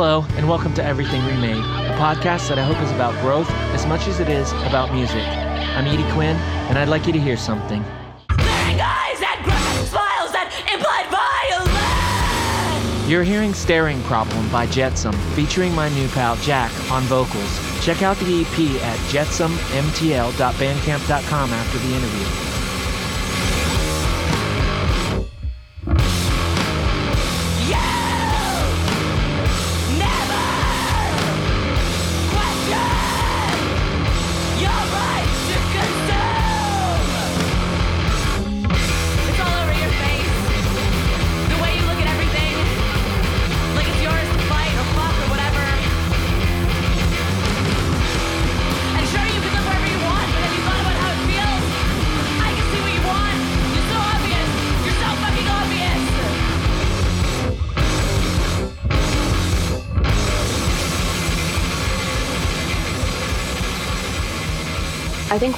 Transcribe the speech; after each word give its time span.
Hello, 0.00 0.24
and 0.36 0.48
welcome 0.48 0.72
to 0.74 0.84
Everything 0.84 1.26
Remade, 1.26 1.56
a 1.56 1.96
podcast 1.98 2.48
that 2.50 2.56
I 2.56 2.62
hope 2.62 2.80
is 2.80 2.92
about 2.92 3.20
growth 3.20 3.50
as 3.74 3.84
much 3.84 4.06
as 4.06 4.20
it 4.20 4.28
is 4.28 4.52
about 4.62 4.94
music. 4.94 5.26
I'm 5.26 5.88
Edie 5.88 6.08
Quinn, 6.12 6.36
and 6.68 6.78
I'd 6.78 6.86
like 6.86 7.08
you 7.08 7.12
to 7.12 7.18
hear 7.18 7.36
something. 7.36 7.82
Glaring 8.28 8.80
eyes 8.80 9.20
and 9.20 9.44
graphic 9.44 9.88
smiles 9.88 10.30
that 10.30 10.52
implied 10.72 11.08
violence! 11.10 13.10
You're 13.10 13.24
hearing 13.24 13.52
Staring 13.52 14.00
Problem 14.04 14.48
by 14.50 14.66
Jetsam, 14.66 15.16
featuring 15.34 15.74
my 15.74 15.88
new 15.88 16.06
pal 16.10 16.36
Jack 16.36 16.70
on 16.92 17.02
vocals. 17.10 17.84
Check 17.84 18.02
out 18.02 18.16
the 18.18 18.42
EP 18.42 18.56
at 18.84 18.98
jetsammtl.bandcamp.com 19.10 21.50
after 21.50 21.78
the 21.78 21.92
interview. 21.92 22.47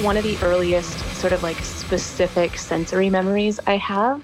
One 0.00 0.16
of 0.16 0.22
the 0.22 0.40
earliest 0.42 1.04
sort 1.14 1.32
of 1.32 1.42
like 1.42 1.64
specific 1.64 2.58
sensory 2.58 3.10
memories 3.10 3.60
I 3.66 3.76
have 3.76 4.22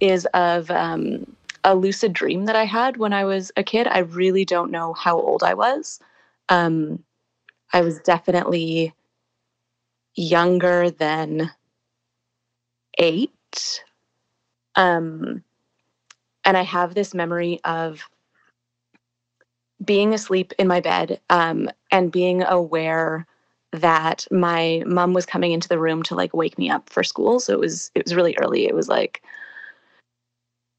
is 0.00 0.26
of 0.34 0.70
um, 0.70 1.36
a 1.64 1.74
lucid 1.74 2.12
dream 2.12 2.46
that 2.46 2.56
I 2.56 2.64
had 2.64 2.96
when 2.96 3.12
I 3.12 3.24
was 3.24 3.52
a 3.56 3.62
kid. 3.62 3.86
I 3.86 4.00
really 4.00 4.44
don't 4.44 4.70
know 4.70 4.92
how 4.92 5.18
old 5.18 5.42
I 5.42 5.54
was. 5.54 6.00
Um, 6.48 7.04
I 7.72 7.80
was 7.80 8.00
definitely 8.00 8.92
younger 10.14 10.90
than 10.90 11.50
eight. 12.98 13.82
Um, 14.76 15.42
and 16.44 16.56
I 16.56 16.62
have 16.62 16.94
this 16.94 17.14
memory 17.14 17.60
of 17.64 18.02
being 19.84 20.14
asleep 20.14 20.52
in 20.58 20.68
my 20.68 20.80
bed 20.80 21.20
um, 21.30 21.70
and 21.90 22.12
being 22.12 22.42
aware 22.42 23.26
that 23.74 24.26
my 24.30 24.84
mom 24.86 25.12
was 25.12 25.26
coming 25.26 25.50
into 25.50 25.68
the 25.68 25.80
room 25.80 26.02
to 26.04 26.14
like 26.14 26.32
wake 26.32 26.56
me 26.58 26.70
up 26.70 26.88
for 26.88 27.02
school. 27.02 27.40
So 27.40 27.52
it 27.52 27.58
was 27.58 27.90
it 27.94 28.04
was 28.04 28.14
really 28.14 28.36
early. 28.38 28.66
It 28.66 28.74
was 28.74 28.88
like 28.88 29.22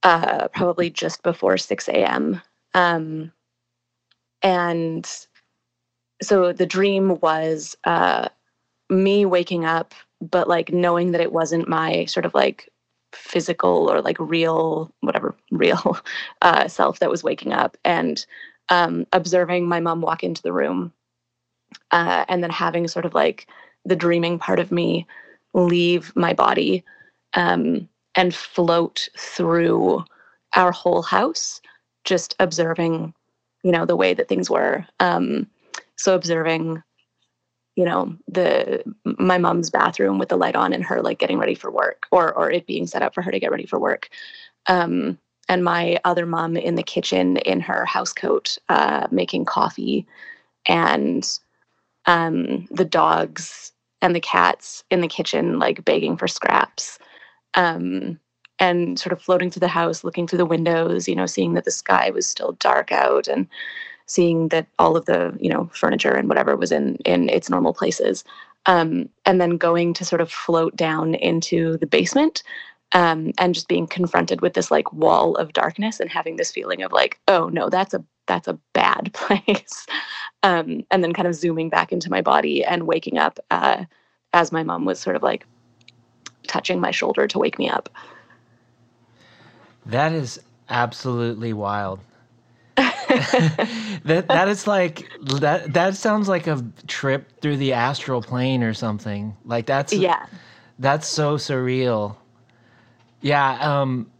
uh, 0.03 0.47
probably 0.50 0.89
just 0.89 1.22
before 1.22 1.57
six 1.57 1.89
a.m. 1.89 2.41
Um, 2.73 3.33
and 4.41 5.09
so 6.22 6.53
the 6.53 6.66
dream 6.66 7.19
was 7.19 7.75
uh, 7.83 8.29
me 8.89 9.25
waking 9.25 9.66
up, 9.66 9.94
but 10.22 10.47
like 10.47 10.72
knowing 10.72 11.12
that 11.12 11.22
it 11.22 11.33
wasn't 11.33 11.67
my 11.67 12.06
sort 12.06 12.25
of 12.25 12.33
like 12.33 12.69
physical 13.13 13.91
or 13.91 14.01
like 14.01 14.19
real 14.19 14.94
whatever 15.01 15.35
real 15.51 15.97
uh, 16.41 16.69
self 16.69 17.00
that 17.00 17.09
was 17.12 17.23
waking 17.25 17.51
up, 17.51 17.75
and 17.83 18.25
um, 18.69 19.06
observing 19.12 19.67
my 19.67 19.81
mom 19.81 20.00
walk 20.00 20.23
into 20.23 20.41
the 20.41 20.53
room 20.53 20.94
uh, 21.91 22.25
and 22.28 22.44
then 22.44 22.50
having 22.50 22.88
sort 22.88 23.06
of 23.06 23.13
like 23.13 23.47
the 23.86 23.96
dreaming 23.96 24.40
part 24.40 24.59
of 24.59 24.72
me 24.72 25.06
leave 25.53 26.16
my 26.16 26.34
body 26.34 26.84
um, 27.34 27.88
and 28.16 28.34
float 28.34 29.08
through 29.18 30.03
our 30.56 30.72
whole 30.72 31.02
house, 31.02 31.62
just 32.03 32.36
observing, 32.40 33.13
you 33.63 33.72
know, 33.72 33.86
the 33.86 33.96
way 33.96 34.13
that 34.13 34.28
things 34.28 34.50
were. 34.50 34.86
Um, 35.00 35.47
so 35.97 36.16
observing, 36.16 36.81
you 37.75 37.86
know, 37.86 38.16
the 38.28 38.84
my 39.03 39.38
mom's 39.38 39.69
bathroom 39.69 40.18
with 40.18 40.30
the 40.30 40.38
light 40.38 40.56
on 40.56 40.74
and 40.74 40.84
her 40.84 41.02
like 41.02 41.19
getting 41.19 41.40
ready 41.40 41.56
for 41.56 41.72
work, 41.72 42.06
or 42.12 42.34
or 42.34 42.52
it 42.52 42.68
being 42.68 42.88
set 42.88 43.02
up 43.02 43.13
for 43.13 43.22
her 43.22 43.31
to 43.31 43.40
get 43.40 43.52
ready 43.52 43.66
for 43.66 43.80
work. 43.80 44.09
Um, 44.68 45.18
and 45.47 45.63
my 45.63 46.00
other 46.06 46.25
mom 46.25 46.57
in 46.57 46.75
the 46.75 46.84
kitchen 46.84 47.38
in 47.38 47.59
her 47.59 47.86
house 47.86 48.13
coat, 48.13 48.57
uh, 48.69 49.07
making 49.12 49.46
coffee, 49.46 50.07
and 50.66 51.40
um, 52.06 52.68
the 52.72 52.86
dogs 52.86 53.72
and 54.02 54.16
the 54.16 54.20
cats 54.20 54.84
in 54.92 55.02
the 55.02 55.08
kitchen, 55.08 55.60
like 55.60 55.86
begging 55.86 56.18
for 56.18 56.28
scraps, 56.28 57.00
um, 57.56 58.20
and 58.60 59.00
sort 59.00 59.14
of 59.14 59.22
floating 59.22 59.50
through 59.50 59.62
the 59.62 59.68
house, 59.68 60.04
looking 60.04 60.28
through 60.28 60.38
the 60.38 60.46
windows, 60.46 61.08
you 61.08 61.16
know, 61.16 61.26
seeing 61.26 61.54
that 61.54 61.66
the 61.66 61.72
sky 61.72 62.10
was 62.12 62.28
still 62.28 62.54
dark 62.54 62.92
out, 62.92 63.28
and 63.28 63.48
seeing 64.06 64.50
that 64.50 64.68
all 64.80 64.96
of 64.96 65.06
the 65.06 65.36
you 65.40 65.50
know 65.50 65.70
furniture 65.74 66.14
and 66.14 66.30
whatever 66.30 66.56
was 66.56 66.72
in 66.72 66.96
in 67.06 67.30
its 67.30 67.50
normal 67.50 67.74
places, 67.74 68.24
um, 68.66 69.10
and 69.26 69.42
then 69.42 69.58
going 69.58 69.94
to 69.94 70.06
sort 70.06 70.22
of 70.22 70.32
float 70.32 70.76
down 70.76 71.16
into 71.16 71.78
the 71.78 71.88
basement. 71.88 72.44
Um, 72.92 73.34
and 73.40 73.54
just 73.54 73.68
being 73.68 73.88
confronted 73.88 74.40
with 74.42 74.54
this 74.54 74.72
like 74.72 74.94
wall 74.94 75.36
of 75.36 75.52
darkness 75.52 76.00
and 76.00 76.10
having 76.10 76.38
this 76.38 76.52
feeling 76.52 76.82
of 76.82 76.94
like, 76.94 77.20
oh 77.28 77.50
no, 77.50 77.70
that's 77.70 77.94
a 77.94 78.06
that's 78.28 78.48
a 78.48 78.60
bad 78.74 79.12
place. 79.14 79.86
Um, 80.45 80.85
and 80.91 81.03
then 81.03 81.11
kind 81.11 81.28
of 81.28 81.33
zooming 81.33 81.69
back 81.69 81.91
into 81.91 82.11
my 82.11 82.22
body 82.22 82.63
and 82.63 82.85
waking 82.85 83.17
up 83.17 83.39
uh, 83.50 83.85
as 84.31 84.51
my 84.51 84.61
mom 84.61 84.85
was 84.85 85.00
sort 85.00 85.16
of 85.16 85.23
like 85.23 85.45
touching 86.47 86.79
my 86.79 86.91
shoulder 86.91 87.28
to 87.28 87.39
wake 87.39 87.57
me 87.57 87.67
up. 87.67 87.89
That 89.88 90.13
is 90.13 90.39
absolutely 90.69 91.53
wild. 91.53 92.00
that 92.78 94.25
that 94.28 94.47
is 94.47 94.67
like 94.67 95.09
that 95.39 95.73
that 95.73 95.95
sounds 95.95 96.28
like 96.28 96.45
a 96.45 96.63
trip 96.85 97.39
through 97.41 97.57
the 97.57 97.73
astral 97.73 98.22
plane 98.22 98.62
or 98.62 98.73
something. 98.73 99.35
Like 99.45 99.66
that's 99.66 99.94
Yeah. 99.94 100.27
That's 100.77 101.07
so 101.07 101.38
surreal. 101.38 102.17
Yeah, 103.22 103.79
um 103.79 104.12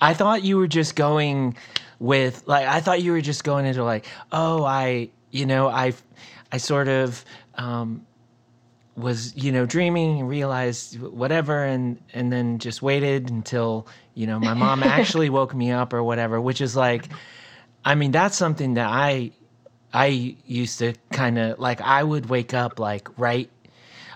I 0.00 0.14
thought 0.14 0.42
you 0.42 0.56
were 0.56 0.66
just 0.66 0.96
going 0.96 1.56
with 1.98 2.42
like 2.46 2.66
I 2.66 2.80
thought 2.80 3.02
you 3.02 3.12
were 3.12 3.20
just 3.20 3.44
going 3.44 3.66
into 3.66 3.84
like, 3.84 4.06
oh, 4.32 4.64
I, 4.64 5.10
you 5.30 5.46
know, 5.46 5.68
I 5.68 5.92
I 6.52 6.58
sort 6.58 6.88
of 6.88 7.24
um 7.54 8.06
was, 8.96 9.34
you 9.36 9.52
know, 9.52 9.64
dreaming 9.66 10.20
and 10.20 10.28
realized 10.28 11.00
whatever 11.00 11.64
and 11.64 12.00
and 12.12 12.32
then 12.32 12.58
just 12.58 12.82
waited 12.82 13.30
until, 13.30 13.86
you 14.14 14.26
know, 14.26 14.38
my 14.38 14.54
mom 14.54 14.82
actually 14.96 15.30
woke 15.30 15.54
me 15.54 15.70
up 15.70 15.92
or 15.92 16.02
whatever, 16.02 16.40
which 16.40 16.60
is 16.60 16.76
like 16.76 17.08
I 17.84 17.94
mean, 17.94 18.10
that's 18.12 18.36
something 18.36 18.74
that 18.74 18.88
I 18.90 19.32
I 19.92 20.36
used 20.46 20.78
to 20.80 20.94
kind 21.10 21.38
of 21.38 21.58
like 21.58 21.80
I 21.80 22.02
would 22.02 22.28
wake 22.28 22.54
up 22.54 22.78
like 22.78 23.08
right 23.18 23.50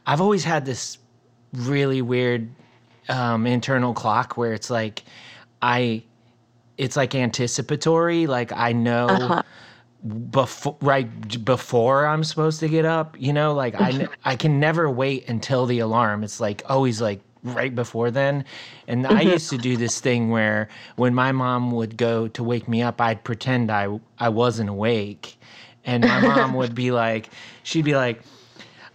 I've 0.07 0.21
always 0.21 0.45
had 0.45 0.67
this 0.67 0.99
really 1.53 2.03
weird 2.03 2.49
um, 3.09 3.47
internal 3.47 3.95
clock 3.95 4.37
where 4.37 4.53
it's 4.53 4.71
like 4.71 5.05
I 5.63 6.03
it's 6.77 6.97
like 6.97 7.15
anticipatory 7.15 8.27
like 8.27 8.53
I 8.53 8.73
know 8.73 9.07
Uh-huh. 9.09 9.43
Before 10.31 10.77
right 10.83 11.45
before 11.45 12.07
I'm 12.07 12.25
supposed 12.25 12.61
to 12.61 12.69
get 12.69 12.85
up 12.85 13.17
you 13.19 13.33
know 13.33 13.55
like 13.55 13.75
I 13.75 14.07
I 14.25 14.37
can 14.37 14.61
never 14.61 14.91
wait 14.91 15.29
until 15.29 15.67
the 15.67 15.79
alarm. 15.79 16.25
It's 16.25 16.41
like 16.41 16.63
always 16.67 17.01
like 17.01 17.21
right 17.43 17.75
before 17.75 18.11
then. 18.11 18.45
And 18.89 19.07
I 19.07 19.21
mm-hmm. 19.21 19.31
used 19.31 19.51
to 19.51 19.59
do 19.59 19.77
this 19.77 20.01
thing 20.01 20.31
where 20.31 20.69
when 20.97 21.15
my 21.15 21.33
mom 21.33 21.71
would 21.73 21.97
go 21.97 22.29
to 22.29 22.43
wake 22.45 22.69
me 22.69 22.83
up 22.83 23.01
I'd 23.01 23.25
pretend 23.25 23.71
I 23.71 24.01
I 24.19 24.29
wasn't 24.29 24.69
awake. 24.69 25.37
And 25.87 26.05
my 26.05 26.21
mom 26.21 26.55
would 26.55 26.75
be 26.75 26.91
like 26.91 27.31
she'd 27.63 27.85
be 27.85 27.95
like 27.95 28.23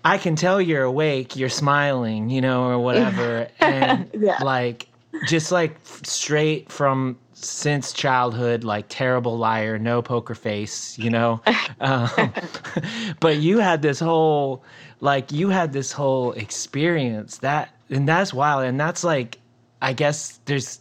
I 0.04 0.18
can 0.18 0.36
tell 0.36 0.62
you're 0.62 0.84
awake, 0.84 1.36
you're 1.36 1.50
smiling, 1.50 2.30
you 2.30 2.42
know, 2.42 2.70
or 2.70 2.80
whatever. 2.80 3.48
And 3.60 4.10
Yeah. 4.20 4.38
like, 4.42 4.88
just 5.28 5.52
like 5.52 5.76
straight 5.84 6.72
from 6.72 7.18
since 7.46 7.94
childhood, 7.94 8.64
like 8.64 8.86
terrible 8.90 9.38
liar, 9.38 9.78
no 9.80 10.02
poker 10.02 10.36
face, 10.36 10.98
you 11.00 11.10
know. 11.10 11.42
um, 11.82 12.10
but 13.20 13.38
you 13.38 13.60
had 13.60 13.82
this 13.82 14.00
whole, 14.00 14.64
like, 15.02 15.32
you 15.32 15.50
had 15.50 15.74
this 15.74 15.92
whole 15.92 16.34
experience 16.34 17.38
that, 17.40 17.70
and 17.90 18.08
that's 18.08 18.34
wild. 18.34 18.64
And 18.66 18.80
that's 18.80 19.04
like, 19.04 19.40
I 19.82 19.94
guess 19.94 20.40
there's 20.46 20.80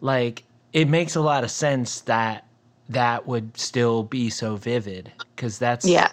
like, 0.00 0.44
it 0.72 0.88
makes 0.88 1.14
a 1.16 1.20
lot 1.20 1.44
of 1.44 1.50
sense 1.50 2.00
that 2.02 2.44
that 2.88 3.26
would 3.26 3.56
still 3.56 4.02
be 4.02 4.30
so 4.30 4.56
vivid 4.56 5.12
because 5.36 5.58
that's 5.58 5.86
Yeah. 5.86 6.10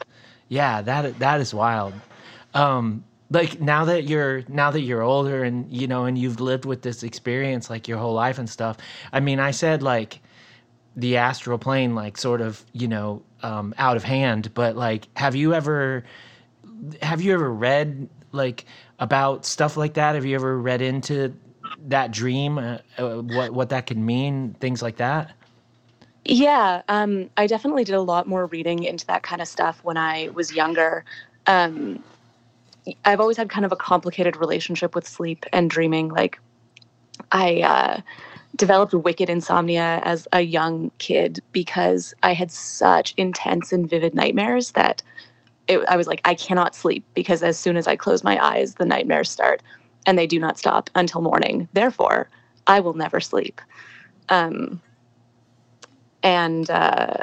yeah 0.49 0.81
that 0.81 1.19
that 1.19 1.39
is 1.41 1.53
wild 1.53 1.93
um 2.53 3.03
like 3.35 3.61
now 3.61 3.85
that 3.85 4.05
you're 4.05 4.43
now 4.47 4.71
that 4.71 4.81
you're 4.81 5.03
older 5.03 5.43
and 5.43 5.71
you 5.71 5.87
know 5.87 6.05
and 6.05 6.17
you've 6.17 6.39
lived 6.39 6.65
with 6.65 6.81
this 6.81 7.03
experience 7.03 7.69
like 7.69 7.87
your 7.87 7.99
whole 7.99 8.13
life 8.13 8.39
and 8.39 8.49
stuff 8.49 8.77
i 9.13 9.19
mean 9.19 9.39
i 9.39 9.51
said 9.51 9.83
like 9.83 10.21
the 10.95 11.17
astral 11.17 11.57
plane 11.59 11.95
like 11.95 12.17
sort 12.17 12.41
of 12.41 12.65
you 12.73 12.87
know 12.87 13.21
um, 13.43 13.75
out 13.77 13.97
of 13.97 14.03
hand 14.03 14.53
but 14.55 14.75
like 14.75 15.07
have 15.17 15.35
you 15.35 15.53
ever 15.53 16.03
have 17.01 17.21
you 17.21 17.33
ever 17.33 17.51
read 17.51 18.09
like 18.31 18.65
about 18.99 19.45
stuff 19.45 19.77
like 19.77 19.95
that 19.95 20.15
have 20.15 20.25
you 20.25 20.35
ever 20.35 20.57
read 20.57 20.81
into 20.81 21.35
that 21.87 22.11
dream 22.11 22.57
uh, 22.57 22.77
uh, 22.97 23.17
what 23.21 23.53
what 23.53 23.69
that 23.69 23.87
could 23.87 23.97
mean 23.97 24.55
things 24.59 24.81
like 24.81 24.97
that 24.97 25.35
Yeah, 26.25 26.81
um, 26.87 27.29
I 27.37 27.47
definitely 27.47 27.83
did 27.83 27.95
a 27.95 28.01
lot 28.01 28.27
more 28.27 28.47
reading 28.47 28.83
into 28.83 29.05
that 29.07 29.23
kind 29.23 29.41
of 29.41 29.47
stuff 29.47 29.83
when 29.83 29.97
I 29.97 30.29
was 30.33 30.53
younger. 30.53 31.05
Um, 31.47 32.03
I've 33.05 33.19
always 33.19 33.37
had 33.37 33.49
kind 33.49 33.65
of 33.65 33.71
a 33.71 33.75
complicated 33.75 34.37
relationship 34.37 34.95
with 34.95 35.07
sleep 35.07 35.45
and 35.53 35.69
dreaming. 35.69 36.09
Like, 36.09 36.39
I 37.31 37.61
uh, 37.61 38.01
developed 38.55 38.93
wicked 38.93 39.29
insomnia 39.29 40.01
as 40.03 40.27
a 40.33 40.41
young 40.41 40.91
kid 40.97 41.41
because 41.51 42.13
I 42.23 42.33
had 42.33 42.51
such 42.51 43.13
intense 43.17 43.71
and 43.71 43.89
vivid 43.89 44.13
nightmares 44.13 44.71
that 44.71 45.01
it, 45.67 45.79
I 45.87 45.97
was 45.97 46.07
like, 46.07 46.21
I 46.25 46.35
cannot 46.35 46.75
sleep 46.75 47.05
because 47.13 47.43
as 47.43 47.57
soon 47.57 47.77
as 47.77 47.87
I 47.87 47.95
close 47.95 48.23
my 48.23 48.43
eyes, 48.43 48.75
the 48.75 48.85
nightmares 48.85 49.29
start 49.29 49.61
and 50.05 50.17
they 50.17 50.27
do 50.27 50.39
not 50.39 50.57
stop 50.57 50.89
until 50.95 51.21
morning. 51.21 51.67
Therefore, 51.73 52.29
I 52.67 52.79
will 52.79 52.93
never 52.93 53.19
sleep. 53.19 53.61
Um, 54.29 54.81
and 56.23 56.69
uh, 56.69 57.17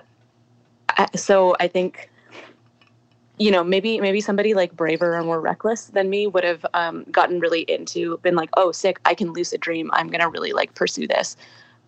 I- 0.91 1.09
so 1.17 1.57
I 1.61 1.69
think 1.69 2.11
you 3.39 3.51
know 3.51 3.65
maybe 3.65 4.01
maybe 4.01 4.21
somebody 4.21 4.55
like 4.55 4.77
braver 4.77 5.17
or 5.17 5.23
more 5.23 5.41
reckless 5.41 5.87
than 5.87 6.11
me 6.11 6.27
would 6.27 6.45
have 6.45 6.65
um, 6.75 7.05
gotten 7.11 7.41
really 7.41 7.63
into 7.63 8.19
been 8.19 8.37
like 8.37 8.51
oh 8.57 8.73
sick 8.73 9.01
I 9.05 9.15
can 9.15 9.33
lucid 9.33 9.61
dream. 9.61 9.91
I'm 9.93 10.09
gonna 10.09 10.29
really 10.29 10.53
like 10.53 10.75
pursue 10.75 11.07
this. 11.07 11.37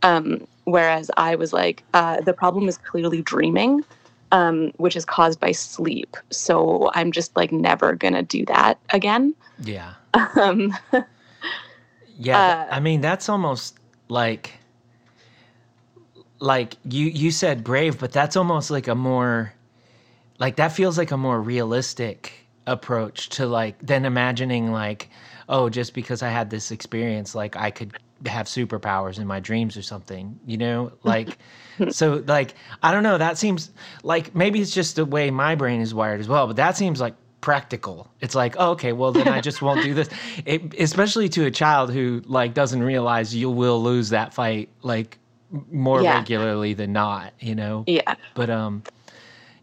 Um, 0.03 0.47
whereas 0.65 1.11
I 1.17 1.35
was 1.37 1.53
like 1.53 1.83
uh, 1.95 2.21
the 2.21 2.33
problem 2.33 2.69
is 2.69 2.79
clearly 2.79 3.23
dreaming 3.23 3.85
um, 4.33 4.73
which 4.79 4.97
is 4.97 5.05
caused 5.05 5.39
by 5.39 5.53
sleep. 5.53 6.17
So 6.31 6.91
I'm 6.95 7.13
just 7.13 7.37
like 7.37 7.53
never 7.53 7.95
gonna 7.95 8.23
do 8.23 8.45
that 8.47 8.79
again. 8.91 9.35
Yeah. 9.63 9.95
Um, 10.37 10.75
Yeah, 12.17 12.39
Uh, 12.39 12.75
I 12.75 12.81
mean 12.81 13.01
that's 13.01 13.29
almost 13.29 13.79
like 14.09 14.53
like 16.39 16.77
you 16.85 17.07
you 17.07 17.31
said 17.31 17.65
brave, 17.65 17.99
but 17.99 18.13
that's 18.13 18.37
almost 18.37 18.71
like 18.71 18.87
a 18.89 18.95
more 18.95 19.53
like 20.39 20.57
that 20.57 20.73
feels 20.73 20.99
like 20.99 21.11
a 21.11 21.17
more 21.17 21.41
realistic 21.41 22.33
approach 22.67 23.29
to 23.29 23.47
like 23.47 23.79
than 23.87 24.05
imagining 24.05 24.73
like 24.73 25.11
oh 25.49 25.69
just 25.69 25.93
because 25.95 26.23
I 26.23 26.31
had 26.31 26.49
this 26.51 26.71
experience 26.71 27.35
like 27.35 27.57
I 27.57 27.71
could 27.71 27.93
have 28.27 28.47
superpowers 28.47 29.19
in 29.19 29.27
my 29.27 29.39
dreams 29.41 29.77
or 29.77 29.83
something, 29.83 30.39
you 30.47 30.57
know? 30.57 30.93
Like 31.05 31.39
so 31.91 32.23
like 32.27 32.55
I 32.83 32.93
don't 32.93 33.03
know, 33.03 33.19
that 33.19 33.37
seems 33.39 33.71
like 34.03 34.35
maybe 34.35 34.61
it's 34.61 34.73
just 34.73 34.97
the 34.97 35.05
way 35.05 35.31
my 35.31 35.55
brain 35.55 35.81
is 35.81 35.93
wired 35.93 36.21
as 36.21 36.29
well, 36.29 36.47
but 36.47 36.57
that 36.57 36.77
seems 36.77 37.01
like 37.01 37.15
practical. 37.43 38.09
It's 38.23 38.35
like, 38.35 38.57
oh, 38.59 38.71
okay, 38.71 38.93
well 38.95 39.13
then 39.13 39.29
I 39.29 39.41
just 39.43 39.61
won't 39.61 39.83
do 39.83 39.93
this. 39.93 40.09
It, 40.47 40.75
especially 40.81 41.29
to 41.31 41.45
a 41.45 41.51
child 41.51 41.93
who 41.93 42.23
like 42.27 42.55
doesn't 42.55 42.83
realize 42.83 43.35
you 43.35 43.51
will 43.51 43.83
lose 43.83 44.09
that 44.11 44.33
fight 44.33 44.71
like 44.83 45.19
more 45.71 46.01
Yeah. 46.03 46.17
regularly 46.19 46.73
than 46.75 46.93
not, 46.95 47.35
you 47.41 47.55
know. 47.55 47.85
yeah 47.87 48.15
But 48.35 48.49
um, 48.51 48.83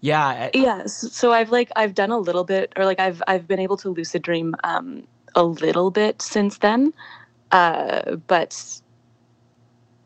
yeah, 0.02 0.26
I- 0.26 0.52
yeah 0.54 0.86
so 0.86 1.32
i've 1.32 1.52
like 1.52 1.72
i've 1.76 1.94
done 1.94 2.12
a 2.12 2.18
little 2.18 2.44
bit 2.44 2.74
or 2.76 2.86
like 2.86 3.00
i've 3.00 3.22
i've 3.28 3.48
been 3.48 3.60
able 3.60 3.78
to 3.78 3.90
lucid 3.90 4.22
dream 4.22 4.56
um 4.64 5.08
a 5.36 5.44
little 5.44 5.92
bit 5.92 6.22
since 6.22 6.58
then 6.58 6.94
uh 7.52 8.16
but 8.28 8.82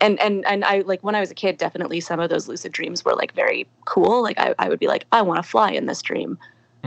and 0.01 0.19
and 0.19 0.45
and 0.45 0.63
i 0.65 0.81
like 0.81 1.03
when 1.03 1.15
i 1.15 1.19
was 1.19 1.31
a 1.31 1.35
kid 1.35 1.57
definitely 1.57 1.99
some 1.99 2.19
of 2.19 2.29
those 2.29 2.47
lucid 2.47 2.71
dreams 2.71 3.03
were 3.03 3.15
like 3.15 3.33
very 3.33 3.65
cool 3.85 4.21
like 4.21 4.37
i, 4.37 4.53
I 4.59 4.69
would 4.69 4.79
be 4.79 4.87
like 4.87 5.05
i 5.11 5.21
want 5.21 5.41
to 5.43 5.49
fly 5.49 5.71
in 5.71 5.85
this 5.85 6.01
dream 6.01 6.37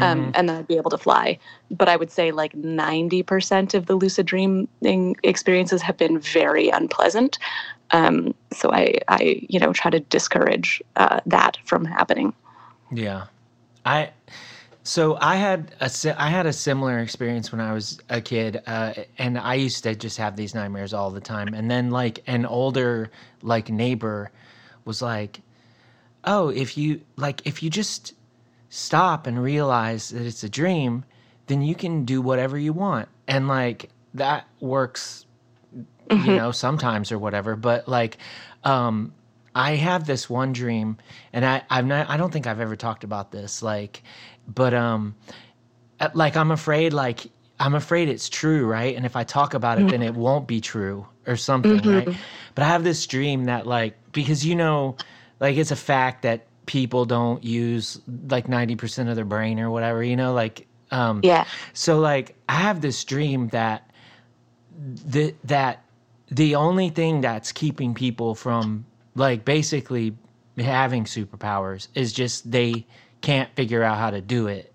um, 0.00 0.26
mhm. 0.26 0.32
and 0.34 0.48
then 0.48 0.56
I'd 0.58 0.68
be 0.68 0.76
able 0.76 0.90
to 0.90 0.98
fly. 0.98 1.38
But 1.70 1.88
I 1.88 1.96
would 1.96 2.10
say 2.10 2.30
like 2.30 2.52
90% 2.52 3.74
of 3.74 3.86
the 3.86 3.96
lucid 3.96 4.26
dreaming 4.26 5.16
experiences 5.22 5.82
have 5.82 5.96
been 5.96 6.18
very 6.20 6.68
unpleasant. 6.68 7.38
Um, 7.90 8.34
so 8.52 8.70
I, 8.70 8.98
I, 9.08 9.44
you 9.48 9.58
know, 9.58 9.72
try 9.72 9.90
to 9.90 10.00
discourage 10.00 10.82
uh, 10.96 11.20
that 11.26 11.58
from 11.64 11.84
happening. 11.84 12.32
Yeah, 12.92 13.26
I. 13.84 14.10
So 14.82 15.18
I 15.20 15.36
had 15.36 15.74
a 15.80 15.90
I 16.18 16.28
had 16.28 16.46
a 16.46 16.52
similar 16.52 16.98
experience 17.00 17.52
when 17.52 17.60
I 17.60 17.72
was 17.74 18.00
a 18.08 18.20
kid, 18.20 18.62
uh, 18.66 18.94
and 19.18 19.38
I 19.38 19.54
used 19.54 19.82
to 19.84 19.94
just 19.94 20.16
have 20.16 20.36
these 20.36 20.54
nightmares 20.54 20.94
all 20.94 21.10
the 21.10 21.20
time. 21.20 21.52
And 21.52 21.70
then 21.70 21.90
like 21.90 22.22
an 22.26 22.46
older 22.46 23.10
like 23.42 23.68
neighbor 23.68 24.30
was 24.84 25.02
like, 25.02 25.42
"Oh, 26.24 26.48
if 26.48 26.78
you 26.78 27.02
like 27.16 27.46
if 27.46 27.62
you 27.62 27.68
just 27.68 28.14
stop 28.70 29.26
and 29.26 29.42
realize 29.42 30.08
that 30.10 30.24
it's 30.24 30.42
a 30.42 30.48
dream, 30.48 31.04
then 31.48 31.60
you 31.60 31.74
can 31.74 32.04
do 32.06 32.22
whatever 32.22 32.56
you 32.56 32.72
want." 32.72 33.08
And 33.26 33.46
like 33.48 33.90
that 34.14 34.46
works 34.60 35.26
you 36.10 36.36
know 36.36 36.50
sometimes 36.50 37.12
or 37.12 37.18
whatever 37.18 37.54
but 37.56 37.86
like 37.88 38.16
um 38.64 39.12
i 39.58 39.72
have 39.74 40.06
this 40.06 40.30
one 40.30 40.52
dream 40.52 40.96
and 41.32 41.44
i 41.44 41.62
i'm 41.68 41.88
not 41.88 42.08
i 42.08 42.16
don't 42.16 42.32
think 42.32 42.46
i've 42.46 42.60
ever 42.60 42.76
talked 42.76 43.04
about 43.04 43.32
this 43.32 43.62
like 43.62 44.02
but 44.46 44.72
um 44.72 45.14
uh, 46.00 46.08
like 46.14 46.36
i'm 46.36 46.50
afraid 46.50 46.92
like 46.92 47.26
i'm 47.60 47.74
afraid 47.74 48.08
it's 48.08 48.28
true 48.28 48.64
right? 48.64 48.94
And 48.96 49.04
if 49.04 49.16
i 49.16 49.24
talk 49.24 49.52
about 49.54 49.78
it 49.78 49.88
then 49.90 50.02
it 50.02 50.14
won't 50.14 50.46
be 50.46 50.60
true 50.60 51.06
or 51.26 51.36
something 51.36 51.82
right? 51.82 52.08
But 52.54 52.62
i 52.64 52.68
have 52.68 52.84
this 52.84 53.06
dream 53.06 53.44
that 53.46 53.66
like 53.66 53.94
because 54.12 54.46
you 54.46 54.54
know 54.54 54.96
like 55.40 55.56
it's 55.56 55.72
a 55.72 55.76
fact 55.76 56.22
that 56.22 56.46
people 56.66 57.04
don't 57.04 57.42
use 57.42 58.00
like 58.28 58.46
90% 58.46 59.08
of 59.08 59.16
their 59.16 59.24
brain 59.24 59.58
or 59.58 59.70
whatever 59.70 60.02
you 60.04 60.16
know 60.16 60.32
like 60.34 60.66
um 60.90 61.20
Yeah. 61.24 61.44
so 61.72 61.98
like 61.98 62.36
I 62.48 62.54
have 62.54 62.80
this 62.80 63.04
dream 63.04 63.48
that 63.48 63.90
the 64.78 65.34
that 65.44 65.82
the 66.30 66.54
only 66.54 66.90
thing 66.90 67.22
that's 67.22 67.52
keeping 67.52 67.94
people 67.94 68.34
from 68.34 68.84
like 69.18 69.44
basically 69.44 70.16
having 70.56 71.04
superpowers 71.04 71.88
is 71.94 72.12
just 72.12 72.50
they 72.50 72.86
can't 73.20 73.54
figure 73.54 73.82
out 73.82 73.98
how 73.98 74.10
to 74.10 74.20
do 74.20 74.46
it. 74.46 74.72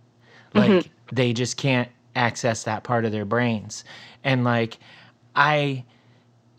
Like 0.54 0.70
mm-hmm. 0.70 1.16
they 1.16 1.34
just 1.34 1.58
can't 1.58 1.90
access 2.16 2.64
that 2.64 2.84
part 2.84 3.06
of 3.06 3.12
their 3.12 3.26
brains. 3.26 3.84
And 4.24 4.44
like 4.44 4.78
I 5.36 5.86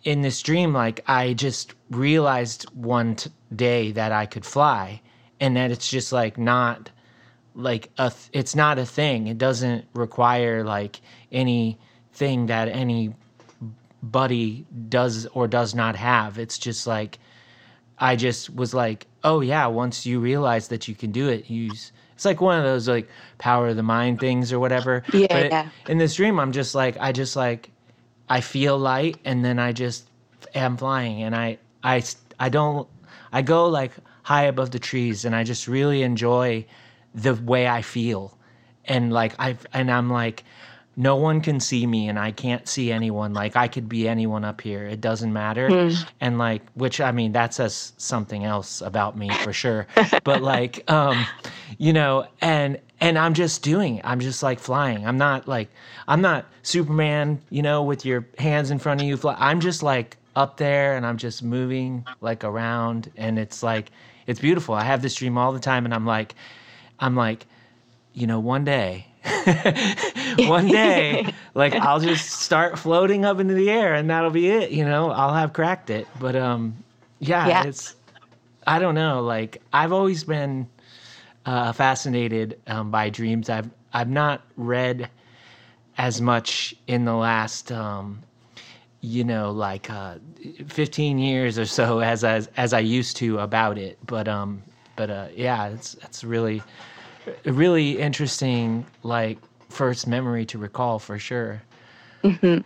in 0.02 0.22
this 0.22 0.42
dream 0.42 0.72
like 0.72 1.00
I 1.06 1.34
just 1.34 1.74
realized 1.90 2.64
one 2.74 3.16
t- 3.16 3.30
day 3.54 3.92
that 3.92 4.12
I 4.12 4.26
could 4.26 4.44
fly 4.44 5.00
and 5.40 5.56
that 5.56 5.70
it's 5.70 5.88
just 5.88 6.12
like 6.12 6.36
not 6.36 6.90
like 7.54 7.90
a 7.98 8.10
th- 8.10 8.30
it's 8.32 8.54
not 8.54 8.78
a 8.78 8.84
thing 8.84 9.28
it 9.28 9.38
doesn't 9.38 9.86
require 9.94 10.64
like 10.64 11.00
anything 11.32 12.46
that 12.46 12.68
anybody 12.68 14.66
does 14.88 15.26
or 15.26 15.48
does 15.48 15.74
not 15.74 15.96
have 15.96 16.38
it's 16.38 16.58
just 16.58 16.86
like 16.86 17.18
i 17.98 18.16
just 18.16 18.54
was 18.54 18.74
like 18.74 19.06
oh 19.24 19.40
yeah 19.40 19.66
once 19.66 20.04
you 20.06 20.20
realize 20.20 20.68
that 20.68 20.88
you 20.88 20.94
can 20.94 21.10
do 21.12 21.28
it 21.28 21.48
use 21.50 21.92
it's 22.14 22.24
like 22.24 22.40
one 22.40 22.58
of 22.58 22.64
those 22.64 22.88
like 22.88 23.08
power 23.38 23.68
of 23.68 23.76
the 23.76 23.82
mind 23.82 24.20
things 24.20 24.52
or 24.52 24.58
whatever 24.58 25.02
Yeah, 25.12 25.26
but 25.30 25.50
yeah. 25.50 25.68
in 25.88 25.98
this 25.98 26.14
dream 26.14 26.38
i'm 26.38 26.52
just 26.52 26.74
like 26.74 26.96
i 27.00 27.12
just 27.12 27.36
like 27.36 27.70
i 28.28 28.40
feel 28.40 28.78
light 28.78 29.18
and 29.24 29.44
then 29.44 29.58
i 29.58 29.72
just 29.72 30.08
am 30.54 30.76
flying 30.76 31.22
and 31.22 31.34
i 31.34 31.58
i 31.82 32.02
i 32.38 32.48
don't 32.48 32.88
i 33.32 33.42
go 33.42 33.68
like 33.68 33.92
high 34.22 34.44
above 34.44 34.70
the 34.70 34.78
trees 34.78 35.24
and 35.24 35.34
i 35.34 35.44
just 35.44 35.68
really 35.68 36.02
enjoy 36.02 36.64
the 37.14 37.34
way 37.34 37.68
I 37.68 37.82
feel. 37.82 38.36
And 38.86 39.12
like 39.12 39.34
I 39.38 39.56
and 39.72 39.90
I'm 39.90 40.10
like 40.10 40.44
no 40.96 41.16
one 41.16 41.40
can 41.40 41.58
see 41.60 41.86
me 41.86 42.08
and 42.08 42.18
I 42.18 42.30
can't 42.30 42.68
see 42.68 42.92
anyone. 42.92 43.32
Like 43.34 43.56
I 43.56 43.68
could 43.68 43.88
be 43.88 44.08
anyone 44.08 44.44
up 44.44 44.60
here. 44.60 44.86
It 44.86 45.00
doesn't 45.00 45.32
matter. 45.32 45.68
And 46.20 46.38
like 46.38 46.62
which 46.74 47.00
I 47.00 47.12
mean 47.12 47.32
that 47.32 47.54
says 47.54 47.92
something 47.96 48.44
else 48.44 48.80
about 48.80 49.16
me 49.16 49.30
for 49.30 49.52
sure. 49.52 49.86
but 50.24 50.42
like 50.42 50.88
um 50.90 51.26
you 51.78 51.92
know 51.92 52.26
and 52.40 52.78
and 53.00 53.18
I'm 53.18 53.34
just 53.34 53.62
doing 53.62 53.96
it. 53.96 54.04
I'm 54.04 54.20
just 54.20 54.42
like 54.42 54.58
flying. 54.60 55.06
I'm 55.06 55.18
not 55.18 55.48
like 55.48 55.68
I'm 56.06 56.20
not 56.20 56.46
Superman, 56.62 57.40
you 57.50 57.62
know, 57.62 57.82
with 57.82 58.04
your 58.04 58.26
hands 58.38 58.70
in 58.70 58.78
front 58.78 59.00
of 59.00 59.06
you 59.06 59.16
fly. 59.16 59.36
I'm 59.38 59.60
just 59.60 59.82
like 59.82 60.16
up 60.36 60.56
there 60.56 60.96
and 60.96 61.04
I'm 61.06 61.16
just 61.16 61.42
moving 61.42 62.04
like 62.20 62.44
around 62.44 63.10
and 63.16 63.38
it's 63.38 63.62
like 63.62 63.90
it's 64.26 64.40
beautiful. 64.40 64.74
I 64.74 64.84
have 64.84 65.02
this 65.02 65.14
dream 65.16 65.36
all 65.38 65.52
the 65.52 65.60
time 65.60 65.84
and 65.84 65.92
I'm 65.92 66.06
like 66.06 66.34
I'm 67.00 67.16
like, 67.16 67.46
you 68.12 68.28
know, 68.28 68.38
one 68.38 68.64
day, 68.64 69.08
one 70.38 70.70
day, 70.70 71.34
like 71.54 71.76
I'll 71.80 72.00
just 72.00 72.40
start 72.40 72.78
floating 72.78 73.24
up 73.24 73.40
into 73.40 73.54
the 73.54 73.70
air 73.70 73.94
and 73.94 74.10
that'll 74.10 74.30
be 74.30 74.48
it. 74.48 74.70
You 74.70 74.84
know, 74.84 75.10
I'll 75.10 75.34
have 75.34 75.52
cracked 75.52 75.90
it. 75.90 76.08
But 76.18 76.36
um, 76.36 76.84
yeah, 77.18 77.48
Yeah. 77.48 77.62
it's, 77.62 77.94
I 78.66 78.78
don't 78.78 78.94
know. 78.94 79.22
Like 79.22 79.62
I've 79.72 79.92
always 79.92 80.24
been 80.24 80.68
uh, 81.46 81.72
fascinated 81.72 82.60
um, 82.66 82.90
by 82.90 83.10
dreams. 83.10 83.48
I've 83.50 83.70
I've 83.92 84.10
not 84.10 84.42
read 84.56 85.10
as 85.98 86.20
much 86.20 86.74
in 86.86 87.04
the 87.04 87.14
last 87.14 87.70
um, 87.72 88.22
you 89.00 89.24
know, 89.24 89.50
like 89.50 89.90
uh, 89.90 90.16
15 90.66 91.18
years 91.18 91.58
or 91.58 91.66
so 91.66 92.00
as 92.00 92.24
as 92.24 92.48
as 92.56 92.72
I 92.72 92.80
used 92.80 93.16
to 93.18 93.38
about 93.38 93.78
it. 93.78 93.98
But 94.06 94.28
um, 94.28 94.62
but 94.96 95.10
uh, 95.10 95.28
yeah, 95.34 95.68
it's 95.68 95.94
it's 96.02 96.24
really 96.24 96.62
a 97.44 97.52
really 97.52 97.98
interesting 97.98 98.86
like 99.02 99.38
first 99.68 100.06
memory 100.06 100.44
to 100.46 100.58
recall 100.58 100.98
for 100.98 101.18
sure. 101.18 101.62
hmm 102.22 102.58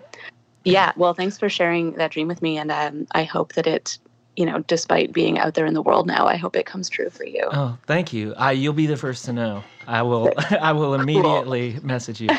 Yeah. 0.64 0.92
Well, 0.96 1.14
thanks 1.14 1.38
for 1.38 1.48
sharing 1.48 1.92
that 1.92 2.10
dream 2.10 2.28
with 2.28 2.42
me, 2.42 2.58
and 2.58 2.70
um, 2.70 3.06
I 3.12 3.24
hope 3.24 3.54
that 3.54 3.66
it, 3.66 3.98
you 4.36 4.44
know, 4.46 4.60
despite 4.60 5.12
being 5.12 5.38
out 5.38 5.54
there 5.54 5.66
in 5.66 5.74
the 5.74 5.82
world 5.82 6.06
now, 6.06 6.26
I 6.26 6.36
hope 6.36 6.56
it 6.56 6.66
comes 6.66 6.88
true 6.88 7.10
for 7.10 7.24
you. 7.24 7.48
Oh, 7.50 7.78
thank 7.86 8.12
you. 8.12 8.34
I, 8.34 8.52
you'll 8.52 8.72
be 8.74 8.86
the 8.86 8.96
first 8.96 9.24
to 9.26 9.32
know. 9.32 9.64
I 9.86 10.02
will. 10.02 10.32
I 10.60 10.72
will 10.72 10.94
immediately 10.94 11.78
message 11.82 12.20
you. 12.20 12.30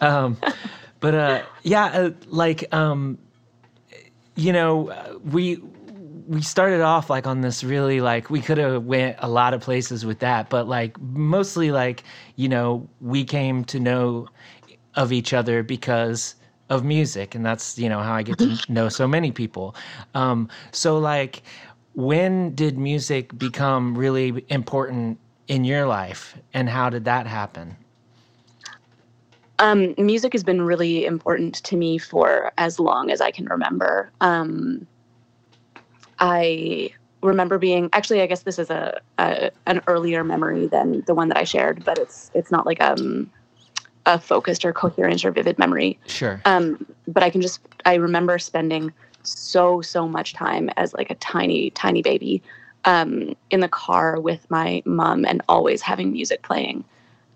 Um, 0.00 0.36
but 1.00 1.14
uh, 1.14 1.42
yeah, 1.62 1.86
uh, 1.86 2.10
like 2.28 2.72
um, 2.74 3.18
you 4.36 4.52
know, 4.52 5.18
we 5.24 5.60
we 6.30 6.42
started 6.42 6.80
off 6.80 7.10
like 7.10 7.26
on 7.26 7.40
this 7.40 7.64
really 7.64 8.00
like 8.00 8.30
we 8.30 8.40
could 8.40 8.56
have 8.56 8.84
went 8.84 9.16
a 9.18 9.28
lot 9.28 9.52
of 9.52 9.60
places 9.60 10.06
with 10.06 10.20
that, 10.20 10.48
but 10.48 10.68
like 10.68 10.98
mostly 11.00 11.72
like 11.72 12.04
you 12.36 12.48
know 12.48 12.88
we 13.00 13.24
came 13.24 13.64
to 13.64 13.80
know 13.80 14.28
of 14.94 15.12
each 15.12 15.34
other 15.34 15.64
because 15.64 16.36
of 16.68 16.84
music, 16.84 17.34
and 17.34 17.44
that's 17.44 17.76
you 17.76 17.88
know 17.88 17.98
how 17.98 18.12
I 18.12 18.22
get 18.22 18.38
to 18.38 18.56
know 18.68 18.88
so 18.88 19.08
many 19.08 19.32
people. 19.32 19.74
Um, 20.14 20.48
so 20.70 20.98
like, 20.98 21.42
when 21.94 22.54
did 22.54 22.78
music 22.78 23.36
become 23.36 23.98
really 23.98 24.44
important 24.50 25.18
in 25.48 25.64
your 25.64 25.84
life, 25.86 26.38
and 26.54 26.68
how 26.68 26.90
did 26.90 27.06
that 27.06 27.26
happen? 27.26 27.76
Um, 29.58 29.96
music 29.98 30.32
has 30.32 30.44
been 30.44 30.62
really 30.62 31.06
important 31.06 31.56
to 31.64 31.76
me 31.76 31.98
for 31.98 32.52
as 32.56 32.78
long 32.78 33.10
as 33.10 33.20
I 33.20 33.32
can 33.32 33.46
remember. 33.46 34.12
Um, 34.20 34.86
I 36.20 36.90
remember 37.22 37.58
being 37.58 37.88
actually, 37.92 38.22
I 38.22 38.26
guess 38.26 38.42
this 38.42 38.58
is 38.58 38.70
a, 38.70 39.00
a 39.18 39.50
an 39.66 39.80
earlier 39.86 40.24
memory 40.24 40.66
than 40.66 41.02
the 41.06 41.14
one 41.14 41.28
that 41.28 41.36
I 41.36 41.44
shared, 41.44 41.84
but 41.84 41.98
it's 41.98 42.30
it's 42.34 42.50
not 42.50 42.66
like 42.66 42.80
um, 42.82 43.30
a 44.06 44.18
focused 44.18 44.64
or 44.64 44.72
coherent 44.72 45.24
or 45.24 45.30
vivid 45.30 45.58
memory. 45.58 45.98
Sure. 46.06 46.40
Um, 46.44 46.86
but 47.08 47.22
I 47.22 47.30
can 47.30 47.40
just 47.40 47.60
I 47.84 47.94
remember 47.94 48.38
spending 48.38 48.92
so 49.22 49.80
so 49.80 50.08
much 50.08 50.32
time 50.32 50.70
as 50.76 50.94
like 50.94 51.10
a 51.10 51.14
tiny 51.16 51.70
tiny 51.70 52.02
baby 52.02 52.42
um, 52.84 53.34
in 53.50 53.60
the 53.60 53.68
car 53.68 54.20
with 54.20 54.50
my 54.50 54.82
mom 54.86 55.24
and 55.24 55.42
always 55.48 55.82
having 55.82 56.12
music 56.12 56.42
playing. 56.42 56.84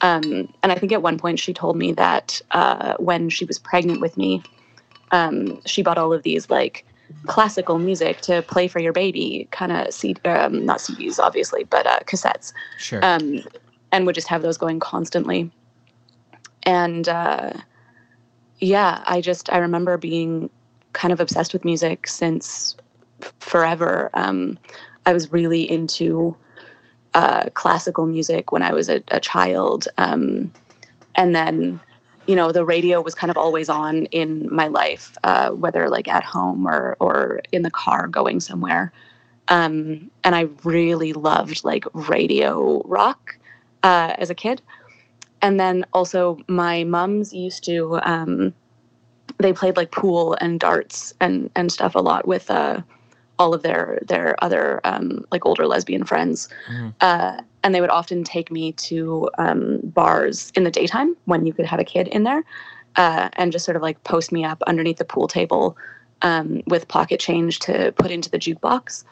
Um, 0.01 0.53
and 0.63 0.73
I 0.73 0.75
think 0.75 0.93
at 0.93 1.03
one 1.03 1.19
point 1.19 1.39
she 1.39 1.55
told 1.55 1.77
me 1.77 1.93
that 1.93 2.41
uh, 2.51 2.95
when 2.99 3.31
she 3.31 3.45
was 3.45 3.59
pregnant 3.59 4.01
with 4.01 4.17
me, 4.17 4.43
um, 5.13 5.61
she 5.65 5.83
bought 5.83 5.99
all 5.99 6.13
of 6.13 6.23
these 6.23 6.51
like 6.51 6.85
classical 7.27 7.79
music 7.79 8.21
to 8.23 8.43
play 8.43 8.69
for 8.69 8.79
your 8.81 8.93
baby, 8.93 9.49
kind 9.51 9.73
of 9.73 9.93
C- 9.93 10.17
um, 10.25 10.65
not 10.65 10.79
CDs 10.79 11.19
obviously, 11.19 11.65
but 11.65 11.87
uh, 11.87 12.01
cassettes 12.01 12.53
Sure. 12.79 13.05
um, 13.05 13.41
and 13.93 14.07
would 14.07 14.15
just 14.15 14.29
have 14.29 14.43
those 14.43 14.59
going 14.59 14.81
constantly. 14.81 15.51
And 16.65 17.09
uh, 17.09 17.53
yeah, 18.59 19.03
I 19.07 19.21
just 19.21 19.53
I 19.53 19.59
remember 19.59 19.97
being 19.97 20.51
kind 20.93 21.13
of 21.13 21.21
obsessed 21.21 21.53
with 21.53 21.65
music 21.65 22.07
since 22.07 22.77
forever. 23.41 24.11
Um, 24.15 24.59
I 25.07 25.13
was 25.13 25.33
really 25.33 25.71
into 25.71 26.37
uh, 27.15 27.51
classical 27.55 28.07
music 28.07 28.53
when 28.53 28.63
I 28.63 28.73
was 28.73 28.89
a, 28.89 29.03
a 29.09 29.21
child, 29.21 29.87
um, 29.99 30.53
and 31.15 31.35
then 31.35 31.81
you 32.27 32.37
know 32.37 32.53
the 32.53 32.65
radio 32.65 33.01
was 33.01 33.15
kind 33.15 33.31
of 33.31 33.37
always 33.37 33.69
on 33.69 34.07
in 34.07 34.49
my 34.55 34.69
life, 34.69 35.17
uh, 35.25 35.51
whether 35.51 35.89
like 35.89 36.09
at 36.09 36.25
home 36.25 36.67
or 36.67 36.97
or 37.01 37.41
in 37.53 37.63
the 37.63 37.71
car 37.71 38.07
going 38.09 38.41
somewhere. 38.41 38.93
Um, 39.49 40.11
and 40.25 40.35
I 40.35 40.49
really 40.65 41.13
loved 41.13 41.65
like 41.65 41.85
radio 41.93 42.83
rock 42.87 43.37
uh, 43.83 44.15
as 44.19 44.31
a 44.31 44.35
kid. 44.35 44.63
And 45.43 45.61
then 45.61 45.85
also 45.93 46.39
my 46.49 46.85
mums 46.85 47.35
used 47.35 47.65
to 47.65 48.01
um, 48.03 48.55
they 49.39 49.53
played 49.53 49.77
like 49.77 49.91
pool 49.91 50.37
and 50.41 50.59
darts 50.59 51.13
and 51.21 51.51
and 51.55 51.71
stuff 51.71 51.95
a 51.95 52.01
lot 52.01 52.27
with 52.27 52.51
uh, 52.51 52.81
all 53.39 53.55
of 53.55 53.63
their 53.63 53.99
their 54.07 54.37
other 54.43 54.81
um, 54.85 55.25
like 55.31 55.45
older 55.47 55.67
lesbian 55.67 56.05
friends. 56.05 56.49
Mhm. 56.71 56.95
Uh, 57.01 57.41
and 57.63 57.75
they 57.75 57.81
would 57.81 57.91
often 57.91 58.25
take 58.25 58.51
me 58.51 58.73
to 58.73 59.31
um, 59.39 59.81
bars 59.83 60.53
in 60.55 60.65
the 60.65 60.71
daytime 60.71 61.17
when 61.25 61.47
you 61.47 61.53
could 61.53 61.67
have 61.67 61.81
a 61.81 61.85
kid 61.85 62.09
in 62.09 62.25
there, 62.25 62.45
uh, 62.97 63.29
and 63.35 63.53
just 63.53 63.65
sort 63.65 63.77
of 63.77 63.83
like 63.83 64.03
post 64.05 64.33
me 64.33 64.45
up 64.45 64.63
underneath 64.67 64.99
the 64.99 65.05
pool 65.05 65.27
table 65.27 65.77
um, 66.23 66.63
with 66.67 66.89
pocket 66.89 67.21
change 67.21 67.59
to 67.61 67.93
put 67.93 68.11
into 68.11 68.31
the 68.31 68.39
jukebox. 68.39 69.05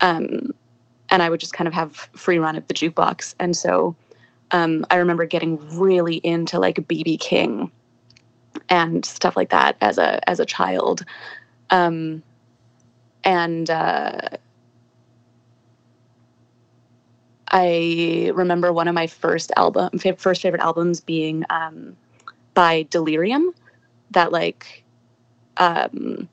Um, 0.00 0.52
and 1.10 1.22
I 1.22 1.30
would 1.30 1.40
just 1.40 1.52
kind 1.52 1.66
of 1.68 1.74
have 1.74 1.94
free 2.14 2.38
run 2.38 2.56
of 2.56 2.66
the 2.66 2.74
jukebox. 2.74 3.34
And 3.40 3.56
so 3.56 3.96
um, 4.50 4.84
I 4.90 4.96
remember 4.96 5.24
getting 5.26 5.58
really 5.78 6.16
into 6.16 6.58
like 6.58 6.76
BB 6.76 7.20
King 7.20 7.70
and 8.68 9.04
stuff 9.04 9.36
like 9.36 9.50
that 9.50 9.76
as 9.80 9.98
a 9.98 10.26
as 10.28 10.40
a 10.40 10.46
child. 10.46 11.04
Um, 11.70 12.22
and 13.24 13.68
uh, 13.70 14.20
I 17.50 18.30
remember 18.34 18.72
one 18.72 18.88
of 18.88 18.94
my 18.94 19.06
first 19.06 19.52
album, 19.56 19.98
first 20.18 20.42
favorite 20.42 20.62
albums 20.62 21.00
being 21.00 21.44
um, 21.50 21.96
by 22.54 22.84
Delerium, 22.84 23.52
that 24.10 24.32
like 24.32 24.84
um, 25.56 26.28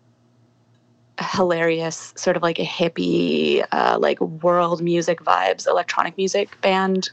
hilarious 1.19 2.13
sort 2.17 2.35
of 2.35 2.43
like 2.43 2.59
a 2.59 2.65
hippie, 2.65 3.65
uh, 3.71 3.97
like 3.99 4.19
world 4.19 4.81
music 4.81 5.19
vibes, 5.21 5.67
electronic 5.67 6.17
music 6.17 6.59
band 6.61 7.09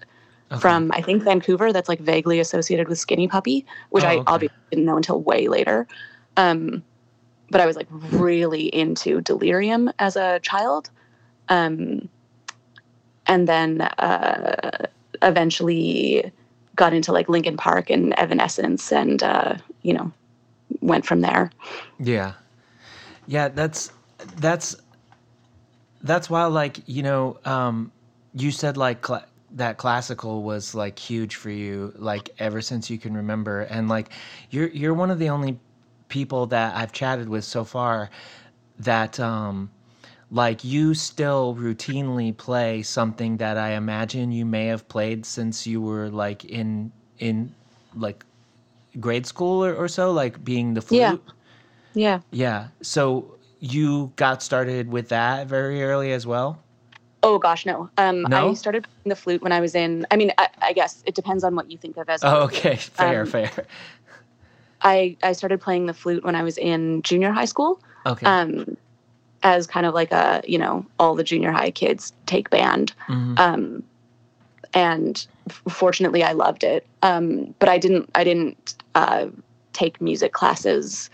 Okay. 0.53 0.61
from 0.61 0.93
I 0.95 1.01
think 1.03 1.23
Vancouver 1.23 1.73
that's 1.73 1.89
like 1.89 2.01
vaguely 2.01 2.39
associated 2.39 2.89
with 2.89 2.99
Skinny 2.99 3.27
Puppy, 3.29 3.65
which 3.91 4.05
Oh, 4.05 4.09
I 4.09 4.23
obviously 4.27 4.55
didn't 4.71 4.85
know 4.85 4.97
until 4.97 5.21
way 5.23 5.49
later. 5.49 5.87
Um, 6.37 6.85
but 7.53 7.61
I 7.61 7.67
was 7.67 7.77
like 7.77 7.87
really 7.91 8.67
into 8.75 9.21
Delerium 9.21 9.93
as 9.99 10.17
a 10.17 10.41
child, 10.41 10.91
um, 11.49 12.09
and 13.27 13.47
then 13.47 13.83
uh, 13.83 14.87
eventually 15.21 16.33
got 16.75 16.95
into 16.95 17.13
like 17.13 17.29
Linkin 17.29 17.59
Park 17.59 17.91
and 17.91 18.15
Evanescence, 18.15 18.91
and 18.91 19.23
uh, 19.23 19.57
you 19.83 19.93
know 19.93 20.11
went 20.81 21.05
from 21.07 21.21
there. 21.21 21.53
Yeah, 22.01 22.33
yeah. 23.27 23.49
That's 23.49 23.93
that's 24.37 24.75
that's 26.03 26.31
why, 26.31 26.47
like 26.47 26.81
you 26.87 27.03
know, 27.03 27.39
um, 27.45 27.93
you 28.35 28.51
said 28.51 28.77
like 28.79 29.03
cla 29.03 29.27
that 29.55 29.77
classical 29.77 30.43
was 30.43 30.75
like 30.75 30.99
huge 30.99 31.37
for 31.37 31.51
you, 31.51 31.93
like 31.97 32.31
ever 32.39 32.63
since 32.63 32.89
you 32.89 32.99
can 32.99 33.15
remember, 33.15 33.61
and 33.61 33.91
like 33.91 34.09
you're 34.51 34.69
you're 34.69 34.95
one 34.95 35.11
of 35.11 35.19
the 35.19 35.29
only 35.29 35.59
people 36.13 36.47
that 36.47 36.77
I've 36.77 36.93
chatted 36.93 37.29
with 37.29 37.45
so 37.45 37.65
far 37.65 38.11
that 38.79 39.19
um 39.19 39.71
like 40.31 40.63
you 40.65 40.95
still 40.95 41.57
routinely 41.57 42.37
play 42.37 42.83
something 42.83 43.39
that 43.39 43.57
I 43.57 43.71
imagine 43.73 44.31
you 44.33 44.45
may 44.47 44.67
have 44.67 44.89
played 44.89 45.25
since 45.27 45.67
you 45.67 45.81
were 45.81 46.09
like 46.11 46.45
in 46.45 46.93
in 47.19 47.55
like 47.97 48.25
grade 49.01 49.27
school 49.27 49.65
or, 49.65 49.75
or 49.75 49.89
so, 49.89 50.13
like 50.13 50.45
being 50.45 50.75
the 50.75 50.83
flute. 50.83 51.23
Yeah. 51.25 51.33
Yeah. 51.95 52.21
Yeah. 52.31 52.69
So 52.83 53.39
you 53.61 54.13
got 54.17 54.43
started 54.43 54.91
with 54.93 55.09
that 55.09 55.47
very 55.47 55.83
early 55.83 56.13
as 56.13 56.27
well? 56.27 56.59
Oh 57.23 57.39
gosh, 57.39 57.65
no. 57.67 57.89
Um, 57.99 58.27
No? 58.29 58.51
I 58.51 58.55
started 58.55 58.83
playing 58.85 59.11
the 59.11 59.17
flute 59.17 59.43
when 59.43 59.53
I 59.53 59.61
was 59.61 59.75
in. 59.75 60.07
I 60.11 60.17
mean, 60.17 60.33
I, 60.39 60.49
I 60.61 60.73
guess 60.73 61.03
it 61.07 61.15
depends 61.15 61.45
on 61.45 61.55
what 61.55 61.71
you 61.71 61.79
think 61.79 61.97
of 61.97 62.09
as. 62.09 62.25
Oh, 62.25 62.49
flute. 62.49 62.67
okay. 62.67 62.77
Fair, 63.01 63.21
Um, 63.23 63.27
fair. 63.27 63.51
I 64.83 65.17
I 65.23 65.33
started 65.33 65.61
playing 65.61 65.87
the 65.87 65.95
flute 65.95 66.25
when 66.25 66.35
I 66.35 66.43
was 66.43 66.59
in 66.59 67.03
junior 67.03 67.33
high 67.33 67.47
school. 67.47 67.81
Okay. 68.07 68.27
Um, 68.27 68.77
as 69.45 69.67
kind 69.67 69.87
of 69.87 69.95
like 69.95 70.13
a 70.13 70.43
you 70.47 70.59
know 70.59 70.87
all 70.99 71.15
the 71.15 71.25
junior 71.25 71.51
high 71.53 71.71
kids 71.71 72.13
take 72.27 72.51
band. 72.51 72.93
Mhm. 73.09 73.39
Um, 73.39 73.83
and 74.75 75.27
fortunately, 75.69 76.23
I 76.23 76.33
loved 76.33 76.65
it. 76.65 76.87
Um, 77.03 77.55
but 77.59 77.69
I 77.69 77.79
didn't 77.79 78.11
I 78.15 78.25
didn't 78.25 78.75
uh, 78.95 79.27
take 79.73 80.01
music 80.01 80.33
classes 80.33 81.11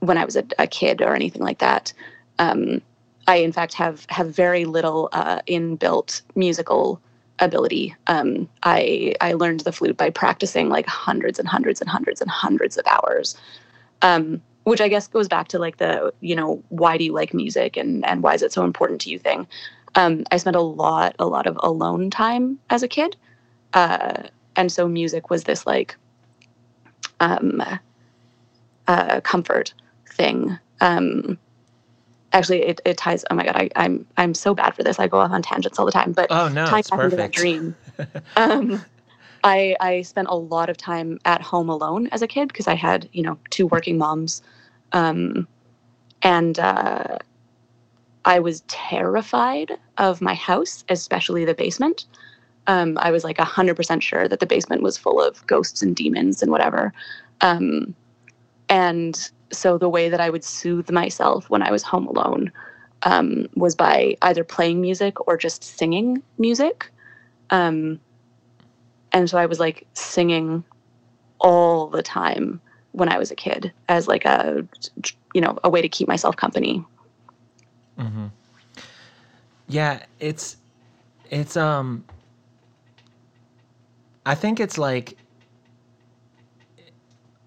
when 0.00 0.18
I 0.18 0.24
was 0.24 0.36
a, 0.36 0.44
a 0.58 0.66
kid 0.66 1.02
or 1.02 1.14
anything 1.14 1.42
like 1.42 1.58
that. 1.58 1.92
Um, 2.38 2.80
I 3.26 3.36
in 3.36 3.52
fact 3.52 3.74
have 3.74 4.06
have 4.08 4.28
very 4.34 4.64
little 4.64 5.08
uh, 5.12 5.40
inbuilt 5.48 6.22
musical 6.34 7.00
ability. 7.38 7.94
Um, 8.06 8.48
I 8.62 9.14
I 9.20 9.32
learned 9.34 9.60
the 9.60 9.72
flute 9.72 9.96
by 9.96 10.10
practicing 10.10 10.68
like 10.68 10.86
hundreds 10.86 11.38
and 11.38 11.48
hundreds 11.48 11.80
and 11.80 11.90
hundreds 11.90 12.20
and 12.20 12.30
hundreds 12.30 12.76
of 12.76 12.86
hours. 12.86 13.36
Um, 14.02 14.42
which 14.64 14.80
I 14.80 14.88
guess 14.88 15.08
goes 15.08 15.28
back 15.28 15.48
to 15.48 15.58
like 15.58 15.78
the 15.78 16.12
you 16.20 16.36
know 16.36 16.62
why 16.68 16.96
do 16.96 17.04
you 17.04 17.12
like 17.12 17.34
music 17.34 17.76
and 17.76 18.04
and 18.06 18.22
why 18.22 18.34
is 18.34 18.42
it 18.42 18.52
so 18.52 18.64
important 18.64 19.00
to 19.02 19.10
you 19.10 19.18
thing. 19.18 19.46
Um, 19.94 20.24
I 20.30 20.36
spent 20.36 20.56
a 20.56 20.60
lot 20.60 21.14
a 21.18 21.26
lot 21.26 21.46
of 21.46 21.58
alone 21.62 22.10
time 22.10 22.58
as 22.70 22.82
a 22.82 22.88
kid, 22.88 23.16
uh, 23.74 24.22
and 24.56 24.70
so 24.70 24.88
music 24.88 25.30
was 25.30 25.44
this 25.44 25.66
like 25.66 25.96
um, 27.20 27.62
uh, 28.88 29.20
comfort 29.20 29.74
thing. 30.08 30.58
Actually, 32.32 32.62
it, 32.62 32.80
it 32.84 32.96
ties. 32.96 33.24
Oh 33.30 33.34
my 33.34 33.44
god, 33.44 33.56
I, 33.56 33.70
I'm 33.76 34.06
I'm 34.16 34.34
so 34.34 34.54
bad 34.54 34.74
for 34.74 34.82
this. 34.82 34.98
I 34.98 35.06
go 35.06 35.18
off 35.18 35.30
on 35.30 35.42
tangents 35.42 35.78
all 35.78 35.86
the 35.86 35.92
time. 35.92 36.12
But 36.12 36.28
Oh 36.30 36.48
no, 36.48 36.66
tying 36.66 36.84
back 36.90 37.00
into 37.00 37.16
that 37.16 37.32
dream. 37.32 37.76
um, 38.36 38.82
I 39.44 39.76
I 39.80 40.02
spent 40.02 40.28
a 40.28 40.34
lot 40.34 40.70
of 40.70 40.76
time 40.76 41.18
at 41.24 41.42
home 41.42 41.68
alone 41.68 42.08
as 42.08 42.22
a 42.22 42.26
kid 42.26 42.48
because 42.48 42.68
I 42.68 42.74
had 42.74 43.08
you 43.12 43.22
know 43.22 43.38
two 43.50 43.66
working 43.66 43.98
moms, 43.98 44.42
um, 44.92 45.46
and 46.22 46.58
uh, 46.58 47.18
I 48.24 48.38
was 48.38 48.62
terrified 48.62 49.72
of 49.98 50.20
my 50.20 50.34
house, 50.34 50.84
especially 50.88 51.44
the 51.44 51.54
basement. 51.54 52.06
Um, 52.66 52.96
I 52.98 53.10
was 53.10 53.24
like 53.24 53.38
hundred 53.38 53.74
percent 53.74 54.02
sure 54.02 54.28
that 54.28 54.40
the 54.40 54.46
basement 54.46 54.82
was 54.82 54.96
full 54.96 55.20
of 55.20 55.46
ghosts 55.46 55.82
and 55.82 55.94
demons 55.94 56.42
and 56.42 56.50
whatever. 56.50 56.92
Um, 57.40 57.94
and 58.68 59.30
so 59.52 59.78
the 59.78 59.88
way 59.88 60.08
that 60.08 60.20
I 60.20 60.30
would 60.30 60.44
soothe 60.44 60.90
myself 60.90 61.48
when 61.50 61.62
I 61.62 61.70
was 61.70 61.82
home 61.82 62.06
alone 62.06 62.52
um, 63.02 63.48
was 63.54 63.74
by 63.74 64.16
either 64.22 64.44
playing 64.44 64.80
music 64.80 65.26
or 65.28 65.36
just 65.36 65.62
singing 65.62 66.22
music. 66.38 66.90
Um, 67.50 68.00
and 69.12 69.28
so 69.28 69.38
I 69.38 69.46
was 69.46 69.60
like 69.60 69.86
singing 69.94 70.64
all 71.38 71.88
the 71.88 72.02
time 72.02 72.60
when 72.92 73.08
I 73.08 73.18
was 73.18 73.30
a 73.30 73.34
kid 73.34 73.72
as 73.88 74.08
like 74.08 74.24
a, 74.24 74.66
you 75.34 75.40
know, 75.40 75.58
a 75.64 75.70
way 75.70 75.82
to 75.82 75.88
keep 75.88 76.08
myself 76.08 76.36
company. 76.36 76.84
hmm 77.98 78.26
Yeah, 79.68 80.04
it's 80.20 80.56
it's 81.30 81.56
um 81.56 82.04
I 84.24 84.34
think 84.34 84.60
it's 84.60 84.78
like 84.78 85.16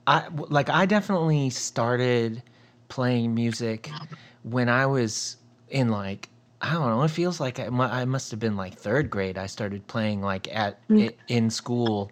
I 0.08 0.28
like 0.30 0.70
I 0.70 0.86
definitely 0.86 1.50
started 1.50 2.44
playing 2.90 3.34
music 3.34 3.96
when 4.44 4.70
I 4.70 4.86
was 4.86 5.38
in 5.70 5.90
like 5.90 6.30
I 6.62 6.74
don't 6.74 6.88
know, 6.90 7.04
it 7.04 7.10
feels 7.10 7.40
like 7.40 7.60
I, 7.60 7.66
I 7.68 8.06
must 8.06 8.32
have 8.32 8.40
been 8.40 8.56
like 8.56 8.76
3rd 8.78 9.10
grade 9.10 9.38
I 9.38 9.48
started 9.48 9.88
playing 9.88 10.22
like 10.22 10.48
at 10.56 10.80
Mm. 10.90 11.14
in 11.28 11.50
school 11.50 12.12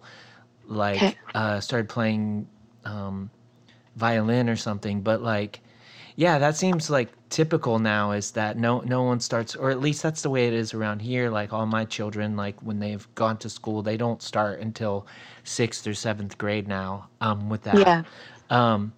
like 0.66 1.02
Okay. 1.02 1.18
uh 1.34 1.60
started 1.60 1.88
playing 1.88 2.48
um 2.84 3.30
violin 3.96 4.48
or 4.48 4.56
something, 4.56 5.00
but 5.02 5.22
like 5.22 5.60
yeah, 6.16 6.38
that 6.38 6.56
seems 6.56 6.90
like 6.90 7.10
typical 7.28 7.80
now 7.80 8.12
is 8.12 8.30
that 8.32 8.56
no 8.56 8.80
no 8.80 9.02
one 9.02 9.18
starts 9.18 9.56
or 9.56 9.70
at 9.70 9.80
least 9.80 10.02
that's 10.02 10.22
the 10.22 10.30
way 10.30 10.46
it 10.46 10.52
is 10.52 10.72
around 10.72 11.00
here. 11.00 11.28
Like 11.28 11.52
all 11.52 11.66
my 11.66 11.84
children, 11.84 12.36
like 12.36 12.60
when 12.62 12.78
they've 12.78 13.06
gone 13.16 13.36
to 13.38 13.50
school, 13.50 13.82
they 13.82 13.96
don't 13.96 14.22
start 14.22 14.60
until 14.60 15.06
sixth 15.42 15.86
or 15.86 15.94
seventh 15.94 16.38
grade 16.38 16.68
now. 16.68 17.08
Um, 17.20 17.48
with 17.48 17.62
that. 17.64 17.78
Yeah. 17.78 18.04
Um, 18.50 18.92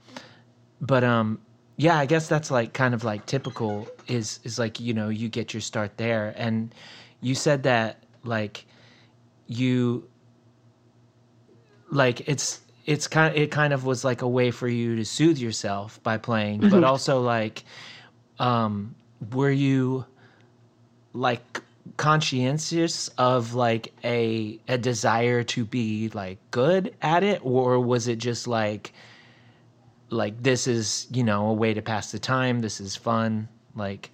but 0.80 1.04
um, 1.04 1.40
yeah, 1.76 1.98
I 1.98 2.04
guess 2.04 2.28
that's 2.28 2.50
like 2.50 2.74
kind 2.74 2.92
of 2.92 3.04
like 3.04 3.24
typical 3.24 3.88
is 4.08 4.40
is 4.44 4.58
like 4.58 4.78
you 4.78 4.92
know 4.92 5.08
you 5.08 5.28
get 5.28 5.54
your 5.54 5.62
start 5.62 5.96
there, 5.96 6.34
and 6.36 6.74
you 7.22 7.34
said 7.34 7.62
that 7.62 8.04
like 8.24 8.66
you 9.46 10.06
like 11.90 12.28
it's 12.28 12.60
it's 12.86 13.08
kind 13.08 13.36
it 13.36 13.50
kind 13.50 13.72
of 13.72 13.84
was 13.84 14.04
like 14.04 14.22
a 14.22 14.28
way 14.28 14.50
for 14.50 14.68
you 14.68 14.96
to 14.96 15.04
soothe 15.04 15.38
yourself 15.38 16.02
by 16.02 16.16
playing 16.16 16.60
but 16.60 16.82
Mhm. 16.82 16.84
also 16.84 17.20
like 17.20 17.64
um 18.38 18.94
were 19.32 19.50
you 19.50 20.04
like 21.12 21.60
conscientious 21.96 23.08
of 23.18 23.54
like 23.54 23.92
a 24.04 24.58
a 24.68 24.78
desire 24.78 25.42
to 25.44 25.64
be 25.64 26.08
like 26.10 26.38
good 26.50 26.94
at 27.02 27.22
it 27.22 27.40
or 27.44 27.80
was 27.80 28.08
it 28.08 28.18
just 28.18 28.46
like 28.46 28.92
like 30.10 30.42
this 30.42 30.66
is 30.66 31.06
you 31.12 31.24
know 31.24 31.48
a 31.48 31.52
way 31.54 31.74
to 31.74 31.82
pass 31.82 32.12
the 32.12 32.18
time 32.18 32.60
this 32.60 32.80
is 32.80 32.96
fun 32.96 33.48
like 33.74 34.10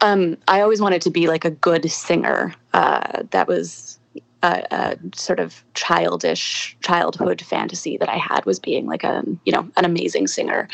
Um, 0.00 0.36
I 0.48 0.60
always 0.62 0.80
wanted 0.80 1.02
to 1.02 1.10
be 1.10 1.28
like 1.28 1.44
a 1.44 1.50
good 1.50 1.88
singer. 1.90 2.52
Uh, 2.74 3.22
that 3.30 3.46
was 3.46 3.98
a, 4.42 4.66
a 4.70 4.96
sort 5.14 5.40
of 5.40 5.62
childish 5.74 6.76
childhood 6.80 7.40
fantasy 7.42 7.96
that 7.98 8.08
I 8.08 8.16
had 8.16 8.44
was 8.44 8.58
being 8.58 8.86
like 8.86 9.04
a 9.04 9.22
you 9.44 9.52
know 9.52 9.68
an 9.76 9.84
amazing 9.84 10.26
singer. 10.26 10.68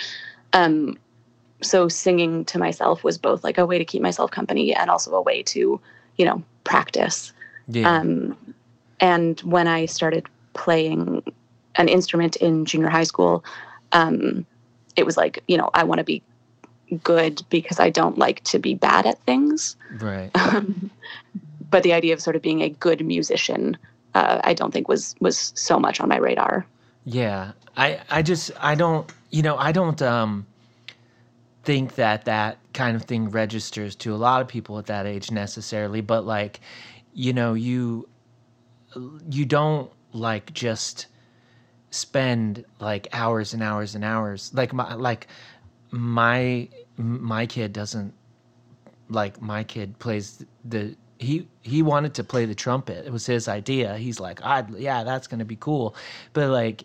Um, 0.53 0.99
so 1.61 1.89
singing 1.89 2.45
to 2.47 2.59
myself 2.59 3.03
was 3.03 3.19
both 3.19 3.43
like 3.43 3.59
a 3.59 3.67
way 3.67 3.79
to 3.79 3.85
keep 3.85 4.01
myself 4.01 4.31
company 4.31 4.75
and 4.75 4.91
also 4.91 5.13
a 5.15 5.23
way 5.23 5.43
to 5.45 5.81
you 6.17 6.25
know 6.25 6.43
practice. 6.65 7.33
yeah 7.69 7.99
Um, 7.99 8.37
and 9.01 9.41
when 9.41 9.69
I 9.69 9.87
started 9.87 10.27
playing 10.55 11.23
an 11.77 11.89
instrument 11.89 12.37
in 12.37 12.65
junior 12.65 12.89
high 12.89 13.05
school, 13.05 13.45
um, 13.93 14.45
it 14.97 15.07
was 15.07 15.17
like, 15.17 15.43
you 15.47 15.57
know, 15.57 15.71
I 15.75 15.85
want 15.85 15.99
to 15.99 16.05
be 16.05 16.23
good 17.03 17.43
because 17.51 17.79
I 17.79 17.91
don't 17.91 18.19
like 18.19 18.43
to 18.45 18.59
be 18.59 18.75
bad 18.75 19.07
at 19.07 19.23
things. 19.25 19.77
right 20.01 20.31
Um, 20.35 20.91
but 21.71 21.83
the 21.83 21.93
idea 21.93 22.15
of 22.15 22.21
sort 22.21 22.37
of 22.37 22.43
being 22.43 22.63
a 22.63 22.69
good 22.69 23.05
musician, 23.05 23.77
uh, 24.15 24.41
I 24.45 24.55
don't 24.55 24.73
think 24.73 24.89
was 24.89 25.15
was 25.21 25.53
so 25.55 25.79
much 25.79 26.01
on 26.01 26.09
my 26.09 26.19
radar. 26.19 26.67
Yeah, 27.05 27.53
I 27.77 28.01
I 28.11 28.23
just 28.23 28.51
I 28.61 28.75
don't 28.75 29.11
you 29.31 29.43
know 29.43 29.57
I 29.57 29.73
don't 29.73 30.01
um 30.03 30.47
think 31.65 31.97
that 31.97 32.25
that 32.25 32.59
kind 32.73 32.97
of 32.97 33.03
thing 33.03 33.31
registers 33.31 33.95
to 33.97 34.15
a 34.15 34.17
lot 34.17 34.41
of 34.41 34.49
people 34.49 34.79
at 34.79 34.87
that 34.87 35.07
age 35.07 35.31
necessarily, 35.31 36.01
but 36.01 36.25
like 36.25 36.61
you 37.13 37.33
know 37.33 37.55
you 37.55 38.09
you 39.31 39.45
don't 39.45 39.91
like 40.13 40.53
just 40.55 41.07
spend 41.91 42.65
like 42.81 43.09
hours 43.13 43.55
and 43.55 43.63
hours 43.63 43.95
and 43.95 44.05
hours 44.05 44.53
like 44.55 44.73
my 44.73 44.95
like 44.95 45.27
my 45.91 46.69
my 46.97 47.47
kid 47.47 47.73
doesn't 47.73 48.13
like 49.09 49.41
my 49.41 49.65
kid 49.65 49.99
plays 49.99 50.45
the 50.65 50.95
he 51.19 51.49
he 51.63 51.83
wanted 51.83 52.15
to 52.15 52.25
play 52.25 52.45
the 52.45 52.55
trumpet. 52.55 53.07
It 53.07 53.13
was 53.13 53.27
his 53.27 53.49
idea. 53.49 53.97
He's 53.97 54.21
like 54.21 54.43
i 54.45 54.65
yeah 54.77 55.05
that's 55.05 55.27
gonna 55.27 55.45
be 55.45 55.57
cool. 55.57 55.95
But 56.33 56.51
like 56.51 56.85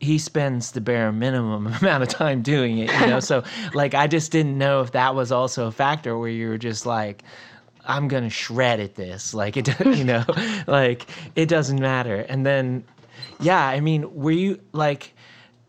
he 0.00 0.18
spends 0.18 0.72
the 0.72 0.80
bare 0.80 1.12
minimum 1.12 1.66
amount 1.80 2.02
of 2.02 2.08
time 2.08 2.42
doing 2.42 2.78
it 2.78 2.92
you 3.00 3.06
know? 3.06 3.20
So 3.20 3.44
like 3.74 3.94
i 3.94 4.06
just 4.06 4.32
didn't 4.32 4.58
know 4.58 4.80
if 4.80 4.92
that 4.92 5.14
was 5.14 5.30
also 5.32 5.66
a 5.66 5.72
factor 5.72 6.18
where 6.18 6.28
you 6.28 6.48
were 6.48 6.58
just 6.58 6.84
like 6.86 7.22
i'm 7.86 8.08
gonna 8.08 8.30
shred 8.30 8.80
at 8.80 8.94
this. 8.94 9.34
Like 9.34 9.56
it 9.56 9.68
you 9.86 10.04
know? 10.04 10.24
Like 10.66 11.06
it 11.36 11.48
doesn't 11.48 11.80
matter. 11.80 12.20
And 12.28 12.44
then 12.46 12.84
yeah 13.40 13.66
i 13.66 13.80
mean 13.80 14.14
were 14.14 14.30
you 14.30 14.60
like 14.72 15.12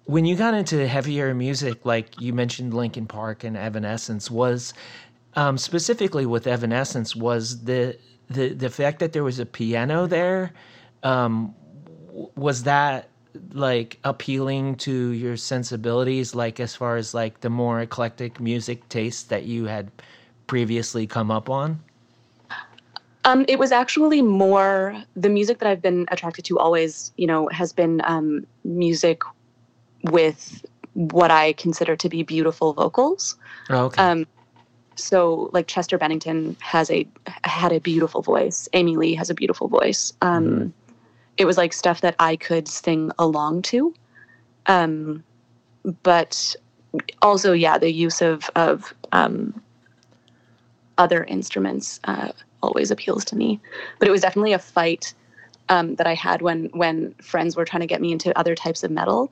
when 0.05 0.23
you 0.25 0.35
got 0.35 0.53
into 0.53 0.87
heavier 0.87 1.33
music, 1.33 1.83
like 1.83 2.21
you 2.21 2.31
mentioned 2.31 2.73
Linkin 2.73 3.07
Park 3.07 3.43
and 3.43 3.57
Evanescence, 3.57 4.29
was 4.29 4.73
um, 5.35 5.57
specifically 5.57 6.25
with 6.25 6.47
Evanescence, 6.47 7.15
was 7.15 7.63
the 7.63 7.97
the 8.29 8.49
the 8.49 8.69
fact 8.69 8.99
that 8.99 9.13
there 9.13 9.23
was 9.23 9.39
a 9.39 9.45
piano 9.45 10.07
there, 10.07 10.53
um, 11.03 11.53
was 12.35 12.63
that 12.63 13.09
like 13.51 13.99
appealing 14.03 14.75
to 14.75 15.09
your 15.09 15.37
sensibilities, 15.37 16.33
like 16.33 16.59
as 16.59 16.75
far 16.75 16.95
as 16.95 17.13
like 17.13 17.41
the 17.41 17.49
more 17.49 17.81
eclectic 17.81 18.39
music 18.39 18.87
tastes 18.89 19.23
that 19.23 19.43
you 19.43 19.65
had 19.65 19.91
previously 20.47 21.05
come 21.05 21.29
up 21.31 21.49
on? 21.49 21.81
Um, 23.25 23.43
it 23.47 23.57
was 23.57 23.71
actually 23.71 24.21
more 24.21 25.03
the 25.15 25.29
music 25.29 25.57
that 25.59 25.67
I've 25.67 25.81
been 25.81 26.05
attracted 26.11 26.45
to 26.45 26.59
always, 26.59 27.11
you 27.17 27.25
know, 27.25 27.49
has 27.51 27.73
been 27.73 27.99
um, 28.03 28.45
music 28.63 29.21
with 30.03 30.63
what 30.93 31.31
I 31.31 31.53
consider 31.53 31.95
to 31.95 32.07
be 32.07 32.23
beautiful 32.23 32.73
vocals. 32.73 33.35
Oh, 33.69 33.85
okay. 33.85 34.03
Um, 34.03 34.27
so 34.95 35.49
like 35.53 35.67
Chester 35.67 35.97
Bennington 35.97 36.55
has 36.61 36.89
a 36.89 37.07
had 37.43 37.71
a 37.71 37.79
beautiful 37.79 38.21
voice. 38.21 38.67
Amy 38.73 38.95
Lee 38.97 39.15
has 39.15 39.29
a 39.29 39.33
beautiful 39.33 39.67
voice. 39.67 40.13
Um, 40.21 40.45
Mhm. 40.47 40.71
It 41.37 41.45
was 41.45 41.57
like 41.57 41.73
stuff 41.73 42.01
that 42.01 42.15
I 42.19 42.37
could 42.37 42.67
sing 42.67 43.11
along 43.19 43.63
to. 43.63 43.93
Um, 44.67 45.23
but 46.03 46.55
also, 47.21 47.51
yeah, 47.53 47.77
the 47.77 47.91
use 47.91 48.21
of 48.21 48.49
of 48.55 48.93
um, 49.11 49.61
other 50.97 51.23
instruments 51.25 51.99
uh, 52.05 52.31
always 52.63 52.91
appeals 52.91 53.25
to 53.25 53.35
me. 53.35 53.59
But 53.99 54.07
it 54.07 54.11
was 54.11 54.21
definitely 54.21 54.53
a 54.53 54.59
fight 54.59 55.13
um, 55.69 55.95
that 55.95 56.07
I 56.07 56.13
had 56.13 56.41
when 56.41 56.69
when 56.73 57.13
friends 57.21 57.55
were 57.55 57.65
trying 57.65 57.81
to 57.81 57.87
get 57.87 58.01
me 58.01 58.11
into 58.11 58.37
other 58.37 58.55
types 58.55 58.83
of 58.83 58.91
metal, 58.91 59.31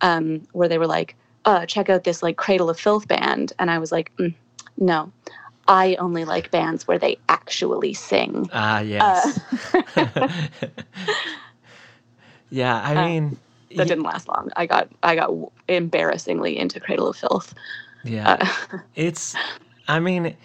um, 0.00 0.46
where 0.52 0.68
they 0.68 0.78
were 0.78 0.86
like, 0.86 1.16
uh, 1.44 1.66
"Check 1.66 1.90
out 1.90 2.04
this 2.04 2.22
like 2.22 2.36
Cradle 2.36 2.70
of 2.70 2.78
Filth 2.80 3.08
band," 3.08 3.52
and 3.58 3.70
I 3.70 3.78
was 3.78 3.92
like, 3.92 4.10
mm, 4.16 4.34
"No, 4.78 5.12
I 5.68 5.94
only 5.96 6.24
like 6.24 6.50
bands 6.50 6.86
where 6.88 6.98
they 6.98 7.18
actually 7.28 7.94
sing." 7.94 8.48
Ah, 8.52 8.80
yes. 8.80 9.40
yeah, 12.50 12.80
I 12.82 12.94
Uh, 12.94 13.04
mean, 13.06 13.38
That 13.76 13.84
y- 13.84 13.88
didn't 13.88 14.04
last 14.04 14.28
long. 14.28 14.50
I 14.56 14.66
got 14.66 14.88
I 15.02 15.14
got 15.16 15.30
embarrassingly 15.68 16.58
into 16.58 16.80
Cradle 16.80 17.08
of 17.08 17.16
Filth. 17.16 17.54
yeah. 18.04 18.36
Uh, 18.72 18.78
it's 18.94 19.34
i 19.88 19.98
mean 19.98 20.36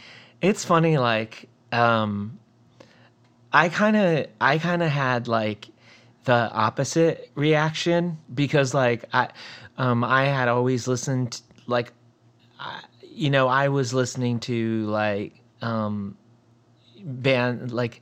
it's 0.41 0.63
funny 0.65 0.97
like 0.97 1.47
um 1.71 2.39
i 3.53 3.69
kind 3.69 3.95
of 3.95 4.25
i 4.41 4.57
kind 4.57 4.81
of 4.81 4.89
had 4.89 5.27
like 5.27 5.67
the 6.25 6.33
opposite 6.51 7.29
reaction 7.35 8.17
because 8.33 8.73
like 8.73 9.05
i 9.13 9.29
um 9.77 10.03
i 10.03 10.25
had 10.25 10.47
always 10.47 10.87
listened 10.87 11.41
like 11.67 11.91
you 13.17 13.29
know 13.29 13.47
i 13.47 13.67
was 13.67 13.93
listening 13.93 14.39
to 14.39 14.85
like 14.85 15.33
um 15.61 16.15
band 17.03 17.71
like 17.71 18.01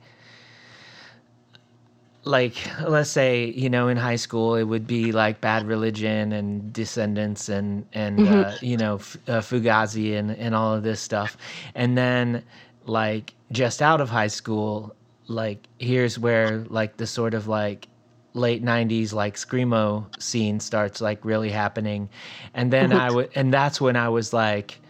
like 2.24 2.56
let's 2.82 3.08
say 3.10 3.46
you 3.46 3.70
know 3.70 3.88
in 3.88 3.96
high 3.96 4.16
school 4.16 4.56
it 4.56 4.64
would 4.64 4.86
be 4.86 5.12
like 5.12 5.40
bad 5.40 5.64
religion 5.66 6.32
and 6.32 6.72
Descendents 6.72 7.48
and 7.48 7.86
and 7.92 8.26
uh, 8.26 8.58
you 8.60 8.76
know 8.76 8.96
F- 8.96 9.16
uh, 9.28 9.40
fugazi 9.40 10.16
and 10.18 10.32
and 10.32 10.54
all 10.54 10.74
of 10.74 10.82
this 10.82 11.00
stuff. 11.00 11.36
And 11.74 11.96
then 11.96 12.42
like 12.84 13.32
just 13.52 13.80
out 13.80 14.00
of 14.00 14.10
high 14.10 14.26
school 14.26 14.94
like 15.28 15.68
here's 15.78 16.18
where 16.18 16.64
like 16.68 16.96
the 16.96 17.06
sort 17.06 17.32
of 17.32 17.46
like 17.46 17.86
late 18.34 18.62
90s 18.62 19.12
like 19.12 19.36
screamo 19.36 20.04
scene 20.20 20.58
starts 20.58 21.00
like 21.00 21.24
really 21.24 21.50
happening. 21.50 22.08
And 22.54 22.72
then 22.72 22.92
i 22.92 23.08
would 23.08 23.30
and 23.36 23.54
that's 23.54 23.80
when 23.80 23.94
i 23.96 24.08
was 24.08 24.32
like 24.32 24.80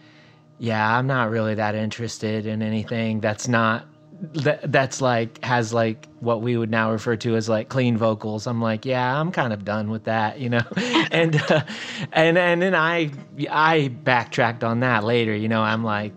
yeah 0.59 0.97
i'm 0.97 1.07
not 1.07 1.29
really 1.29 1.55
that 1.55 1.75
interested 1.75 2.45
in 2.45 2.61
anything 2.61 3.19
that's 3.19 3.47
not 3.47 3.85
that 4.33 4.71
that's 4.71 5.01
like 5.01 5.43
has 5.43 5.73
like 5.73 6.07
what 6.21 6.41
we 6.41 6.57
would 6.57 6.71
now 6.71 6.91
refer 6.91 7.15
to 7.15 7.35
as 7.35 7.47
like 7.47 7.69
clean 7.69 7.97
vocals. 7.97 8.47
I'm 8.47 8.61
like 8.61 8.85
yeah 8.85 9.19
i'm 9.19 9.31
kind 9.31 9.53
of 9.53 9.63
done 9.63 9.91
with 9.91 10.05
that 10.05 10.39
you 10.39 10.49
know? 10.49 10.61
And 11.11 11.35
uh, 11.51 11.61
and 12.11 12.37
and 12.37 12.61
then 12.61 12.75
i 12.75 13.11
i 13.49 13.89
backtracked 14.03 14.63
on 14.63 14.79
that 14.81 15.03
later 15.03 15.35
you 15.35 15.47
know? 15.47 15.61
I'm 15.61 15.83
like 15.83 16.13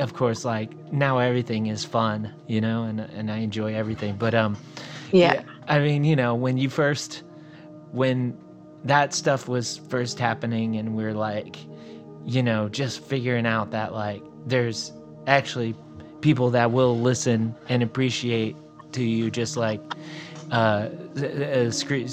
of 0.00 0.14
course 0.14 0.44
like 0.44 0.70
now 0.92 1.18
everything 1.18 1.66
is 1.66 1.84
fun 1.84 2.32
you 2.46 2.60
know? 2.60 2.84
And 2.84 3.00
and 3.00 3.30
i 3.30 3.38
enjoy 3.38 3.74
everything. 3.74 4.16
But 4.16 4.34
um 4.34 4.56
Yeah. 5.12 5.42
I 5.68 5.80
mean, 5.80 6.04
you 6.04 6.16
know, 6.16 6.34
when 6.34 6.56
you 6.58 6.70
first, 6.70 7.22
when 7.92 8.36
that 8.84 9.14
stuff 9.14 9.48
was 9.48 9.78
first 9.88 10.18
happening, 10.18 10.76
and 10.76 10.96
we're 10.96 11.14
like, 11.14 11.56
you 12.28 12.42
know, 12.42 12.68
just 12.68 13.00
figuring 13.02 13.46
out 13.46 13.70
that 13.70 13.94
like 13.94 14.22
there's 14.46 14.92
actually 15.26 15.74
people 16.20 16.50
that 16.50 16.70
will 16.72 17.00
listen 17.00 17.54
and 17.70 17.82
appreciate 17.82 18.54
to 18.92 19.02
you, 19.02 19.30
just 19.30 19.56
like, 19.56 19.80
uh, 20.52 20.88
uh 21.22 21.70
scre- 21.70 22.04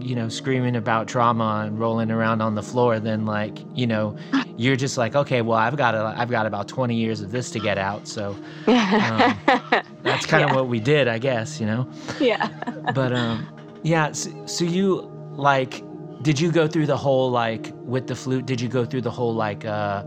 you 0.00 0.14
know, 0.14 0.28
screaming 0.28 0.76
about 0.76 1.06
trauma 1.08 1.64
and 1.66 1.78
rolling 1.78 2.10
around 2.10 2.40
on 2.40 2.54
the 2.54 2.62
floor, 2.62 2.98
then 3.00 3.26
like, 3.26 3.58
you 3.74 3.86
know, 3.86 4.16
you're 4.56 4.76
just 4.76 4.96
like, 4.98 5.14
okay, 5.14 5.42
well, 5.42 5.58
I've 5.58 5.76
got 5.76 5.94
a, 5.94 6.14
I've 6.16 6.30
got 6.30 6.46
about 6.46 6.68
20 6.68 6.94
years 6.94 7.20
of 7.20 7.30
this 7.30 7.50
to 7.52 7.58
get 7.60 7.78
out, 7.78 8.06
so 8.08 8.36
um, 8.66 9.38
that's 10.02 10.26
kind 10.26 10.44
of 10.44 10.50
Yeah. 10.50 10.54
what 10.54 10.68
we 10.68 10.80
did, 10.80 11.08
I 11.08 11.18
guess, 11.18 11.60
you 11.60 11.66
know 11.66 11.86
yeah. 12.20 12.48
but 12.94 13.12
um 13.12 13.46
yeah 13.82 14.12
so, 14.12 14.30
so 14.46 14.64
you 14.64 15.10
like 15.36 15.82
did 16.22 16.40
you 16.40 16.50
go 16.50 16.66
through 16.66 16.86
the 16.86 16.96
whole 16.96 17.30
like 17.30 17.72
with 17.84 18.06
the 18.06 18.14
flute 18.16 18.44
did 18.46 18.60
you 18.60 18.68
go 18.68 18.84
through 18.84 19.00
the 19.02 19.10
whole 19.10 19.34
like 19.34 19.64
uh 19.64 20.02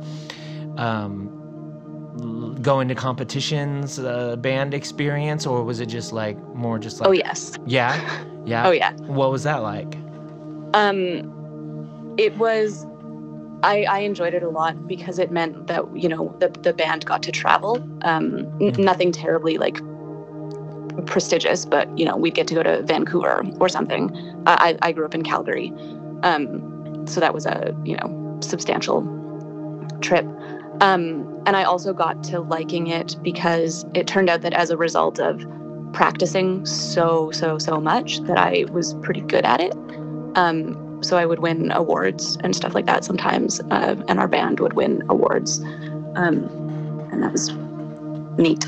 um 0.77 1.29
going 2.61 2.87
to 2.89 2.95
competitions 2.95 3.97
uh, 3.99 4.35
band 4.35 4.73
experience 4.73 5.45
or 5.47 5.63
was 5.63 5.79
it 5.79 5.85
just 5.87 6.11
like 6.11 6.37
more 6.53 6.77
just 6.77 6.99
like 6.99 7.07
Oh 7.09 7.13
yes. 7.13 7.53
yeah 7.65 7.95
yeah 8.45 8.67
Oh 8.67 8.71
yeah. 8.71 8.91
what 9.07 9.31
was 9.31 9.43
that 9.43 9.57
like 9.63 9.95
Um, 10.73 12.15
it 12.17 12.37
was. 12.37 12.85
I, 13.63 13.83
I 13.83 13.99
enjoyed 13.99 14.33
it 14.33 14.41
a 14.43 14.49
lot 14.49 14.87
because 14.87 15.19
it 15.19 15.31
meant 15.31 15.67
that 15.67 15.83
you 15.95 16.09
know 16.09 16.35
the 16.39 16.49
the 16.49 16.73
band 16.73 17.05
got 17.05 17.21
to 17.23 17.31
travel. 17.31 17.77
Um, 18.03 18.25
n- 18.59 18.71
Mhm. 18.73 18.77
nothing 18.79 19.11
terribly 19.11 19.57
like 19.57 19.77
prestigious, 21.05 21.65
but 21.65 21.85
you 21.97 22.05
know 22.05 22.15
we'd 22.17 22.33
get 22.35 22.47
to 22.47 22.55
go 22.55 22.63
to 22.63 22.81
Vancouver 22.83 23.43
or 23.59 23.69
something. 23.69 24.09
I 24.47 24.77
I 24.81 24.87
I 24.89 24.91
grew 24.91 25.05
up 25.05 25.13
in 25.15 25.23
Calgary, 25.23 25.71
um, 26.23 27.07
so 27.07 27.19
that 27.19 27.33
was 27.33 27.45
a 27.45 27.75
you 27.83 27.95
know 27.97 28.37
substantial 28.41 29.01
trip. 30.01 30.25
Um, 30.81 31.41
and 31.45 31.55
I 31.55 31.63
also 31.63 31.93
got 31.93 32.23
to 32.25 32.39
liking 32.39 32.87
it 32.87 33.15
because 33.21 33.85
it 33.93 34.07
turned 34.07 34.29
out 34.29 34.41
that 34.41 34.53
as 34.53 34.69
a 34.71 34.77
result 34.77 35.19
of 35.19 35.45
practicing 35.93 36.65
so 36.65 37.31
so 37.31 37.57
so 37.57 37.79
much 37.79 38.19
that 38.21 38.37
I 38.37 38.65
was 38.71 38.93
pretty 38.95 39.21
good 39.21 39.45
at 39.45 39.61
it. 39.61 39.73
Um, 40.35 41.03
so 41.03 41.17
I 41.17 41.25
would 41.25 41.39
win 41.39 41.71
awards 41.71 42.37
and 42.41 42.55
stuff 42.55 42.75
like 42.75 42.85
that 42.85 43.03
sometimes, 43.03 43.59
uh, 43.71 43.95
and 44.07 44.19
our 44.19 44.27
band 44.27 44.59
would 44.59 44.73
win 44.73 45.03
awards, 45.09 45.59
um, 46.15 46.47
and 47.11 47.23
that 47.23 47.31
was 47.31 47.51
neat. 48.37 48.65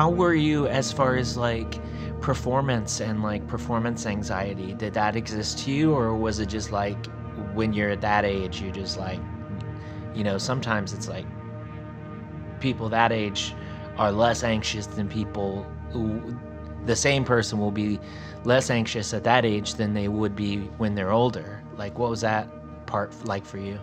How 0.00 0.08
were 0.08 0.32
you 0.32 0.66
as 0.66 0.90
far 0.90 1.16
as 1.16 1.36
like 1.36 1.78
performance 2.22 3.02
and 3.02 3.22
like 3.22 3.46
performance 3.46 4.06
anxiety? 4.06 4.72
Did 4.72 4.94
that 4.94 5.14
exist 5.14 5.58
to 5.58 5.70
you, 5.70 5.92
or 5.92 6.14
was 6.14 6.38
it 6.38 6.46
just 6.46 6.72
like 6.72 7.04
when 7.52 7.74
you're 7.74 7.90
at 7.90 8.00
that 8.00 8.24
age, 8.24 8.62
you're 8.62 8.72
just 8.72 8.96
like, 8.96 9.20
you 10.14 10.24
know, 10.24 10.38
sometimes 10.38 10.94
it's 10.94 11.06
like 11.06 11.26
people 12.60 12.88
that 12.88 13.12
age 13.12 13.54
are 13.98 14.10
less 14.10 14.42
anxious 14.42 14.86
than 14.86 15.06
people 15.06 15.66
who 15.90 16.34
the 16.86 16.96
same 16.96 17.22
person 17.22 17.58
will 17.58 17.70
be 17.70 18.00
less 18.44 18.70
anxious 18.70 19.12
at 19.12 19.22
that 19.24 19.44
age 19.44 19.74
than 19.74 19.92
they 19.92 20.08
would 20.08 20.34
be 20.34 20.60
when 20.78 20.94
they're 20.94 21.12
older. 21.12 21.62
Like, 21.76 21.98
what 21.98 22.08
was 22.08 22.22
that 22.22 22.48
part 22.86 23.12
like 23.26 23.44
for 23.44 23.58
you? 23.58 23.78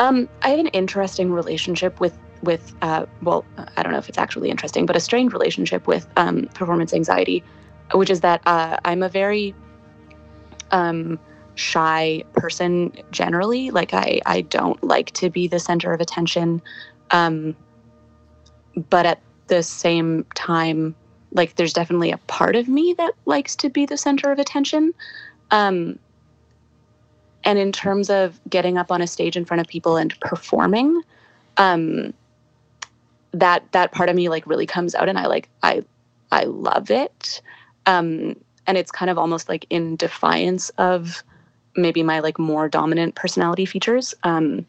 Um, 0.00 0.28
I 0.42 0.50
have 0.50 0.58
an 0.58 0.68
interesting 0.68 1.32
relationship 1.32 1.98
with 1.98 2.18
with 2.42 2.74
uh, 2.82 3.06
well, 3.22 3.44
I 3.76 3.82
don't 3.82 3.92
know 3.92 3.98
if 3.98 4.08
it's 4.08 4.18
actually 4.18 4.50
interesting, 4.50 4.86
but 4.86 4.96
a 4.96 5.00
strained 5.00 5.32
relationship 5.32 5.86
with 5.86 6.06
um, 6.16 6.48
performance 6.54 6.92
anxiety, 6.92 7.42
which 7.92 8.10
is 8.10 8.20
that 8.20 8.40
uh, 8.46 8.76
I'm 8.84 9.02
a 9.02 9.08
very 9.08 9.54
um, 10.70 11.18
shy 11.54 12.22
person 12.34 12.92
generally. 13.10 13.70
Like 13.70 13.94
I 13.94 14.20
I 14.26 14.42
don't 14.42 14.82
like 14.82 15.10
to 15.12 15.30
be 15.30 15.48
the 15.48 15.58
center 15.58 15.92
of 15.92 16.00
attention, 16.00 16.62
um, 17.10 17.56
but 18.90 19.06
at 19.06 19.20
the 19.48 19.62
same 19.62 20.24
time, 20.34 20.94
like 21.32 21.56
there's 21.56 21.72
definitely 21.72 22.10
a 22.10 22.18
part 22.18 22.56
of 22.56 22.68
me 22.68 22.94
that 22.98 23.14
likes 23.24 23.56
to 23.56 23.70
be 23.70 23.86
the 23.86 23.96
center 23.96 24.30
of 24.30 24.38
attention. 24.38 24.94
Um, 25.50 25.98
and 27.44 27.58
in 27.58 27.72
terms 27.72 28.10
of 28.10 28.38
getting 28.50 28.76
up 28.76 28.90
on 28.90 29.00
a 29.00 29.06
stage 29.06 29.36
in 29.36 29.44
front 29.44 29.60
of 29.60 29.68
people 29.68 29.96
and 29.96 30.18
performing, 30.20 31.02
um, 31.56 32.12
that 33.32 33.70
that 33.72 33.92
part 33.92 34.08
of 34.08 34.16
me 34.16 34.28
like 34.28 34.46
really 34.46 34.66
comes 34.66 34.94
out, 34.94 35.08
and 35.08 35.18
I 35.18 35.26
like 35.26 35.48
I 35.62 35.84
I 36.30 36.44
love 36.44 36.90
it. 36.90 37.40
Um, 37.86 38.36
and 38.66 38.76
it's 38.76 38.90
kind 38.90 39.10
of 39.10 39.16
almost 39.16 39.48
like 39.48 39.66
in 39.70 39.96
defiance 39.96 40.68
of 40.78 41.24
maybe 41.74 42.02
my 42.02 42.20
like 42.20 42.38
more 42.38 42.68
dominant 42.68 43.14
personality 43.14 43.64
features, 43.64 44.14
um, 44.24 44.66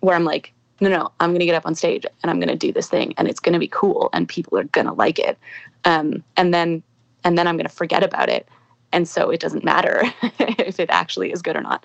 where 0.00 0.14
I'm 0.14 0.24
like, 0.24 0.52
no, 0.80 0.88
no, 0.88 1.12
I'm 1.20 1.30
going 1.30 1.40
to 1.40 1.46
get 1.46 1.54
up 1.54 1.66
on 1.66 1.74
stage 1.74 2.04
and 2.22 2.30
I'm 2.30 2.38
going 2.38 2.48
to 2.48 2.56
do 2.56 2.72
this 2.72 2.88
thing 2.88 3.14
and 3.16 3.28
it's 3.28 3.40
going 3.40 3.52
to 3.52 3.58
be 3.58 3.68
cool 3.68 4.10
and 4.12 4.28
people 4.28 4.58
are 4.58 4.64
going 4.64 4.86
to 4.86 4.92
like 4.92 5.18
it. 5.18 5.38
Um, 5.84 6.22
and 6.36 6.52
then, 6.52 6.82
and 7.24 7.38
then 7.38 7.46
I'm 7.46 7.56
going 7.56 7.68
to 7.68 7.74
forget 7.74 8.02
about 8.02 8.28
it. 8.28 8.48
And 8.92 9.08
so 9.08 9.30
it 9.30 9.40
doesn't 9.40 9.64
matter 9.64 10.02
if 10.38 10.78
it 10.78 10.90
actually 10.90 11.32
is 11.32 11.40
good 11.40 11.56
or 11.56 11.62
not. 11.62 11.84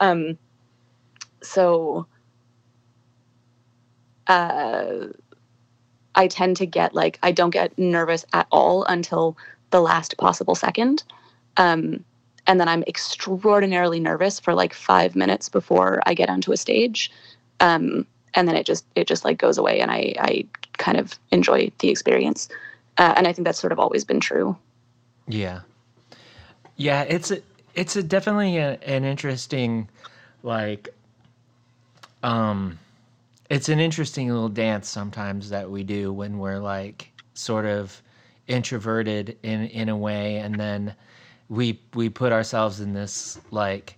Um, 0.00 0.38
so, 1.42 2.06
uh, 4.26 5.08
I 6.16 6.26
tend 6.26 6.56
to 6.58 6.66
get 6.66 6.94
like, 6.94 7.18
I 7.22 7.32
don't 7.32 7.50
get 7.50 7.76
nervous 7.78 8.24
at 8.32 8.46
all 8.50 8.84
until 8.84 9.36
the 9.70 9.80
last 9.80 10.16
possible 10.16 10.54
second. 10.54 11.04
Um, 11.56 12.04
and 12.46 12.60
then 12.60 12.68
I'm 12.68 12.82
extraordinarily 12.84 14.00
nervous 14.00 14.40
for 14.40 14.54
like 14.54 14.74
five 14.74 15.14
minutes 15.14 15.48
before 15.48 16.00
I 16.06 16.14
get 16.14 16.28
onto 16.28 16.52
a 16.52 16.56
stage. 16.56 17.10
Um, 17.60 18.06
and 18.34 18.46
then 18.48 18.56
it 18.56 18.66
just 18.66 18.84
it 18.94 19.06
just 19.06 19.24
like 19.24 19.38
goes 19.38 19.56
away 19.56 19.80
and 19.80 19.90
i 19.90 20.14
i 20.18 20.44
kind 20.76 20.98
of 20.98 21.18
enjoy 21.30 21.72
the 21.78 21.88
experience 21.88 22.50
uh, 22.98 23.14
and 23.16 23.26
i 23.26 23.32
think 23.32 23.46
that's 23.46 23.58
sort 23.58 23.72
of 23.72 23.78
always 23.78 24.04
been 24.04 24.20
true 24.20 24.54
Yeah, 25.28 25.60
yeah. 26.76 27.02
It's 27.02 27.30
a, 27.30 27.42
it's 27.74 27.96
a 27.96 28.02
definitely 28.02 28.58
a, 28.58 28.78
an 28.86 29.04
interesting, 29.04 29.88
like, 30.42 30.88
um, 32.22 32.78
it's 33.50 33.68
an 33.68 33.80
interesting 33.80 34.28
little 34.28 34.48
dance 34.48 34.88
sometimes 34.88 35.50
that 35.50 35.70
we 35.70 35.84
do 35.84 36.12
when 36.12 36.38
we're 36.38 36.58
like 36.58 37.12
sort 37.34 37.64
of 37.66 38.02
introverted 38.48 39.36
in 39.42 39.66
in 39.66 39.88
a 39.88 39.96
way, 39.96 40.36
and 40.38 40.58
then 40.58 40.94
we 41.48 41.80
we 41.94 42.08
put 42.08 42.32
ourselves 42.32 42.80
in 42.80 42.92
this 42.92 43.38
like 43.50 43.96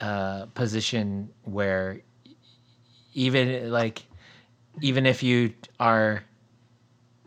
uh, 0.00 0.46
position 0.54 1.28
where 1.44 2.00
even 3.14 3.70
like 3.70 4.02
even 4.80 5.06
if 5.06 5.22
you 5.22 5.52
are 5.80 6.22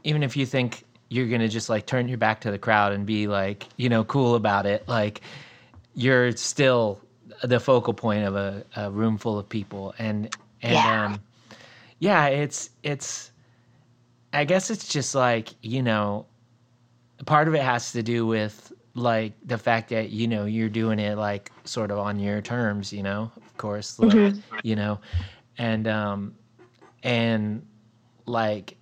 even 0.03 0.23
if 0.23 0.35
you 0.35 0.45
think 0.45 0.83
you're 1.09 1.27
gonna 1.27 1.47
just 1.47 1.69
like 1.69 1.85
turn 1.85 2.07
your 2.09 2.17
back 2.17 2.41
to 2.41 2.51
the 2.51 2.57
crowd 2.57 2.91
and 2.91 3.05
be 3.05 3.27
like 3.27 3.67
you 3.77 3.87
know 3.89 4.03
cool 4.03 4.35
about 4.35 4.65
it 4.65 4.87
like 4.87 5.21
you're 5.95 6.31
still 6.33 6.99
the 7.43 7.59
focal 7.59 7.93
point 7.93 8.25
of 8.25 8.35
a, 8.35 8.63
a 8.75 8.91
room 8.91 9.17
full 9.17 9.39
of 9.39 9.47
people 9.47 9.93
and 9.97 10.35
and 10.61 10.73
Yeah. 10.73 11.05
um 11.05 11.21
yeah 11.99 12.27
it's 12.27 12.69
it's 12.83 13.31
i 14.33 14.43
guess 14.43 14.69
it's 14.69 14.87
just 14.87 15.15
like 15.15 15.49
you 15.61 15.81
know 15.81 16.25
part 17.25 17.47
of 17.47 17.55
it 17.55 17.61
has 17.61 17.91
to 17.91 18.03
do 18.03 18.25
with 18.25 18.71
like 18.93 19.33
the 19.45 19.57
fact 19.57 19.89
that 19.89 20.09
you 20.09 20.27
know 20.27 20.45
you're 20.45 20.69
doing 20.69 20.99
it 20.99 21.17
like 21.17 21.51
sort 21.65 21.91
of 21.91 21.99
on 21.99 22.19
your 22.19 22.41
terms 22.41 22.91
you 22.91 23.03
know 23.03 23.31
of 23.37 23.57
course 23.57 23.99
like, 23.99 24.33
you 24.63 24.75
know 24.75 24.99
and 25.57 25.87
um 25.87 26.33
and 27.03 27.65
like 28.25 28.75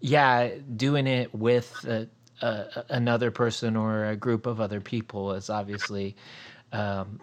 yeah 0.00 0.48
doing 0.76 1.06
it 1.06 1.34
with 1.34 1.84
a, 1.84 2.08
a, 2.44 2.84
another 2.90 3.30
person 3.30 3.76
or 3.76 4.06
a 4.06 4.16
group 4.16 4.46
of 4.46 4.60
other 4.60 4.80
people 4.80 5.32
is 5.32 5.50
obviously 5.50 6.16
um 6.72 7.20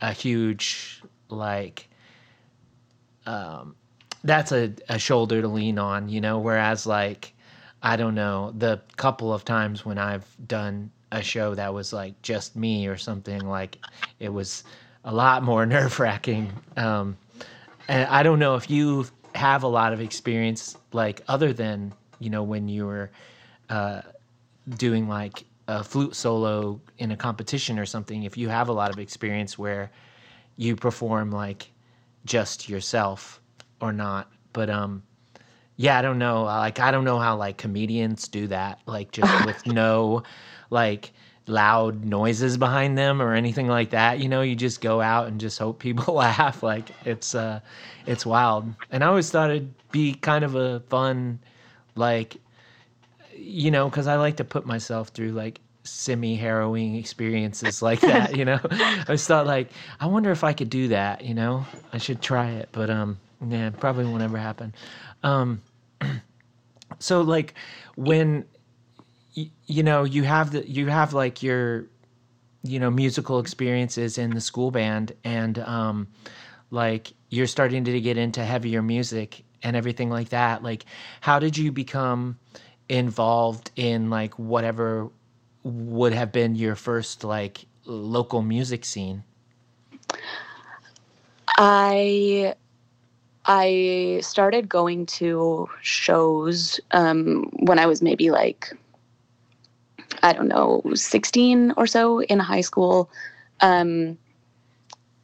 a 0.00 0.12
huge 0.12 1.02
like 1.28 1.88
um 3.26 3.74
that's 4.24 4.52
a, 4.52 4.72
a 4.88 4.98
shoulder 4.98 5.40
to 5.40 5.48
lean 5.48 5.78
on 5.78 6.08
you 6.08 6.20
know 6.20 6.38
whereas 6.38 6.86
like 6.86 7.32
i 7.82 7.96
don't 7.96 8.14
know 8.14 8.52
the 8.58 8.80
couple 8.96 9.32
of 9.32 9.44
times 9.44 9.84
when 9.84 9.98
i've 9.98 10.26
done 10.46 10.90
a 11.12 11.22
show 11.22 11.54
that 11.54 11.72
was 11.74 11.92
like 11.92 12.20
just 12.22 12.54
me 12.56 12.86
or 12.86 12.96
something 12.96 13.40
like 13.48 13.78
it 14.18 14.32
was 14.32 14.64
a 15.04 15.14
lot 15.14 15.42
more 15.42 15.66
nerve 15.66 15.98
wracking 15.98 16.52
um 16.76 17.16
and 17.90 18.08
I 18.08 18.22
don't 18.22 18.38
know 18.38 18.54
if 18.54 18.70
you 18.70 19.06
have 19.34 19.64
a 19.64 19.68
lot 19.68 19.92
of 19.92 20.00
experience, 20.00 20.76
like 20.92 21.22
other 21.26 21.52
than 21.52 21.92
you 22.20 22.30
know 22.30 22.44
when 22.44 22.68
you 22.68 22.86
were 22.86 23.10
uh, 23.68 24.02
doing 24.68 25.08
like 25.08 25.44
a 25.66 25.82
flute 25.82 26.14
solo 26.14 26.80
in 26.98 27.10
a 27.10 27.16
competition 27.16 27.78
or 27.80 27.86
something. 27.86 28.22
If 28.22 28.36
you 28.36 28.48
have 28.48 28.68
a 28.68 28.72
lot 28.72 28.90
of 28.90 29.00
experience 29.00 29.58
where 29.58 29.90
you 30.56 30.76
perform 30.76 31.32
like 31.32 31.70
just 32.24 32.68
yourself 32.68 33.39
or 33.80 33.92
not, 33.92 34.30
but 34.52 34.70
um, 34.70 35.02
yeah, 35.76 35.98
I 35.98 36.02
don't 36.02 36.18
know. 36.18 36.42
Like 36.44 36.78
I 36.78 36.90
don't 36.90 37.04
know 37.04 37.18
how 37.18 37.36
like 37.36 37.56
comedians 37.56 38.28
do 38.28 38.46
that, 38.48 38.80
like 38.86 39.12
just 39.12 39.44
with 39.46 39.66
no 39.66 40.22
like 40.68 41.12
loud 41.46 42.04
noises 42.04 42.56
behind 42.56 42.96
them 42.96 43.20
or 43.20 43.34
anything 43.34 43.66
like 43.66 43.90
that. 43.90 44.20
You 44.20 44.28
know, 44.28 44.42
you 44.42 44.54
just 44.54 44.80
go 44.80 45.00
out 45.00 45.28
and 45.28 45.40
just 45.40 45.58
hope 45.58 45.78
people 45.78 46.14
laugh. 46.26 46.62
Like 46.62 46.90
it's 47.04 47.34
uh 47.34 47.60
it's 48.06 48.26
wild. 48.26 48.72
And 48.90 49.02
I 49.02 49.06
always 49.06 49.30
thought 49.30 49.50
it'd 49.50 49.72
be 49.90 50.14
kind 50.14 50.44
of 50.44 50.54
a 50.54 50.80
fun 50.80 51.40
like 51.94 52.36
you 53.34 53.70
know, 53.70 53.88
cuz 53.90 54.06
I 54.06 54.16
like 54.16 54.36
to 54.36 54.44
put 54.44 54.66
myself 54.66 55.08
through 55.08 55.32
like 55.32 55.60
semi 55.82 56.36
harrowing 56.36 56.96
experiences 56.96 57.80
like 57.88 58.00
that, 58.00 58.36
you 58.36 58.44
know. 58.44 58.60
I 58.70 59.04
just 59.08 59.26
thought 59.26 59.46
like 59.46 59.70
I 59.98 60.06
wonder 60.06 60.30
if 60.30 60.44
I 60.44 60.52
could 60.52 60.70
do 60.70 60.88
that, 60.88 61.24
you 61.24 61.34
know. 61.34 61.66
I 61.92 61.98
should 61.98 62.22
try 62.22 62.50
it, 62.50 62.68
but 62.72 62.90
um 62.90 63.18
yeah, 63.46 63.70
probably 63.70 64.04
won't 64.04 64.22
ever 64.22 64.38
happen. 64.38 64.74
Um 65.22 65.62
so 66.98 67.20
like 67.22 67.54
when 67.96 68.44
y- 69.36 69.50
you 69.66 69.82
know 69.82 70.04
you 70.04 70.22
have 70.24 70.52
the 70.52 70.68
you 70.68 70.86
have 70.88 71.12
like 71.12 71.42
your 71.42 71.86
you 72.62 72.78
know 72.78 72.90
musical 72.90 73.38
experiences 73.38 74.18
in 74.18 74.30
the 74.30 74.40
school 74.40 74.70
band 74.70 75.12
and 75.24 75.58
um 75.60 76.08
like 76.70 77.12
you're 77.30 77.46
starting 77.46 77.84
to 77.84 78.00
get 78.00 78.16
into 78.16 78.44
heavier 78.44 78.82
music 78.82 79.44
and 79.62 79.76
everything 79.76 80.10
like 80.10 80.30
that 80.30 80.62
like 80.62 80.84
how 81.20 81.38
did 81.38 81.56
you 81.56 81.72
become 81.72 82.38
involved 82.88 83.70
in 83.76 84.10
like 84.10 84.34
whatever 84.38 85.08
would 85.62 86.12
have 86.12 86.32
been 86.32 86.54
your 86.54 86.74
first 86.74 87.24
like 87.24 87.66
local 87.84 88.42
music 88.42 88.84
scene 88.84 89.24
i 91.58 92.54
i 93.46 94.18
started 94.22 94.68
going 94.68 95.06
to 95.06 95.68
shows 95.82 96.80
um, 96.92 97.50
when 97.60 97.78
i 97.78 97.86
was 97.86 98.02
maybe 98.02 98.30
like 98.30 98.72
i 100.22 100.32
don't 100.32 100.48
know 100.48 100.82
16 100.94 101.72
or 101.76 101.86
so 101.86 102.22
in 102.22 102.38
high 102.38 102.60
school 102.60 103.10
um, 103.60 104.18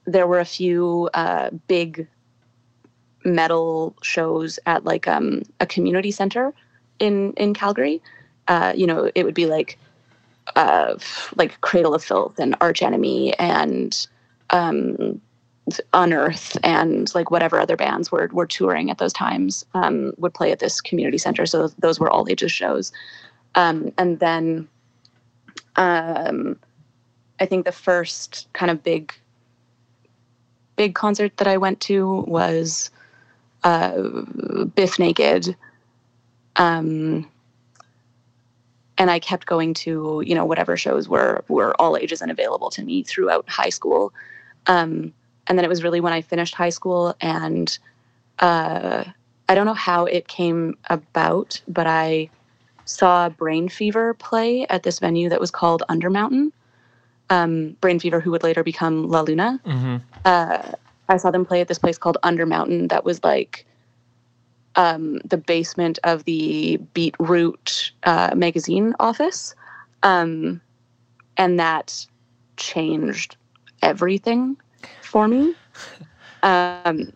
there 0.07 0.27
were 0.27 0.41
a 0.41 0.45
few 0.45 1.11
uh, 1.15 1.51
big 1.67 2.07
metal 3.25 3.95
shows 4.03 4.59
at 4.67 4.85
like 4.85 5.07
um, 5.09 5.43
a 5.61 5.67
community 5.67 6.11
center 6.11 6.55
in 6.99 7.33
in 7.35 7.53
Calgary. 7.53 8.01
Uh, 8.49 8.73
you 8.77 8.87
know, 8.87 9.11
it 9.15 9.25
would 9.25 9.35
be 9.35 9.47
like 9.47 9.79
uh, 10.55 10.97
like 11.37 11.61
Cradle 11.61 11.95
of 11.95 12.03
Filth 12.03 12.39
and 12.39 12.55
Arch 12.61 12.83
Enemy 12.83 13.37
and 13.39 14.07
um, 14.51 15.21
Unearth 15.93 16.57
and 16.63 17.13
like 17.15 17.31
whatever 17.31 17.59
other 17.59 17.77
bands 17.77 18.13
were 18.13 18.29
were 18.33 18.47
touring 18.47 18.91
at 18.91 18.99
those 18.99 19.13
times 19.13 19.67
um, 19.75 20.13
would 20.17 20.33
play 20.33 20.53
at 20.53 20.61
this 20.61 20.81
community 20.81 21.19
center. 21.19 21.45
So 21.45 21.69
those 21.79 21.99
were 21.99 22.11
all 22.11 22.29
ages 22.29 22.53
shows. 22.53 22.93
Um, 23.57 23.93
and 23.99 24.21
then 24.21 24.69
um, 25.75 26.59
I 27.41 27.47
think 27.47 27.65
the 27.65 27.73
first 27.73 28.49
kind 28.53 28.71
of 28.71 28.83
big 28.83 29.13
big 30.77 30.95
concert 30.95 31.37
that 31.39 31.49
I 31.49 31.57
went 31.57 31.81
to 31.83 32.25
was 32.29 32.91
uh, 33.65 34.03
Bif 34.75 34.99
Naked. 34.99 35.57
Um, 36.57 37.29
and 38.99 39.11
I 39.11 39.19
kept 39.19 39.47
going 39.47 39.75
to, 39.75 40.23
you 40.25 40.35
know, 40.35 40.45
whatever 40.45 40.77
shows 40.77 41.09
were 41.09 41.45
were 41.49 41.75
all 41.81 41.97
ages 41.97 42.23
and 42.23 42.31
available 42.31 42.71
to 42.71 42.83
me 42.83 43.03
throughout 43.03 43.49
high 43.49 43.69
school. 43.69 44.13
Um, 44.69 45.13
and 45.47 45.59
then 45.59 45.65
it 45.65 45.69
was 45.69 45.83
really 45.83 46.01
when 46.01 46.13
I 46.13 46.21
finished 46.21 46.55
high 46.55 46.71
school 46.71 47.15
and 47.21 47.79
uh, 48.39 49.05
I 49.49 49.55
don't 49.55 49.67
know 49.67 49.75
how 49.75 50.05
it 50.07 50.29
came 50.29 50.77
about, 50.91 51.61
but 51.69 51.87
I 51.87 52.31
saw 52.85 53.29
Brain 53.29 53.69
Fever 53.69 54.15
play 54.15 54.67
at 54.69 54.83
this 54.83 54.99
venue 54.99 55.29
that 55.29 55.41
was 55.41 55.51
called 55.51 55.83
Undermountain. 55.89 56.53
Um, 57.31 57.77
Brain 57.81 57.99
Fever, 57.99 58.21
who 58.21 58.31
would 58.31 58.43
later 58.43 58.63
become 58.63 59.09
La 59.09 59.21
Luna. 59.21 59.61
hmm 59.65 59.97
Uh, 60.25 60.73
I 61.09 61.17
saw 61.19 61.31
them 61.31 61.45
play 61.45 61.61
at 61.61 61.69
this 61.69 61.79
place 61.79 61.99
called 61.99 62.19
Undermountain 62.25 62.89
that 62.89 63.05
was 63.05 63.23
like 63.23 63.65
um, 64.75 65.19
the 65.25 65.37
basement 65.37 65.99
of 66.05 66.25
the 66.25 66.79
BeatRoute 66.95 67.93
uh, 68.03 68.35
magazine 68.35 68.95
office. 68.99 69.55
Um, 70.03 70.61
and 71.37 71.59
that 71.61 72.07
changed 72.57 73.37
everything 73.83 74.57
for 75.17 75.29
me. 75.29 75.55
Um, 76.43 77.11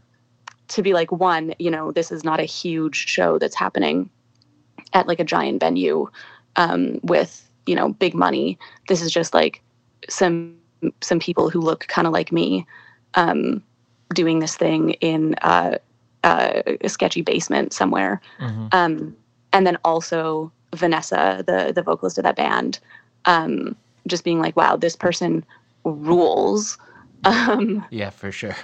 to 0.68 0.82
be 0.82 0.94
like, 0.94 1.12
one, 1.12 1.52
you 1.58 1.70
know, 1.70 1.92
this 1.92 2.10
is 2.10 2.24
not 2.24 2.40
a 2.40 2.44
huge 2.44 2.96
show 2.96 3.38
that's 3.38 3.54
happening 3.54 4.08
at 4.94 5.06
like 5.06 5.20
a 5.20 5.24
giant 5.24 5.60
venue 5.60 6.08
um, 6.56 6.98
with, 7.02 7.46
you 7.66 7.74
know, 7.74 7.90
big 7.92 8.14
money. 8.14 8.58
This 8.88 9.02
is 9.02 9.12
just 9.12 9.34
like 9.34 9.60
some 10.08 10.56
some 11.02 11.18
people 11.20 11.50
who 11.50 11.60
look 11.60 11.86
kind 11.88 12.06
of 12.06 12.14
like 12.14 12.32
me 12.32 12.66
um, 13.14 13.62
doing 14.14 14.38
this 14.38 14.56
thing 14.56 14.92
in 15.02 15.34
uh, 15.42 15.76
uh, 16.24 16.62
a 16.80 16.88
sketchy 16.88 17.20
basement 17.20 17.74
somewhere. 17.74 18.18
hmm 18.38 18.68
Um, 18.72 19.14
and 19.52 19.66
then 19.66 19.76
also 19.84 20.50
Vanessa, 20.74 21.44
the 21.46 21.72
the 21.74 21.82
vocalist 21.82 22.16
of 22.16 22.24
that 22.24 22.36
band, 22.36 22.78
um, 23.26 23.76
just 24.06 24.24
being 24.24 24.40
like, 24.40 24.56
"Wow, 24.56 24.76
this 24.76 24.96
person 24.96 25.44
rules." 25.84 26.78
Um, 27.24 27.84
Yeah, 27.90 28.10
for 28.10 28.32
sure. 28.32 28.56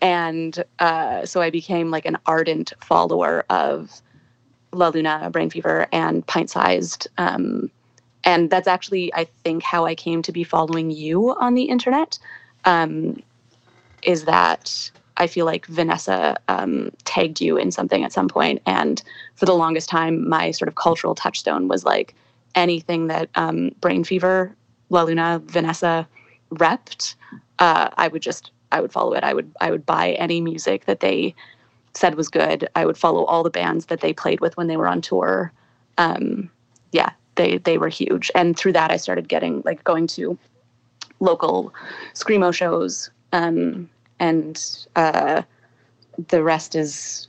and 0.00 0.62
uh, 0.78 1.24
so 1.26 1.40
I 1.40 1.50
became 1.50 1.90
like 1.90 2.06
an 2.06 2.18
ardent 2.26 2.72
follower 2.80 3.44
of 3.50 4.00
La 4.72 4.88
Luna, 4.88 5.30
Brain 5.30 5.50
Fever, 5.50 5.86
and 5.92 6.26
Pint 6.26 6.50
Sized. 6.50 7.08
Um, 7.16 7.70
and 8.24 8.50
that's 8.50 8.68
actually, 8.68 9.12
I 9.14 9.24
think, 9.44 9.62
how 9.62 9.86
I 9.86 9.94
came 9.94 10.22
to 10.22 10.32
be 10.32 10.44
following 10.44 10.90
you 10.90 11.34
on 11.36 11.54
the 11.54 11.64
internet. 11.64 12.18
Um, 12.64 13.22
is 14.02 14.24
that 14.26 14.90
I 15.16 15.26
feel 15.26 15.46
like 15.46 15.66
Vanessa 15.66 16.36
um, 16.48 16.90
tagged 17.04 17.40
you 17.40 17.56
in 17.56 17.72
something 17.72 18.04
at 18.04 18.12
some 18.12 18.28
point, 18.28 18.62
and 18.66 19.02
for 19.34 19.46
the 19.46 19.54
longest 19.54 19.88
time, 19.88 20.28
my 20.28 20.50
sort 20.50 20.68
of 20.68 20.74
cultural 20.74 21.14
touchstone 21.14 21.66
was 21.68 21.84
like 21.84 22.14
anything 22.54 23.08
that 23.08 23.28
um, 23.34 23.70
Brain 23.80 24.04
Fever, 24.04 24.54
La 24.90 25.02
Luna, 25.02 25.40
Vanessa 25.46 26.06
repped. 26.50 27.14
Uh, 27.58 27.90
I 27.96 28.08
would 28.08 28.22
just 28.22 28.50
I 28.72 28.80
would 28.80 28.92
follow 28.92 29.14
it. 29.14 29.24
I 29.24 29.34
would 29.34 29.50
I 29.60 29.70
would 29.70 29.84
buy 29.86 30.12
any 30.12 30.40
music 30.40 30.84
that 30.86 31.00
they 31.00 31.34
said 31.94 32.14
was 32.14 32.28
good. 32.28 32.68
I 32.76 32.84
would 32.86 32.98
follow 32.98 33.24
all 33.24 33.42
the 33.42 33.50
bands 33.50 33.86
that 33.86 34.00
they 34.00 34.12
played 34.12 34.40
with 34.40 34.56
when 34.56 34.66
they 34.66 34.76
were 34.76 34.86
on 34.86 35.00
tour. 35.00 35.52
Um, 35.96 36.50
yeah, 36.92 37.10
they 37.34 37.58
they 37.58 37.78
were 37.78 37.88
huge, 37.88 38.30
and 38.34 38.56
through 38.56 38.72
that 38.72 38.90
I 38.90 38.96
started 38.96 39.28
getting 39.28 39.62
like 39.64 39.82
going 39.84 40.06
to 40.08 40.38
local 41.20 41.74
screamo 42.14 42.52
shows, 42.54 43.10
um, 43.32 43.88
and 44.20 44.86
uh, 44.94 45.42
the 46.28 46.42
rest 46.42 46.74
is 46.76 47.28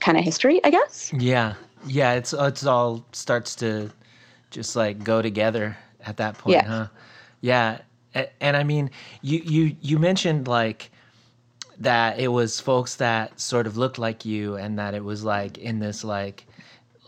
kind 0.00 0.18
of 0.18 0.24
history, 0.24 0.60
I 0.64 0.70
guess. 0.70 1.12
Yeah, 1.16 1.54
yeah. 1.86 2.14
It's 2.14 2.32
it's 2.32 2.64
all 2.66 3.04
starts 3.12 3.54
to 3.56 3.90
just 4.50 4.74
like 4.74 5.04
go 5.04 5.22
together 5.22 5.76
at 6.04 6.16
that 6.16 6.38
point, 6.38 6.54
Yeah. 6.56 6.66
huh? 6.66 6.86
Yeah, 7.40 7.78
and 8.14 8.56
I 8.56 8.64
mean, 8.64 8.90
you 9.22 9.38
you 9.38 9.76
you 9.80 9.98
mentioned 9.98 10.48
like 10.48 10.90
that 11.78 12.18
it 12.18 12.28
was 12.28 12.60
folks 12.60 12.96
that 12.96 13.40
sort 13.40 13.66
of 13.66 13.76
looked 13.76 13.98
like 13.98 14.24
you, 14.24 14.56
and 14.56 14.78
that 14.78 14.94
it 14.94 15.04
was 15.04 15.24
like 15.24 15.58
in 15.58 15.78
this 15.78 16.04
like 16.04 16.46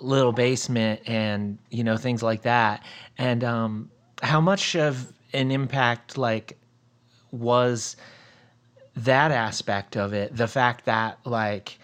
little 0.01 0.33
basement, 0.33 1.01
and 1.07 1.59
you 1.71 1.85
know 1.85 1.97
things 1.97 2.23
like 2.23 2.43
that. 2.43 2.83
And 3.19 3.45
um, 3.45 3.91
how 4.23 4.41
much 4.41 4.77
of 4.77 5.13
an 5.33 5.51
impact 5.51 6.17
like 6.17 6.59
was 7.31 7.97
that 8.97 9.31
aspect 9.31 9.97
of 9.97 10.13
it? 10.13 10.37
The 10.37 10.49
fact 10.49 10.85
that 10.85 11.19
like 11.25 11.79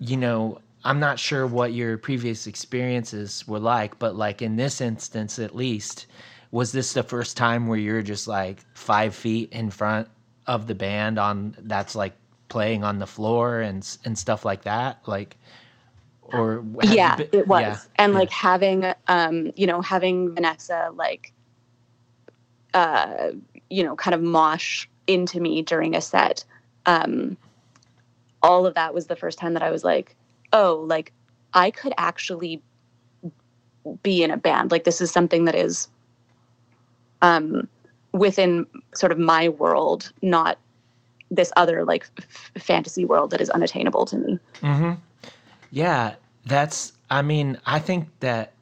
you 0.00 0.16
know, 0.16 0.58
I'm 0.84 0.98
not 0.98 1.18
sure 1.18 1.46
what 1.46 1.74
your 1.74 1.98
previous 1.98 2.46
experiences 2.46 3.46
were 3.46 3.58
like, 3.58 3.98
but 3.98 4.16
like 4.16 4.40
in 4.42 4.56
this 4.56 4.80
instance, 4.80 5.38
at 5.38 5.54
least, 5.54 6.06
was 6.50 6.72
this 6.72 6.92
the 6.92 7.02
first 7.02 7.36
time 7.36 7.66
where 7.66 7.78
you're 7.78 8.02
just 8.02 8.26
like 8.26 8.64
five 8.74 9.14
feet 9.14 9.52
in 9.52 9.70
front 9.70 10.08
of 10.46 10.66
the 10.66 10.74
band 10.74 11.18
on 11.18 11.54
that's 11.60 11.94
like 11.94 12.14
playing 12.48 12.82
on 12.82 12.98
the 12.98 13.06
floor 13.06 13.60
and 13.60 13.98
and 14.04 14.18
stuff 14.18 14.44
like 14.44 14.62
that, 14.62 15.00
like, 15.06 15.36
or 16.22 16.64
yeah 16.82 17.16
been- 17.16 17.28
it 17.32 17.46
was. 17.46 17.62
Yeah, 17.62 17.78
and 17.96 18.12
yeah. 18.12 18.18
like 18.18 18.30
having 18.30 18.92
um 19.08 19.52
you 19.56 19.66
know 19.66 19.80
having 19.80 20.34
vanessa 20.34 20.90
like 20.94 21.32
uh 22.74 23.30
you 23.68 23.84
know 23.84 23.96
kind 23.96 24.14
of 24.14 24.22
mosh 24.22 24.86
into 25.06 25.40
me 25.40 25.62
during 25.62 25.96
a 25.96 26.00
set 26.00 26.44
um 26.86 27.36
all 28.42 28.64
of 28.64 28.74
that 28.74 28.94
was 28.94 29.06
the 29.08 29.16
first 29.16 29.38
time 29.38 29.54
that 29.54 29.62
i 29.62 29.70
was 29.72 29.82
like 29.82 30.14
oh 30.52 30.84
like 30.86 31.12
i 31.52 31.68
could 31.70 31.92
actually 31.98 32.62
be 34.02 34.22
in 34.22 34.30
a 34.30 34.36
band. 34.36 34.70
Like 34.70 34.84
this 34.84 35.00
is 35.00 35.10
something 35.10 35.44
that 35.44 35.54
is 35.54 35.88
um 37.22 37.68
within 38.12 38.66
sort 38.94 39.12
of 39.12 39.18
my 39.18 39.48
world 39.48 40.12
not 40.22 40.58
this 41.30 41.52
other 41.56 41.84
like 41.84 42.06
f- 42.18 42.50
fantasy 42.58 43.04
world 43.04 43.30
that 43.30 43.40
is 43.40 43.50
unattainable 43.50 44.04
to 44.06 44.18
me 44.18 44.38
Mm-hmm. 44.62 44.92
Yeah, 45.70 46.14
that's. 46.44 46.92
I 47.08 47.22
mean, 47.22 47.58
I 47.66 47.78
think 47.78 48.08
that 48.20 48.52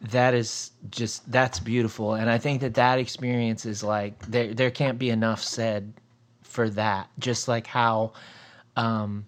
that 0.00 0.34
is 0.34 0.72
just 0.90 1.30
that's 1.30 1.60
beautiful, 1.60 2.14
and 2.14 2.28
I 2.28 2.38
think 2.38 2.60
that 2.60 2.74
that 2.74 2.98
experience 2.98 3.64
is 3.64 3.82
like 3.82 4.18
there. 4.26 4.52
There 4.52 4.70
can't 4.70 4.98
be 4.98 5.10
enough 5.10 5.42
said 5.42 5.92
for 6.42 6.68
that. 6.70 7.08
Just 7.18 7.46
like 7.48 7.66
how, 7.68 8.12
um, 8.76 9.26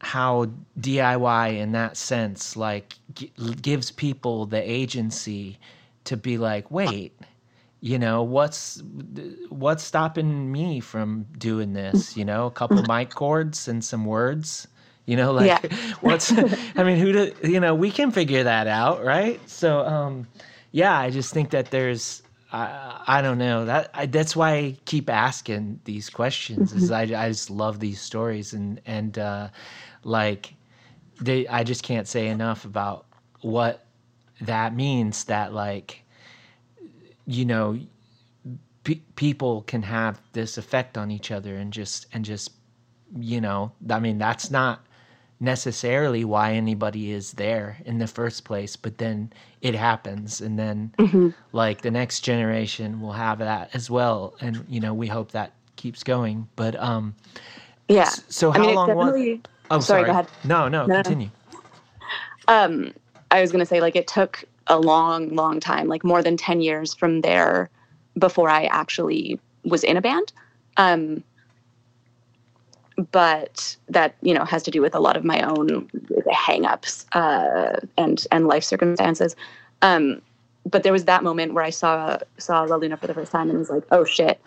how 0.00 0.46
DIY 0.78 1.58
in 1.58 1.72
that 1.72 1.96
sense 1.96 2.56
like 2.56 2.94
g- 3.14 3.32
gives 3.60 3.90
people 3.90 4.46
the 4.46 4.62
agency 4.70 5.58
to 6.10 6.16
be 6.18 6.38
like, 6.38 6.70
wait, 6.70 7.18
you 7.80 7.98
know 7.98 8.22
what's 8.22 8.82
what's 9.48 9.82
stopping 9.84 10.52
me 10.52 10.80
from 10.80 11.26
doing 11.38 11.72
this? 11.72 12.16
You 12.16 12.26
know 12.26 12.46
a 12.46 12.50
couple 12.50 12.82
mic 12.82 13.14
cords 13.14 13.68
and 13.68 13.84
some 13.84 14.04
words 14.04 14.68
you 15.06 15.16
know 15.16 15.32
like 15.32 15.46
Yeah. 15.46 15.60
what's 16.02 16.32
i 16.76 16.84
mean 16.84 16.98
who 16.98 17.12
do 17.12 17.34
you 17.48 17.60
know 17.60 17.74
we 17.74 17.90
can 17.90 18.12
figure 18.12 18.44
that 18.44 18.66
out 18.68 19.04
right? 19.04 19.40
So 19.48 19.80
um 19.86 20.28
yeah 20.72 20.96
i 20.98 21.10
just 21.10 21.34
think 21.34 21.50
that 21.50 21.70
there's 21.70 22.22
i 22.52 23.02
i 23.06 23.22
don't 23.22 23.38
know 23.38 23.64
that 23.66 23.90
I, 23.94 24.06
that's 24.06 24.36
why 24.36 24.52
i 24.54 24.76
keep 24.84 25.10
asking 25.10 25.80
these 25.84 26.10
questions 26.10 26.72
is 26.72 26.90
I, 26.90 27.02
I 27.02 27.28
just 27.28 27.50
love 27.50 27.80
these 27.80 28.00
stories 28.00 28.52
and 28.52 28.80
and 28.86 29.18
uh 29.18 29.48
like 30.04 30.54
they 31.20 31.48
i 31.48 31.64
just 31.64 31.82
can't 31.82 32.06
say 32.06 32.28
enough 32.28 32.64
about 32.64 33.06
what 33.40 33.84
that 34.40 34.74
means 34.74 35.24
that 35.24 35.52
like 35.52 36.02
you 37.26 37.44
know 37.44 37.78
pe- 38.84 39.00
people 39.16 39.62
can 39.62 39.82
have 39.82 40.20
this 40.32 40.58
effect 40.58 40.98
on 40.98 41.10
each 41.10 41.30
other 41.30 41.56
and 41.56 41.72
just 41.72 42.06
and 42.12 42.24
just 42.24 42.52
you 43.18 43.40
know 43.40 43.72
i 43.90 44.00
mean 44.00 44.18
that's 44.18 44.50
not 44.50 44.84
necessarily 45.40 46.24
why 46.24 46.52
anybody 46.54 47.12
is 47.12 47.32
there 47.34 47.78
in 47.84 47.98
the 47.98 48.06
first 48.06 48.44
place 48.44 48.76
but 48.76 48.98
then 48.98 49.32
it 49.62 49.74
happens. 49.74 50.40
And 50.40 50.58
then 50.58 50.92
like 51.52 51.82
the 51.82 51.90
next 51.90 52.20
generation 52.20 53.00
will 53.00 53.12
have 53.12 53.38
that 53.38 53.70
as 53.74 53.90
well. 53.90 54.34
And 54.40 54.64
you 54.68 54.80
know 54.80 54.94
we 54.94 55.06
hope 55.08 55.32
that 55.32 55.52
keeps 55.76 56.02
going. 56.04 56.48
But 56.56 56.76
um 56.80 57.14
yeah. 57.88 58.16
so 58.28 58.52
I 58.54 58.58
how 58.58 58.60
mean, 58.60 58.74
long 58.74 58.94
was 58.94 59.16
oh 59.70 59.80
sorry, 59.80 60.04
sorry, 60.04 60.04
go 60.04 60.12
ahead. 60.12 60.28
no 60.44 60.68
no, 60.68 60.88
No, 60.88 61.02
no. 61.02 61.02
continue. 61.02 61.30
Um 62.48 62.92
i 63.30 63.40
was 63.40 63.50
going 63.50 63.60
to 63.60 63.66
say 63.66 63.80
like 63.80 63.96
it 63.96 64.06
took 64.06 64.44
a 64.66 64.78
long 64.78 65.28
long 65.34 65.60
time 65.60 65.88
like 65.88 66.04
more 66.04 66.22
than 66.22 66.36
10 66.36 66.60
years 66.60 66.94
from 66.94 67.20
there 67.20 67.70
before 68.18 68.48
i 68.48 68.64
actually 68.64 69.38
was 69.64 69.84
in 69.84 69.96
a 69.96 70.00
band 70.00 70.32
Um, 70.76 71.22
but 73.12 73.76
that 73.88 74.14
you 74.22 74.34
know 74.34 74.44
has 74.44 74.62
to 74.64 74.70
do 74.70 74.82
with 74.82 74.94
a 74.94 75.00
lot 75.00 75.16
of 75.16 75.24
my 75.24 75.40
own 75.42 75.88
hangups 76.32 77.06
uh, 77.12 77.80
and 77.96 78.26
and 78.30 78.46
life 78.46 78.64
circumstances. 78.64 79.36
Um, 79.82 80.20
but 80.70 80.82
there 80.82 80.92
was 80.92 81.04
that 81.06 81.22
moment 81.22 81.54
where 81.54 81.64
I 81.64 81.70
saw 81.70 82.18
saw 82.38 82.62
La 82.62 82.76
Luna 82.76 82.96
for 82.96 83.06
the 83.06 83.14
first 83.14 83.32
time 83.32 83.48
and 83.48 83.58
was 83.58 83.70
like, 83.70 83.84
oh 83.90 84.04
shit. 84.04 84.40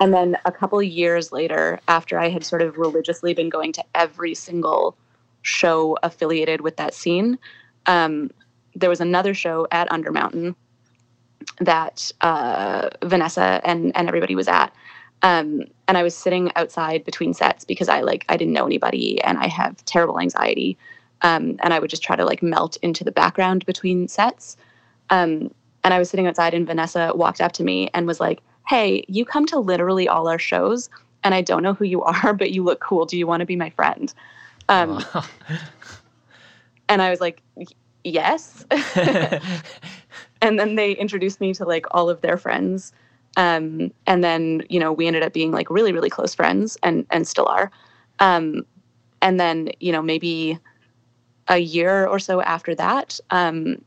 And 0.00 0.12
then 0.12 0.36
a 0.44 0.50
couple 0.50 0.82
years 0.82 1.30
later, 1.30 1.78
after 1.86 2.18
I 2.18 2.28
had 2.28 2.44
sort 2.44 2.62
of 2.62 2.76
religiously 2.76 3.34
been 3.34 3.48
going 3.48 3.72
to 3.74 3.84
every 3.94 4.34
single 4.34 4.96
show 5.42 5.96
affiliated 6.02 6.60
with 6.60 6.76
that 6.76 6.94
scene, 6.94 7.38
um, 7.86 8.30
there 8.74 8.90
was 8.90 9.00
another 9.00 9.34
show 9.34 9.66
at 9.70 9.88
Undermountain 9.90 10.54
that 11.60 12.10
uh, 12.20 12.90
Vanessa 13.02 13.60
and 13.64 13.92
and 13.96 14.08
everybody 14.08 14.34
was 14.34 14.48
at. 14.48 14.72
Um, 15.22 15.62
and 15.86 15.96
I 15.96 16.02
was 16.02 16.16
sitting 16.16 16.50
outside 16.56 17.04
between 17.04 17.32
sets 17.32 17.64
because 17.64 17.88
I 17.88 18.00
like 18.00 18.24
I 18.28 18.36
didn't 18.36 18.54
know 18.54 18.66
anybody 18.66 19.22
and 19.22 19.38
I 19.38 19.46
have 19.46 19.84
terrible 19.84 20.18
anxiety. 20.20 20.76
Um, 21.22 21.56
and 21.62 21.72
I 21.72 21.78
would 21.78 21.90
just 21.90 22.02
try 22.02 22.16
to 22.16 22.24
like 22.24 22.42
melt 22.42 22.76
into 22.82 23.04
the 23.04 23.12
background 23.12 23.64
between 23.64 24.08
sets. 24.08 24.56
Um, 25.10 25.54
and 25.84 25.94
I 25.94 25.98
was 25.98 26.10
sitting 26.10 26.26
outside 26.26 26.54
and 26.54 26.66
Vanessa 26.66 27.12
walked 27.14 27.40
up 27.40 27.52
to 27.52 27.64
me 27.64 27.90
and 27.94 28.06
was 28.06 28.18
like, 28.18 28.40
"Hey, 28.66 29.04
you 29.06 29.24
come 29.24 29.46
to 29.46 29.58
literally 29.58 30.08
all 30.08 30.28
our 30.28 30.38
shows, 30.38 30.90
and 31.22 31.34
I 31.34 31.42
don't 31.42 31.62
know 31.62 31.74
who 31.74 31.84
you 31.84 32.02
are, 32.24 32.32
but 32.32 32.50
you 32.50 32.64
look 32.64 32.80
cool. 32.80 33.06
Do 33.06 33.16
you 33.16 33.26
want 33.26 33.40
to 33.40 33.46
be 33.46 33.56
my 33.56 33.70
friend?" 33.70 34.12
Um, 34.68 35.04
and 36.92 37.00
I 37.00 37.08
was 37.08 37.20
like, 37.20 37.42
"Yes." 38.04 38.66
and 40.42 40.58
then 40.58 40.74
they 40.74 40.92
introduced 40.92 41.40
me 41.40 41.54
to 41.54 41.64
like 41.64 41.86
all 41.92 42.10
of 42.10 42.20
their 42.20 42.36
friends. 42.36 42.92
Um, 43.38 43.90
and 44.06 44.22
then 44.22 44.62
you 44.68 44.78
know 44.78 44.92
we 44.92 45.06
ended 45.06 45.22
up 45.22 45.32
being 45.32 45.52
like 45.52 45.70
really 45.70 45.92
really 45.92 46.10
close 46.10 46.34
friends 46.34 46.76
and 46.82 47.06
and 47.10 47.26
still 47.26 47.46
are. 47.46 47.70
Um, 48.18 48.66
and 49.22 49.40
then 49.40 49.70
you 49.80 49.90
know 49.90 50.02
maybe 50.02 50.58
a 51.48 51.58
year 51.58 52.06
or 52.06 52.18
so 52.18 52.40
after 52.42 52.74
that 52.74 53.18
um, 53.30 53.82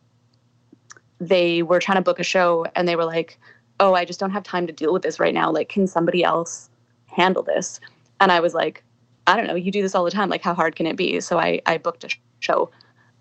they 1.20 1.62
were 1.62 1.80
trying 1.80 1.98
to 1.98 2.02
book 2.02 2.20
a 2.20 2.24
show 2.24 2.66
and 2.76 2.88
they 2.88 2.96
were 2.96 3.06
like 3.06 3.40
oh 3.80 3.94
i 3.94 4.04
just 4.04 4.20
don't 4.20 4.32
have 4.32 4.44
time 4.44 4.68
to 4.68 4.74
deal 4.74 4.92
with 4.92 5.04
this 5.04 5.20
right 5.20 5.34
now. 5.34 5.52
Like 5.52 5.70
can 5.70 5.86
somebody 5.86 6.24
else 6.24 6.70
handle 7.06 7.44
this? 7.44 7.80
And 8.20 8.32
i 8.32 8.40
was 8.40 8.56
like 8.56 8.84
i 9.28 9.36
don't 9.36 9.46
know. 9.46 9.56
You 9.56 9.72
do 9.72 9.84
this 9.84 9.94
all 9.94 10.06
the 10.06 10.12
time. 10.12 10.30
Like 10.30 10.42
how 10.42 10.56
hard 10.56 10.76
can 10.76 10.88
it 10.88 10.96
be? 10.96 11.22
So 11.22 11.38
i 11.38 11.62
i 11.68 11.78
booked 11.78 12.04
a 12.04 12.10
sh- 12.10 12.20
show 12.40 12.72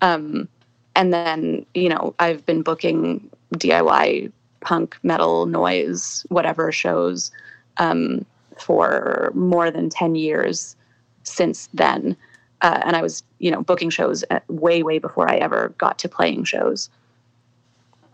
um, 0.01 0.47
and 0.95 1.13
then 1.13 1.65
you 1.73 1.89
know 1.89 2.15
i've 2.19 2.45
been 2.45 2.61
booking 2.61 3.29
diy 3.53 4.31
punk 4.61 4.97
metal 5.03 5.45
noise 5.45 6.25
whatever 6.29 6.71
shows 6.71 7.31
um, 7.77 8.25
for 8.57 9.31
more 9.35 9.69
than 9.69 9.89
10 9.89 10.15
years 10.15 10.75
since 11.23 11.67
then 11.73 12.15
uh, 12.61 12.81
and 12.85 12.95
i 12.95 13.01
was 13.01 13.23
you 13.39 13.51
know 13.51 13.61
booking 13.61 13.89
shows 13.89 14.23
way 14.47 14.81
way 14.81 14.97
before 14.99 15.29
i 15.29 15.35
ever 15.37 15.73
got 15.77 15.99
to 15.99 16.09
playing 16.09 16.43
shows 16.43 16.89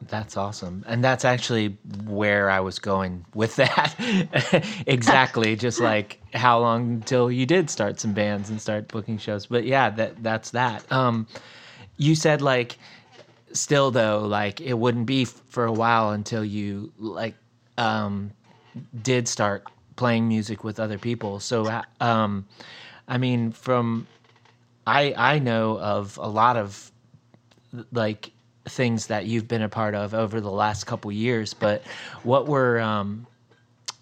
That's 0.09 0.35
awesome. 0.35 0.83
And 0.87 1.03
that's 1.03 1.23
actually 1.23 1.77
where 2.05 2.49
I 2.49 2.59
was 2.59 2.79
going 2.79 3.23
with 3.35 3.55
that. 3.61 3.93
exactly. 4.87 5.55
Just 5.55 5.79
like 5.91 6.19
how 6.33 6.59
long 6.59 6.89
until 6.89 7.31
you 7.31 7.45
did 7.45 7.69
start 7.69 7.99
some 7.99 8.13
bands 8.13 8.49
and 8.49 8.59
start 8.59 8.87
booking 8.87 9.19
shows. 9.19 9.45
But 9.45 9.65
yeah, 9.65 9.91
that 9.91 10.23
that's 10.23 10.51
that. 10.51 10.91
Um 10.91 11.27
you 12.01 12.15
said 12.15 12.41
like 12.41 12.77
still 13.53 13.91
though, 13.91 14.21
like 14.21 14.61
it 14.61 14.73
wouldn't 14.73 15.05
be 15.05 15.25
for 15.25 15.65
a 15.65 15.71
while 15.73 16.11
until 16.11 16.43
you 16.43 16.91
like 16.97 17.35
um 17.77 18.31
did 19.03 19.27
start 19.27 19.63
playing 19.95 20.27
music 20.27 20.63
with 20.63 20.79
other 20.79 20.97
people. 20.97 21.39
So 21.39 21.67
uh, 21.67 21.83
um 22.01 22.45
I 23.07 23.17
mean 23.17 23.51
from 23.51 24.07
I 24.87 25.13
I 25.17 25.39
know 25.39 25.79
of 25.79 26.17
a 26.17 26.27
lot 26.27 26.57
of 26.57 26.91
like 27.91 28.31
things 28.65 29.07
that 29.07 29.25
you've 29.25 29.47
been 29.47 29.61
a 29.61 29.69
part 29.69 29.95
of 29.95 30.13
over 30.13 30.41
the 30.41 30.51
last 30.51 30.85
couple 30.85 31.11
years 31.11 31.53
but 31.53 31.81
what 32.23 32.47
were 32.47 32.79
um, 32.79 33.25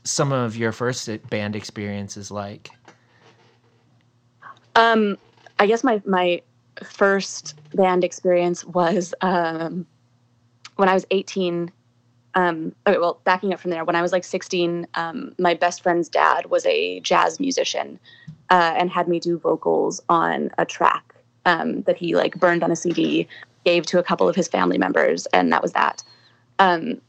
some 0.03 0.31
of 0.33 0.57
your 0.57 0.71
first 0.71 1.09
band 1.29 1.55
experiences 1.55 2.31
like 2.31 2.71
Um, 4.75 5.17
I 5.59 5.67
guess 5.67 5.83
my 5.83 6.01
my 6.05 6.41
first 6.83 7.55
band 7.73 8.03
experience 8.03 8.65
was 8.65 9.13
um, 9.21 9.85
when 10.75 10.89
I 10.89 10.93
was 10.93 11.05
18. 11.11 11.71
Um, 12.35 12.75
okay, 12.85 12.99
well, 12.99 13.19
backing 13.23 13.53
up 13.53 13.59
from 13.59 13.71
there, 13.71 13.83
when 13.83 13.95
I 13.95 14.01
was 14.01 14.11
like 14.11 14.23
16, 14.23 14.87
um, 14.95 15.33
my 15.39 15.53
best 15.53 15.81
friend's 15.81 16.07
dad 16.07 16.47
was 16.47 16.65
a 16.65 16.99
jazz 16.99 17.39
musician 17.39 17.99
uh, 18.49 18.75
and 18.77 18.89
had 18.89 19.07
me 19.07 19.19
do 19.19 19.37
vocals 19.37 19.99
on 20.09 20.51
a 20.57 20.65
track 20.65 21.15
um, 21.45 21.81
that 21.83 21.97
he 21.97 22.15
like 22.15 22.39
burned 22.39 22.63
on 22.63 22.71
a 22.71 22.75
CD, 22.75 23.27
gave 23.65 23.85
to 23.87 23.99
a 23.99 24.03
couple 24.03 24.29
of 24.29 24.35
his 24.35 24.47
family 24.47 24.77
members, 24.77 25.25
and 25.27 25.51
that 25.51 25.61
was 25.61 25.73
that. 25.73 26.03
Um, 26.59 27.01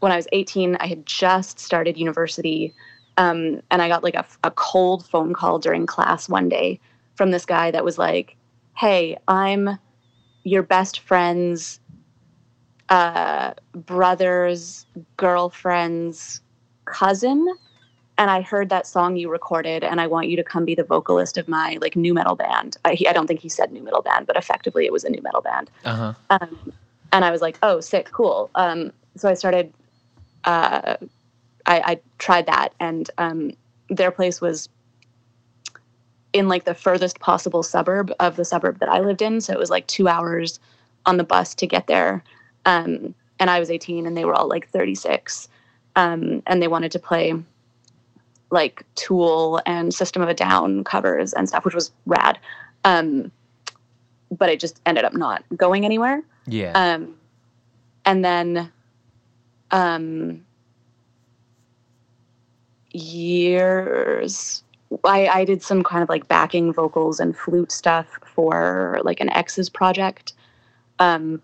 when 0.00 0.12
I 0.12 0.16
was 0.16 0.28
18, 0.32 0.76
I 0.76 0.86
had 0.86 1.06
just 1.06 1.58
started 1.58 1.96
university, 1.96 2.74
um, 3.16 3.62
and 3.70 3.80
I 3.82 3.88
got 3.88 4.04
like 4.04 4.14
a, 4.14 4.26
a 4.44 4.50
cold 4.50 5.06
phone 5.06 5.32
call 5.32 5.58
during 5.58 5.86
class 5.86 6.28
one 6.28 6.48
day 6.48 6.78
from 7.14 7.30
this 7.30 7.46
guy 7.46 7.70
that 7.70 7.84
was 7.84 7.98
like, 7.98 8.36
"Hey, 8.76 9.16
I'm 9.28 9.78
your 10.44 10.62
best 10.62 11.00
friend's 11.00 11.80
uh, 12.88 13.54
brother's 13.74 14.86
girlfriend's 15.16 16.40
cousin, 16.84 17.46
and 18.18 18.30
I 18.30 18.40
heard 18.42 18.68
that 18.68 18.86
song 18.86 19.16
you 19.16 19.30
recorded, 19.30 19.82
and 19.82 20.00
I 20.00 20.06
want 20.06 20.28
you 20.28 20.36
to 20.36 20.44
come 20.44 20.64
be 20.64 20.74
the 20.74 20.84
vocalist 20.84 21.36
of 21.36 21.48
my 21.48 21.78
like 21.80 21.96
nu 21.96 22.14
metal 22.14 22.36
band." 22.36 22.76
I, 22.84 22.94
he, 22.94 23.08
I 23.08 23.12
don't 23.12 23.26
think 23.26 23.40
he 23.40 23.48
said 23.48 23.72
nu 23.72 23.82
metal 23.82 24.02
band, 24.02 24.26
but 24.26 24.36
effectively 24.36 24.86
it 24.86 24.92
was 24.92 25.04
a 25.04 25.10
nu 25.10 25.20
metal 25.22 25.42
band. 25.42 25.70
uh-huh 25.84 26.14
Um, 26.30 26.72
and 27.12 27.24
I 27.24 27.30
was 27.30 27.40
like, 27.40 27.58
"Oh, 27.62 27.80
sick, 27.80 28.10
cool." 28.12 28.50
Um, 28.54 28.92
so 29.16 29.28
I 29.28 29.34
started. 29.34 29.72
Uh, 30.44 30.96
I, 31.66 31.80
I 31.80 32.00
tried 32.18 32.46
that, 32.46 32.74
and 32.78 33.10
um, 33.18 33.50
their 33.90 34.12
place 34.12 34.40
was 34.40 34.68
in 36.36 36.48
like 36.48 36.64
the 36.64 36.74
furthest 36.74 37.18
possible 37.20 37.62
suburb 37.62 38.12
of 38.20 38.36
the 38.36 38.44
suburb 38.44 38.78
that 38.80 38.88
I 38.88 39.00
lived 39.00 39.22
in. 39.22 39.40
So 39.40 39.52
it 39.52 39.58
was 39.58 39.70
like 39.70 39.86
two 39.86 40.06
hours 40.06 40.60
on 41.06 41.16
the 41.16 41.24
bus 41.24 41.54
to 41.56 41.66
get 41.66 41.86
there. 41.86 42.22
Um, 42.66 43.14
and 43.38 43.50
I 43.50 43.58
was 43.58 43.70
18, 43.70 44.06
and 44.06 44.16
they 44.16 44.24
were 44.24 44.34
all 44.34 44.48
like 44.48 44.68
36, 44.68 45.48
um, 45.94 46.42
and 46.46 46.62
they 46.62 46.68
wanted 46.68 46.92
to 46.92 46.98
play 46.98 47.34
like 48.50 48.84
Tool 48.94 49.60
and 49.66 49.92
System 49.92 50.22
of 50.22 50.28
a 50.28 50.34
Down 50.34 50.84
covers 50.84 51.32
and 51.32 51.48
stuff, 51.48 51.64
which 51.64 51.74
was 51.74 51.92
rad. 52.06 52.38
Um, 52.84 53.32
but 54.30 54.48
it 54.48 54.60
just 54.60 54.80
ended 54.86 55.04
up 55.04 55.14
not 55.14 55.44
going 55.56 55.84
anywhere. 55.84 56.22
yeah 56.46 56.72
Um, 56.74 57.14
and 58.04 58.24
then 58.24 58.72
um, 59.70 60.44
years, 62.92 64.62
I, 65.04 65.26
I 65.28 65.44
did 65.44 65.62
some 65.62 65.82
kind 65.82 66.02
of 66.02 66.08
like 66.08 66.28
backing 66.28 66.72
vocals 66.72 67.20
and 67.20 67.36
flute 67.36 67.72
stuff 67.72 68.06
for 68.24 69.00
like 69.04 69.20
an 69.20 69.30
ex's 69.30 69.68
project. 69.68 70.32
Um, 70.98 71.42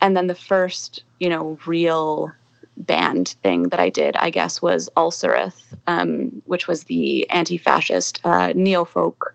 and 0.00 0.16
then 0.16 0.26
the 0.26 0.34
first, 0.34 1.04
you 1.20 1.28
know, 1.28 1.58
real 1.66 2.30
band 2.76 3.36
thing 3.42 3.64
that 3.70 3.80
I 3.80 3.88
did, 3.88 4.16
I 4.16 4.30
guess, 4.30 4.60
was 4.60 4.90
Alsarath, 4.96 5.62
um, 5.86 6.42
which 6.44 6.68
was 6.68 6.84
the 6.84 7.28
anti-fascist 7.30 8.20
uh, 8.24 8.52
neo-folk 8.54 9.34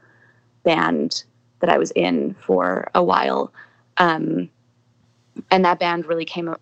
band 0.64 1.24
that 1.60 1.70
I 1.70 1.78
was 1.78 1.92
in 1.92 2.36
for 2.46 2.90
a 2.94 3.04
while. 3.04 3.52
Um, 3.98 4.50
and 5.50 5.66
that 5.66 5.80
band 5.80 6.06
really 6.06 6.26
came 6.26 6.54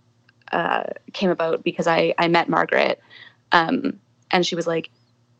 uh, 0.51 0.83
came 1.13 1.29
about 1.29 1.63
because 1.63 1.87
I 1.87 2.13
I 2.17 2.27
met 2.27 2.49
Margaret, 2.49 3.01
um, 3.51 3.99
and 4.31 4.45
she 4.45 4.55
was 4.55 4.67
like, 4.67 4.89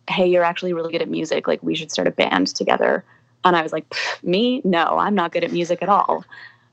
"Hey, 0.10 0.28
you're 0.28 0.44
actually 0.44 0.74
really 0.74 0.92
good 0.92 1.02
at 1.02 1.10
music. 1.10 1.48
Like, 1.48 1.62
we 1.64 1.76
should 1.76 1.92
start 1.92 2.08
a 2.08 2.12
band 2.12 2.48
together." 2.48 3.04
And 3.44 3.56
I 3.56 3.62
was 3.62 3.72
like, 3.72 3.94
"Me? 4.24 4.62
No, 4.64 4.98
I'm 5.00 5.16
not 5.16 5.32
good 5.32 5.44
at 5.44 5.52
music 5.52 5.82
at 5.82 5.90
all." 5.90 6.26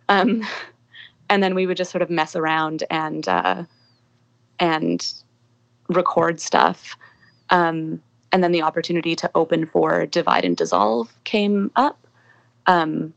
Um, 0.09 0.47
and 1.31 1.43
then 1.43 1.55
we 1.55 1.67
would 1.67 1.77
just 1.77 1.91
sort 1.91 2.03
of 2.03 2.11
mess 2.11 2.37
around 2.37 2.85
and 2.91 3.29
uh, 3.29 3.65
and 4.59 5.13
record 5.89 6.41
stuff. 6.41 6.97
Um, 7.51 8.03
and 8.33 8.43
then 8.43 8.53
the 8.53 8.63
opportunity 8.63 9.15
to 9.17 9.31
open 9.35 9.67
for 9.67 10.05
Divide 10.07 10.45
and 10.45 10.57
Dissolve 10.57 11.13
came 11.25 11.71
up, 11.77 11.99
um, 12.67 13.15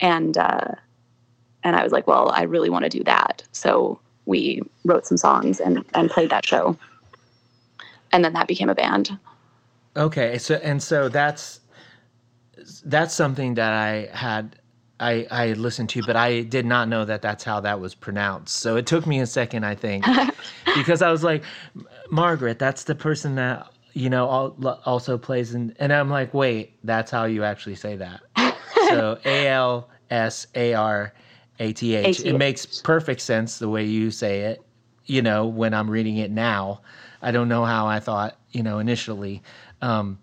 and 0.00 0.36
uh, 0.36 0.74
and 1.64 1.76
I 1.76 1.82
was 1.82 1.92
like, 1.92 2.06
well, 2.06 2.30
I 2.30 2.42
really 2.42 2.70
want 2.70 2.84
to 2.84 2.88
do 2.88 3.04
that. 3.04 3.42
So 3.52 4.00
we 4.26 4.62
wrote 4.84 5.06
some 5.06 5.16
songs 5.16 5.60
and, 5.60 5.84
and 5.94 6.10
played 6.10 6.30
that 6.30 6.46
show. 6.46 6.76
And 8.12 8.24
then 8.24 8.32
that 8.34 8.48
became 8.48 8.68
a 8.68 8.74
band. 8.74 9.18
Okay 9.98 10.38
so 10.38 10.54
and 10.56 10.82
so 10.82 11.08
that's 11.08 11.60
that's 12.84 13.14
something 13.14 13.54
that 13.54 13.72
i 13.72 14.08
had 14.16 14.58
I, 15.00 15.28
I 15.30 15.52
listened 15.52 15.90
to, 15.90 16.02
but 16.02 16.16
I 16.16 16.42
did 16.42 16.66
not 16.66 16.88
know 16.88 17.04
that 17.04 17.22
that's 17.22 17.44
how 17.44 17.60
that 17.60 17.78
was 17.78 17.94
pronounced. 17.94 18.56
So 18.56 18.74
it 18.74 18.84
took 18.84 19.06
me 19.06 19.20
a 19.20 19.26
second, 19.26 19.62
I 19.62 19.76
think, 19.76 20.04
because 20.74 21.02
I 21.02 21.12
was 21.12 21.22
like, 21.22 21.44
Margaret, 22.10 22.58
that's 22.58 22.82
the 22.82 22.96
person 22.96 23.36
that 23.36 23.70
you 23.98 24.08
know, 24.08 24.30
al- 24.30 24.80
also 24.84 25.18
plays 25.18 25.54
in, 25.54 25.74
and 25.80 25.92
I'm 25.92 26.08
like, 26.08 26.32
wait, 26.32 26.78
that's 26.84 27.10
how 27.10 27.24
you 27.24 27.42
actually 27.42 27.74
say 27.74 27.96
that. 27.96 28.20
so 28.88 29.18
A 29.24 29.48
L 29.48 29.88
S 30.08 30.46
A 30.54 30.74
R 30.74 31.12
A 31.58 31.72
T 31.72 31.96
H. 31.96 32.20
It 32.20 32.36
makes 32.36 32.80
perfect 32.82 33.20
sense 33.20 33.58
the 33.58 33.68
way 33.68 33.84
you 33.84 34.12
say 34.12 34.42
it. 34.42 34.62
You 35.06 35.22
know, 35.22 35.46
when 35.46 35.74
I'm 35.74 35.90
reading 35.90 36.18
it 36.18 36.30
now, 36.30 36.82
I 37.22 37.32
don't 37.32 37.48
know 37.48 37.64
how 37.64 37.88
I 37.88 37.98
thought, 37.98 38.38
you 38.52 38.62
know, 38.62 38.78
initially. 38.78 39.42
Um, 39.82 40.18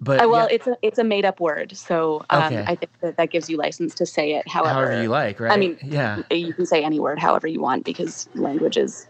but 0.00 0.24
Uh, 0.24 0.28
well, 0.28 0.46
yeah, 0.48 0.54
it's 0.54 0.66
a 0.66 0.76
it's 0.82 0.98
a 0.98 1.04
made 1.04 1.24
up 1.24 1.40
word, 1.40 1.76
so 1.76 2.24
um, 2.30 2.44
Okay. 2.44 2.64
I 2.66 2.74
think 2.76 2.92
that 3.00 3.16
that 3.16 3.30
gives 3.30 3.50
you 3.50 3.56
license 3.56 3.94
to 3.96 4.06
say 4.06 4.34
it 4.34 4.46
however, 4.48 4.74
however 4.74 5.02
you 5.02 5.08
like, 5.08 5.40
right? 5.40 5.52
I 5.52 5.56
mean, 5.56 5.78
yeah, 5.82 6.22
You 6.30 6.52
can 6.52 6.66
say 6.66 6.84
any 6.84 7.00
word 7.00 7.18
however 7.18 7.46
you 7.46 7.60
want 7.60 7.84
because 7.84 8.28
language 8.34 8.76
is 8.76 9.06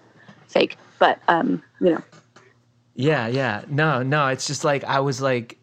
fake. 0.48 0.76
But 0.98 1.18
um, 1.28 1.62
you 1.80 1.90
know, 1.90 2.02
yeah, 2.94 3.26
yeah. 3.28 3.62
No, 3.68 4.02
no, 4.02 4.28
it's 4.28 4.46
just 4.46 4.64
like 4.64 4.84
I 4.84 5.00
was 5.00 5.20
like, 5.20 5.58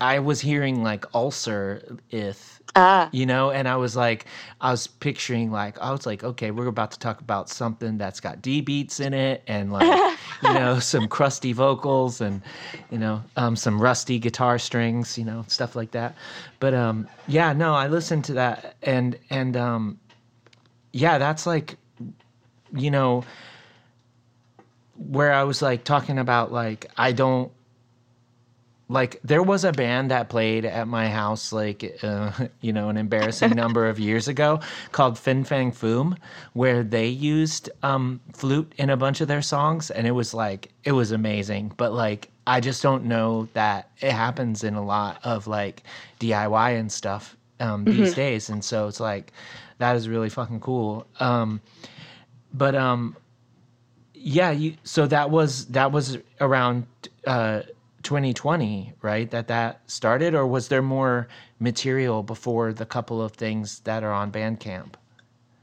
I 0.00 0.18
was 0.18 0.40
hearing 0.40 0.82
like 0.82 1.04
ulcer 1.14 1.98
if 2.10 2.59
ah, 2.76 3.08
you 3.12 3.26
know 3.26 3.50
and 3.50 3.68
i 3.68 3.76
was 3.76 3.96
like 3.96 4.26
i 4.60 4.70
was 4.70 4.86
picturing 4.86 5.50
like 5.50 5.78
i 5.80 5.90
was 5.90 6.06
like 6.06 6.22
okay 6.22 6.50
we're 6.50 6.66
about 6.66 6.90
to 6.90 6.98
talk 6.98 7.20
about 7.20 7.48
something 7.48 7.98
that's 7.98 8.20
got 8.20 8.40
d 8.42 8.60
beats 8.60 9.00
in 9.00 9.12
it 9.12 9.42
and 9.46 9.72
like 9.72 10.16
you 10.42 10.54
know 10.54 10.78
some 10.78 11.08
crusty 11.08 11.52
vocals 11.52 12.20
and 12.20 12.42
you 12.90 12.98
know 12.98 13.22
um, 13.36 13.56
some 13.56 13.80
rusty 13.80 14.18
guitar 14.18 14.58
strings 14.58 15.18
you 15.18 15.24
know 15.24 15.44
stuff 15.48 15.74
like 15.76 15.90
that. 15.92 16.14
But 16.60 16.74
um 16.74 17.08
yeah 17.26 17.52
no 17.52 17.74
i 17.74 17.88
listened 17.88 18.24
to 18.26 18.34
that 18.34 18.76
and 18.82 19.18
and 19.30 19.56
um 19.56 19.98
yeah 20.92 21.18
that's 21.18 21.46
like 21.46 21.76
you 22.74 22.90
know 22.90 23.24
where 24.96 25.32
i 25.32 25.42
was 25.42 25.62
like 25.62 25.84
talking 25.84 26.18
about 26.18 26.52
like 26.52 26.90
i 26.96 27.12
don't 27.12 27.50
like 28.90 29.20
there 29.22 29.42
was 29.42 29.64
a 29.64 29.70
band 29.70 30.10
that 30.10 30.28
played 30.28 30.64
at 30.64 30.88
my 30.88 31.08
house 31.08 31.52
like 31.52 31.98
uh, 32.02 32.32
you 32.60 32.72
know 32.72 32.88
an 32.88 32.96
embarrassing 32.96 33.50
number 33.54 33.88
of 33.88 33.98
years 33.98 34.26
ago 34.26 34.60
called 34.90 35.18
Fin 35.18 35.44
Fang 35.44 35.70
Foom 35.70 36.18
where 36.52 36.82
they 36.82 37.06
used 37.06 37.70
um, 37.84 38.20
flute 38.34 38.72
in 38.78 38.90
a 38.90 38.96
bunch 38.96 39.20
of 39.20 39.28
their 39.28 39.42
songs 39.42 39.90
and 39.90 40.06
it 40.06 40.10
was 40.10 40.34
like 40.34 40.70
it 40.84 40.92
was 40.92 41.12
amazing. 41.12 41.72
But 41.76 41.92
like 41.92 42.30
I 42.46 42.58
just 42.60 42.82
don't 42.82 43.04
know 43.04 43.48
that 43.52 43.90
it 44.00 44.10
happens 44.10 44.64
in 44.64 44.74
a 44.74 44.84
lot 44.84 45.20
of 45.22 45.46
like 45.46 45.84
DIY 46.18 46.78
and 46.78 46.90
stuff 46.90 47.36
um, 47.60 47.84
these 47.84 48.14
days. 48.14 48.50
And 48.50 48.64
so 48.64 48.88
it's 48.88 48.98
like 48.98 49.32
that 49.78 49.94
is 49.94 50.08
really 50.08 50.30
fucking 50.30 50.60
cool. 50.60 51.06
Um, 51.20 51.60
but 52.52 52.74
um 52.74 53.16
yeah 54.12 54.50
you 54.50 54.74
so 54.82 55.06
that 55.06 55.30
was 55.30 55.66
that 55.66 55.92
was 55.92 56.18
around 56.40 56.84
uh 57.26 57.62
2020 58.02 58.94
right 59.02 59.30
that 59.30 59.48
that 59.48 59.82
started 59.90 60.34
or 60.34 60.46
was 60.46 60.68
there 60.68 60.82
more 60.82 61.28
material 61.58 62.22
before 62.22 62.72
the 62.72 62.86
couple 62.86 63.22
of 63.22 63.32
things 63.32 63.80
that 63.80 64.02
are 64.02 64.12
on 64.12 64.32
bandcamp 64.32 64.94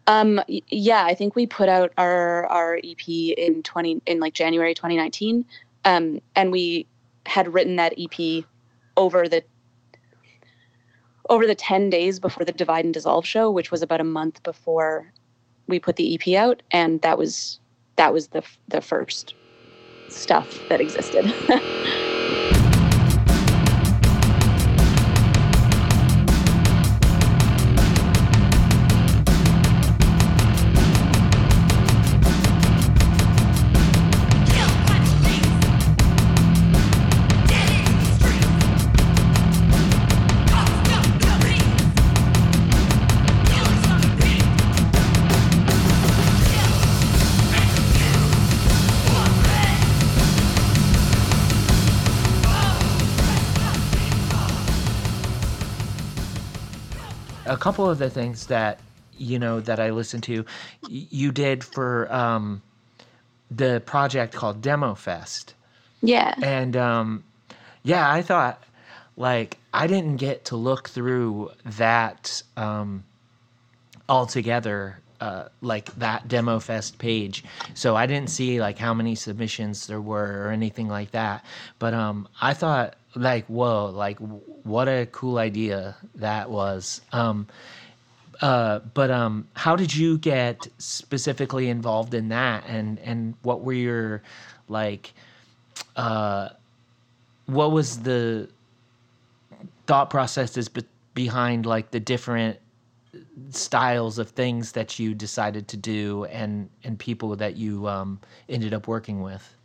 um, 0.08 0.42
yeah, 0.48 1.04
I 1.06 1.14
think 1.16 1.36
we 1.36 1.46
put 1.46 1.68
out 1.68 1.92
our 1.98 2.46
our 2.48 2.78
EP 2.84 3.08
in 3.10 3.62
twenty 3.64 4.02
in 4.06 4.20
like 4.22 4.34
January 4.34 4.74
2019, 4.74 5.46
um, 5.84 6.22
and 6.36 6.52
we 6.52 6.88
had 7.26 7.54
written 7.54 7.76
that 7.76 7.94
EP 7.98 8.46
over 8.96 9.28
the 9.28 9.44
over 11.30 11.46
the 11.46 11.56
10 11.56 11.90
days 11.90 12.20
before 12.20 12.46
the 12.46 12.54
Divide 12.54 12.86
and 12.86 12.94
Dissolve 12.94 13.26
show, 13.26 13.52
which 13.52 13.72
was 13.72 13.82
about 13.82 14.00
a 14.00 14.06
month 14.06 14.42
before 14.44 15.12
we 15.68 15.80
put 15.80 15.98
the 15.98 16.16
EP 16.16 16.36
out, 16.42 16.64
and 16.72 17.02
that 17.02 17.18
was 17.18 17.60
that 17.98 18.14
was 18.14 18.30
the 18.30 18.44
the 18.70 18.82
first 18.82 19.36
stuff 20.10 20.64
that 20.70 20.82
existed. 20.82 21.34
couple 57.68 57.90
of 57.90 57.98
the 57.98 58.10
things 58.10 58.48
that 58.48 58.80
you 59.18 59.38
know 59.38 59.60
that 59.60 59.78
I 59.78 59.90
listened 59.90 60.24
to 60.24 60.46
you 60.88 61.34
did 61.34 61.66
for 61.66 62.10
um 62.14 62.62
the 63.52 63.82
project 63.86 64.34
called 64.34 64.62
Demo 64.62 64.96
Fest. 64.96 65.54
Yeah. 66.02 66.34
and 66.42 66.78
um 66.78 67.24
yeah 67.84 68.10
i 68.10 68.22
thought 68.22 68.64
like 69.18 69.58
i 69.74 69.86
didn't 69.88 70.16
get 70.18 70.46
to 70.46 70.56
look 70.56 70.88
through 70.88 71.52
that 71.66 72.42
um 72.56 73.04
altogether 74.08 75.00
uh 75.20 75.46
like 75.62 75.94
that 75.96 76.28
demo 76.30 76.60
fest 76.60 77.00
page. 77.00 77.44
So 77.74 77.98
i 77.98 78.06
didn't 78.06 78.30
see 78.30 78.62
like 78.62 78.78
how 78.78 78.94
many 78.94 79.16
submissions 79.16 79.88
there 79.88 80.00
were 80.00 80.46
or 80.46 80.52
anything 80.52 80.88
like 80.88 81.12
that. 81.12 81.44
But 81.80 81.94
um 81.94 82.30
i 82.40 82.54
thought 82.54 82.96
like 83.16 83.46
whoa 83.48 83.88
like 83.88 84.18
what 84.20 84.88
a 84.88 85.08
cool 85.12 85.38
idea 85.38 85.96
that 86.16 86.50
was 86.50 87.02
um 87.14 87.48
uh, 88.42 88.80
but 88.94 89.10
um, 89.10 89.48
how 89.54 89.76
did 89.76 89.96
you 89.96 90.18
get 90.18 90.68
specifically 90.78 91.70
involved 91.70 92.14
in 92.14 92.30
that, 92.30 92.64
and 92.68 93.00
and 93.00 93.34
what 93.42 93.62
were 93.62 93.74
your 93.74 94.22
like, 94.68 95.14
uh, 95.96 96.50
what 97.48 97.72
was 97.72 98.00
the 98.00 98.48
thought 99.88 100.10
processes 100.10 100.68
be- 100.70 100.84
behind 101.14 101.66
like 101.66 101.90
the 101.92 102.00
different 102.00 102.60
styles 103.50 104.20
of 104.20 104.30
things 104.30 104.74
that 104.74 105.00
you 105.00 105.16
decided 105.16 105.68
to 105.70 105.78
do, 105.78 106.26
and 106.26 106.70
and 106.84 107.00
people 107.00 107.36
that 107.36 107.56
you 107.56 107.88
um, 107.88 108.20
ended 108.50 108.74
up 108.74 108.88
working 108.88 109.22
with? 109.22 109.56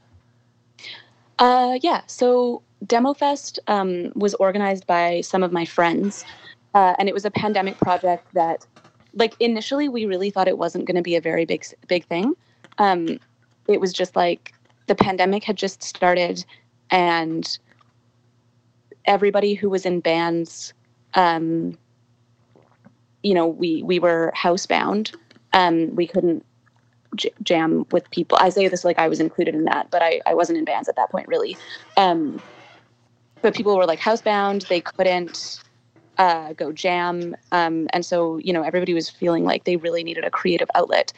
Uh, 1.38 1.78
yeah. 1.82 2.02
So 2.06 2.62
DemoFest 2.86 3.58
um, 3.68 4.12
was 4.14 4.34
organized 4.34 4.86
by 4.86 5.20
some 5.20 5.42
of 5.42 5.52
my 5.52 5.64
friends, 5.64 6.24
uh, 6.74 6.94
and 6.98 7.08
it 7.08 7.14
was 7.14 7.24
a 7.24 7.30
pandemic 7.30 7.78
project 7.78 8.26
that, 8.34 8.66
like, 9.14 9.34
initially 9.40 9.88
we 9.88 10.06
really 10.06 10.30
thought 10.30 10.48
it 10.48 10.58
wasn't 10.58 10.84
going 10.86 10.96
to 10.96 11.02
be 11.02 11.16
a 11.16 11.20
very 11.20 11.44
big 11.44 11.64
big 11.86 12.04
thing. 12.06 12.34
Um, 12.78 13.18
it 13.68 13.80
was 13.80 13.92
just 13.92 14.16
like 14.16 14.52
the 14.86 14.94
pandemic 14.94 15.44
had 15.44 15.56
just 15.56 15.82
started, 15.82 16.44
and 16.90 17.58
everybody 19.04 19.54
who 19.54 19.68
was 19.68 19.86
in 19.86 20.00
bands, 20.00 20.72
um, 21.14 21.78
you 23.22 23.34
know, 23.34 23.46
we 23.46 23.82
we 23.82 23.98
were 23.98 24.32
housebound. 24.36 25.14
Um, 25.52 25.94
we 25.94 26.06
couldn't 26.06 26.44
jam 27.42 27.84
with 27.92 28.10
people. 28.10 28.38
I 28.40 28.48
say 28.48 28.68
this 28.68 28.84
like 28.84 28.98
I 28.98 29.08
was 29.08 29.20
included 29.20 29.54
in 29.54 29.64
that, 29.64 29.90
but 29.90 30.02
I, 30.02 30.20
I 30.26 30.34
wasn't 30.34 30.58
in 30.58 30.64
bands 30.64 30.88
at 30.88 30.96
that 30.96 31.10
point 31.10 31.28
really. 31.28 31.56
Um, 31.96 32.40
but 33.42 33.54
people 33.54 33.76
were 33.76 33.86
like 33.86 34.00
housebound. 34.00 34.68
They 34.68 34.80
couldn't 34.80 35.60
uh, 36.18 36.52
go 36.54 36.72
jam. 36.72 37.36
Um, 37.50 37.88
and 37.92 38.06
so, 38.06 38.38
you 38.38 38.52
know, 38.52 38.62
everybody 38.62 38.94
was 38.94 39.10
feeling 39.10 39.44
like 39.44 39.64
they 39.64 39.76
really 39.76 40.04
needed 40.04 40.24
a 40.24 40.30
creative 40.30 40.70
outlet. 40.74 41.12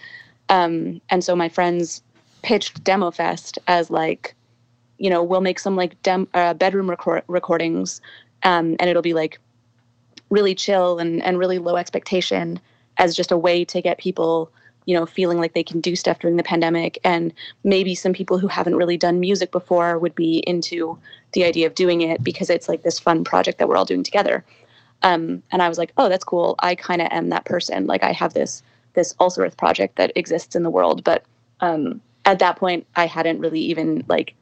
Um, 0.49 1.01
and 1.11 1.23
so 1.23 1.37
my 1.37 1.49
friends 1.49 2.03
pitched 2.43 2.83
Demo 2.85 3.11
Fest 3.11 3.59
as 3.69 3.91
like, 3.91 4.35
you 4.99 5.11
know, 5.11 5.23
we'll 5.23 5.41
make 5.41 5.59
some 5.59 5.77
like 5.77 6.01
dem- 6.03 6.29
uh, 6.35 6.55
bedroom 6.55 6.89
record- 6.89 7.25
recordings 7.27 8.01
um, 8.43 8.77
and 8.79 8.89
it'll 8.89 9.03
be 9.03 9.15
like 9.15 9.39
really 10.31 10.55
chill 10.55 10.99
and, 10.99 11.23
and 11.23 11.39
really 11.39 11.59
low 11.59 11.77
expectation 11.77 12.61
as 12.99 13.17
just 13.17 13.33
a 13.33 13.37
way 13.37 13.65
to 13.65 13.83
get 13.83 13.99
people 13.99 14.51
you 14.87 14.95
know 14.95 15.07
feeling 15.07 15.39
like 15.39 15.55
they 15.55 15.63
can 15.63 15.81
do 15.81 15.97
stuff 15.97 16.19
during 16.19 16.37
the 16.37 16.43
pandemic. 16.43 16.99
And 17.05 17.33
maybe 17.63 17.95
some 17.95 18.13
people 18.13 18.39
who 18.39 18.49
haven't 18.49 18.77
really 18.77 18.97
done 18.97 19.21
music 19.21 19.51
before 19.51 19.99
would 19.99 20.15
be 20.15 20.39
into 20.47 20.99
the 21.33 21.45
idea 21.45 21.67
of 21.67 21.75
doing 21.75 22.03
it 22.03 22.23
because 22.23 22.51
it's 22.51 22.69
like 22.69 22.83
this 22.83 22.99
fun 22.99 23.25
project 23.25 23.59
that 23.59 23.69
we're 23.69 23.77
all 23.77 23.85
doing 23.85 24.03
together. 24.03 24.45
Um, 25.03 25.43
and 25.53 25.61
i 25.61 25.69
was 25.69 25.79
like 25.79 25.93
oh 25.97 26.09
that's 26.09 26.25
cool. 26.25 26.55
I 26.61 26.75
kind 26.75 27.03
of 27.03 27.09
am 27.11 27.29
that 27.31 27.45
person. 27.45 27.87
Like 27.87 28.03
i 28.03 28.13
have 28.13 28.35
this 28.35 28.63
this 28.95 29.15
Alsarath 29.15 29.57
project 29.57 29.97
that 29.97 30.13
exists 30.17 30.55
in 30.55 30.63
the 30.63 30.71
world. 30.71 31.03
But 31.05 31.25
um, 31.61 32.01
at 32.25 32.39
that 32.39 32.57
point 32.57 32.87
i 32.97 33.07
hadn't 33.07 33.41
really 33.41 33.61
even 33.61 34.05
like 34.09 34.35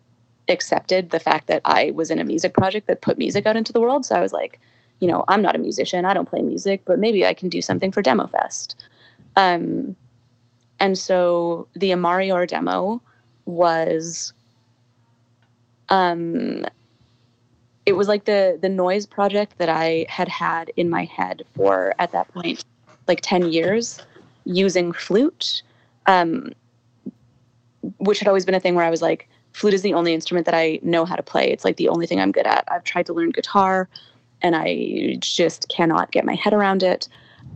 accepted 0.48 1.10
the 1.10 1.20
fact 1.20 1.46
that 1.46 1.62
i 1.64 1.92
was 1.92 2.10
in 2.10 2.18
a 2.18 2.24
music 2.24 2.52
project 2.52 2.88
that 2.88 3.00
put 3.00 3.16
music 3.16 3.46
out 3.46 3.56
into 3.56 3.72
the 3.72 3.80
world. 3.80 4.04
So 4.04 4.16
i 4.16 4.20
was 4.20 4.32
like 4.32 4.60
you 5.00 5.08
know 5.08 5.24
i'm 5.28 5.42
not 5.42 5.56
a 5.56 5.58
musician. 5.58 6.04
I 6.04 6.14
don't 6.14 6.28
play 6.28 6.42
music 6.42 6.82
but 6.84 6.98
maybe 6.98 7.24
i 7.26 7.34
can 7.34 7.48
do 7.48 7.62
something 7.62 7.92
for 7.92 8.02
demo 8.02 8.26
fest. 8.26 8.76
Um, 9.36 9.96
and 10.82 10.98
so 10.98 11.68
the 11.74 11.92
Amarior 11.92 12.46
demo 12.46 13.00
was 13.46 14.32
um, 15.88 16.66
it 17.86 17.92
was 17.92 18.08
like 18.08 18.24
the 18.24 18.58
the 18.60 18.68
noise 18.68 19.06
project 19.06 19.56
that 19.58 19.68
I 19.68 20.06
had 20.08 20.28
had 20.28 20.70
in 20.76 20.90
my 20.90 21.04
head 21.04 21.44
for 21.54 21.94
at 21.98 22.10
that 22.12 22.28
point 22.34 22.64
like 23.06 23.20
10 23.22 23.52
years 23.52 24.00
using 24.44 24.92
flute 24.92 25.62
um, 26.06 26.52
which 27.98 28.18
had 28.18 28.26
always 28.28 28.44
been 28.44 28.54
a 28.54 28.60
thing 28.60 28.74
where 28.74 28.84
I 28.84 28.90
was 28.90 29.02
like 29.02 29.28
flute 29.52 29.74
is 29.74 29.82
the 29.82 29.94
only 29.94 30.12
instrument 30.14 30.46
that 30.46 30.54
I 30.54 30.80
know 30.82 31.04
how 31.04 31.14
to 31.14 31.22
play. 31.22 31.52
It's 31.52 31.64
like 31.64 31.76
the 31.76 31.88
only 31.90 32.06
thing 32.06 32.18
I'm 32.18 32.32
good 32.32 32.46
at. 32.46 32.64
I've 32.68 32.84
tried 32.84 33.06
to 33.06 33.12
learn 33.12 33.30
guitar 33.30 33.88
and 34.40 34.56
I 34.56 35.18
just 35.20 35.68
cannot 35.68 36.10
get 36.10 36.24
my 36.24 36.34
head 36.34 36.54
around 36.54 36.82
it. 36.82 37.06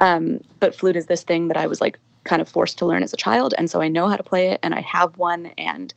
Um, 0.01 0.41
but 0.61 0.75
flute 0.75 0.95
is 0.95 1.07
this 1.07 1.23
thing 1.23 1.49
that 1.49 1.57
I 1.57 1.67
was 1.67 1.81
like 1.81 1.99
kind 2.27 2.43
of 2.43 2.49
forced 2.49 2.79
to 2.79 2.87
learn 2.87 3.03
as 3.03 3.13
a 3.13 3.17
child 3.17 3.55
and 3.57 3.71
so 3.71 3.81
I 3.81 3.89
know 3.89 4.09
how 4.09 4.17
to 4.17 4.23
play 4.23 4.49
it 4.49 4.61
and 4.63 4.75
I 4.75 4.81
have 4.81 5.17
one 5.19 5.47
and 5.59 5.95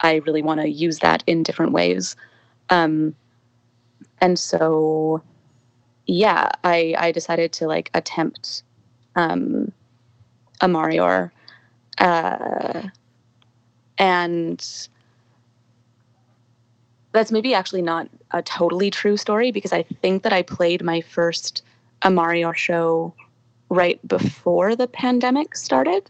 I 0.00 0.16
really 0.26 0.42
want 0.42 0.60
to 0.60 0.68
use 0.68 1.00
that 1.00 1.24
in 1.26 1.42
different 1.42 1.72
ways. 1.72 2.16
Um, 2.70 3.14
and 4.20 4.38
so 4.38 5.22
yeah 6.06 6.50
i 6.64 6.94
i 6.98 7.12
decided 7.12 7.52
to 7.52 7.66
like 7.66 7.90
attempt 7.94 8.62
um 9.16 9.70
a 10.60 10.68
marior 10.68 11.32
uh 11.98 12.82
and 13.98 14.88
that's 17.12 17.32
maybe 17.32 17.54
actually 17.54 17.82
not 17.82 18.08
a 18.30 18.42
totally 18.42 18.90
true 18.90 19.16
story 19.16 19.50
because 19.50 19.72
i 19.72 19.82
think 20.02 20.22
that 20.22 20.32
i 20.32 20.42
played 20.42 20.82
my 20.82 21.00
first 21.00 21.62
amarior 22.02 22.54
show 22.54 23.12
right 23.68 24.06
before 24.06 24.74
the 24.74 24.86
pandemic 24.86 25.56
started 25.56 26.08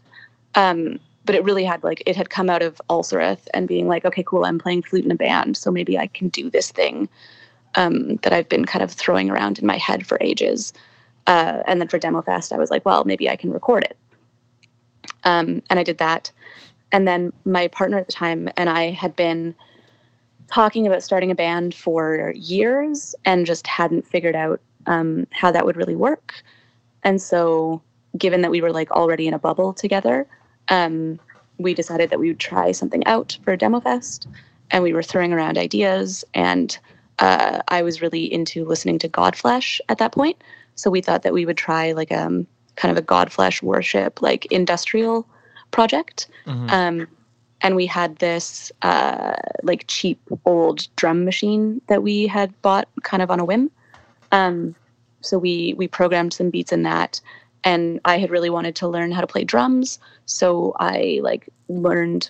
um 0.55 0.99
but 1.29 1.35
it 1.35 1.43
really 1.43 1.63
had 1.63 1.83
like 1.83 2.01
it 2.07 2.15
had 2.15 2.31
come 2.31 2.49
out 2.49 2.63
of 2.63 2.81
Alsarath 2.89 3.47
and 3.53 3.67
being 3.67 3.87
like, 3.87 4.03
okay, 4.03 4.23
cool, 4.23 4.45
I'm 4.45 4.57
playing 4.57 4.81
flute 4.81 5.05
in 5.05 5.11
a 5.11 5.15
band, 5.15 5.57
so 5.57 5.69
maybe 5.69 5.95
I 5.95 6.07
can 6.07 6.29
do 6.29 6.49
this 6.49 6.71
thing 6.71 7.07
um, 7.75 8.15
that 8.23 8.33
I've 8.33 8.49
been 8.49 8.65
kind 8.65 8.81
of 8.81 8.91
throwing 8.91 9.29
around 9.29 9.59
in 9.59 9.67
my 9.67 9.77
head 9.77 10.07
for 10.07 10.17
ages. 10.21 10.73
Uh, 11.27 11.61
and 11.67 11.79
then 11.79 11.87
for 11.87 11.99
Demo 11.99 12.23
Fest, 12.23 12.51
I 12.51 12.57
was 12.57 12.71
like, 12.71 12.83
well, 12.83 13.03
maybe 13.03 13.29
I 13.29 13.35
can 13.35 13.51
record 13.51 13.83
it. 13.83 13.95
Um, 15.23 15.61
and 15.69 15.79
I 15.79 15.83
did 15.83 15.99
that. 15.99 16.31
And 16.91 17.07
then 17.07 17.31
my 17.45 17.67
partner 17.67 17.99
at 17.99 18.07
the 18.07 18.11
time 18.11 18.49
and 18.57 18.67
I 18.67 18.89
had 18.89 19.15
been 19.15 19.53
talking 20.47 20.87
about 20.87 21.03
starting 21.03 21.29
a 21.29 21.35
band 21.35 21.75
for 21.75 22.33
years 22.35 23.13
and 23.25 23.45
just 23.45 23.67
hadn't 23.67 24.07
figured 24.07 24.35
out 24.35 24.59
um, 24.87 25.27
how 25.29 25.51
that 25.51 25.63
would 25.63 25.77
really 25.77 25.95
work. 25.95 26.41
And 27.03 27.21
so, 27.21 27.81
given 28.17 28.41
that 28.41 28.51
we 28.51 28.61
were 28.61 28.71
like 28.71 28.91
already 28.91 29.27
in 29.27 29.33
a 29.33 29.39
bubble 29.39 29.73
together, 29.73 30.27
um, 30.69 31.19
we 31.57 31.73
decided 31.73 32.09
that 32.09 32.19
we 32.19 32.29
would 32.29 32.39
try 32.39 32.71
something 32.71 33.05
out 33.05 33.37
for 33.43 33.53
a 33.53 33.57
Demo 33.57 33.79
Fest. 33.79 34.27
And 34.71 34.83
we 34.83 34.93
were 34.93 35.03
throwing 35.03 35.33
around 35.33 35.57
ideas 35.57 36.23
and 36.33 36.77
uh, 37.19 37.61
I 37.67 37.81
was 37.81 38.01
really 38.01 38.31
into 38.31 38.65
listening 38.65 38.99
to 38.99 39.09
Godflesh 39.09 39.79
at 39.89 39.97
that 39.97 40.13
point. 40.13 40.41
So 40.75 40.89
we 40.89 41.01
thought 41.01 41.23
that 41.23 41.33
we 41.33 41.45
would 41.45 41.57
try 41.57 41.91
like 41.91 42.11
um 42.11 42.47
kind 42.75 42.97
of 42.97 43.03
a 43.03 43.05
Godflesh 43.05 43.61
worship, 43.61 44.21
like 44.21 44.45
industrial 44.47 45.27
project. 45.71 46.27
Mhm. 46.45 46.71
Um, 46.71 47.07
and 47.61 47.75
we 47.75 47.85
had 47.85 48.15
this 48.17 48.71
uh, 48.83 49.33
like 49.63 49.83
cheap 49.87 50.19
old 50.45 50.87
drum 50.95 51.25
machine 51.25 51.81
that 51.87 52.01
we 52.01 52.25
had 52.25 52.59
bought 52.61 52.87
kind 53.03 53.21
of 53.21 53.29
on 53.29 53.39
a 53.39 53.45
whim. 53.45 53.69
Um, 54.31 54.75
so 55.21 55.37
we 55.37 55.73
we 55.77 55.87
programmed 55.87 56.33
some 56.33 56.49
beats 56.49 56.71
in 56.71 56.83
that, 56.83 57.21
and 57.63 57.99
I 58.05 58.17
had 58.17 58.31
really 58.31 58.49
wanted 58.49 58.75
to 58.77 58.87
learn 58.87 59.11
how 59.11 59.21
to 59.21 59.27
play 59.27 59.43
drums. 59.43 59.99
So 60.25 60.73
I 60.79 61.19
like 61.21 61.49
learned 61.67 62.29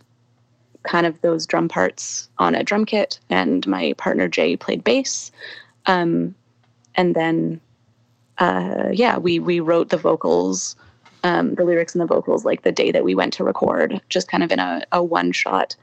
kind 0.83 1.05
of 1.05 1.19
those 1.21 1.45
drum 1.45 1.67
parts 1.67 2.29
on 2.37 2.55
a 2.55 2.63
drum 2.63 2.85
kit, 2.85 3.19
and 3.29 3.65
my 3.67 3.93
partner 3.97 4.27
Jay 4.27 4.55
played 4.55 4.83
bass. 4.83 5.31
Um, 5.85 6.35
and 6.95 7.15
then, 7.15 7.61
uh, 8.37 8.89
yeah, 8.91 9.17
we 9.17 9.39
we 9.39 9.59
wrote 9.59 9.89
the 9.89 9.97
vocals, 9.97 10.75
um, 11.23 11.55
the 11.55 11.65
lyrics 11.65 11.93
and 11.93 12.01
the 12.01 12.05
vocals 12.05 12.45
like 12.45 12.63
the 12.63 12.71
day 12.71 12.91
that 12.91 13.03
we 13.03 13.15
went 13.15 13.33
to 13.33 13.43
record, 13.43 14.01
just 14.09 14.27
kind 14.27 14.43
of 14.43 14.51
in 14.51 14.59
a, 14.59 14.83
a 14.91 15.03
one 15.03 15.31
shot 15.31 15.75